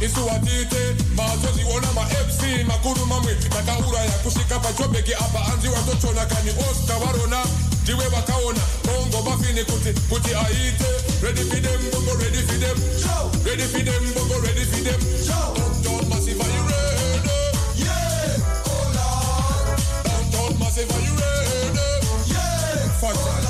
Mazoziona, 0.00 0.04
isuwatite, 0.04 0.96
mazoziona 1.16 1.92
ma 1.94 2.02
MC 2.04 2.64
makuru 2.66 3.06
mamwe 3.06 3.34
takaura 3.34 3.98
ya 4.04 4.10
kusika 4.22 4.58
pachobeki 4.58 5.14
apa 5.14 5.52
anzi 5.52 5.68
watochona 5.68 6.26
kani 6.26 6.50
osta 6.50 6.98
varona 6.98 7.44
ndiwe 7.82 8.08
vakaona 8.08 8.60
bongo 8.84 9.22
bafini 9.30 9.64
kuti 9.64 9.92
kuti 10.08 10.34
aite. 10.34 10.84
Ready 11.22 11.42
for 11.42 11.60
them 11.60 11.80
bongo 11.92 12.14
ready 12.16 12.38
for 12.46 12.58
them. 12.58 12.76
Ready 13.44 13.62
for 13.62 13.82
them 13.84 14.14
bongo 14.14 14.40
ready 14.40 14.64
for 14.64 14.80
them. 14.84 15.00
Downtown 15.28 16.08
massive 16.08 16.40
are 16.40 16.50
you 16.50 16.62
ready? 16.70 17.30
Yeah 17.76 18.36
oh 18.66 18.86
lord 18.96 19.80
downtown 20.04 20.58
massive 20.58 20.90
are 20.90 21.00
you 21.00 21.14
ready? 21.20 21.80
Yeah. 22.32 22.88
Fantastic 23.00 23.10
Timmy, 23.10 23.18
Timmy, 23.18 23.18
car, 23.20 23.28
oh, 23.30 23.40
J-Pop. 23.40 23.49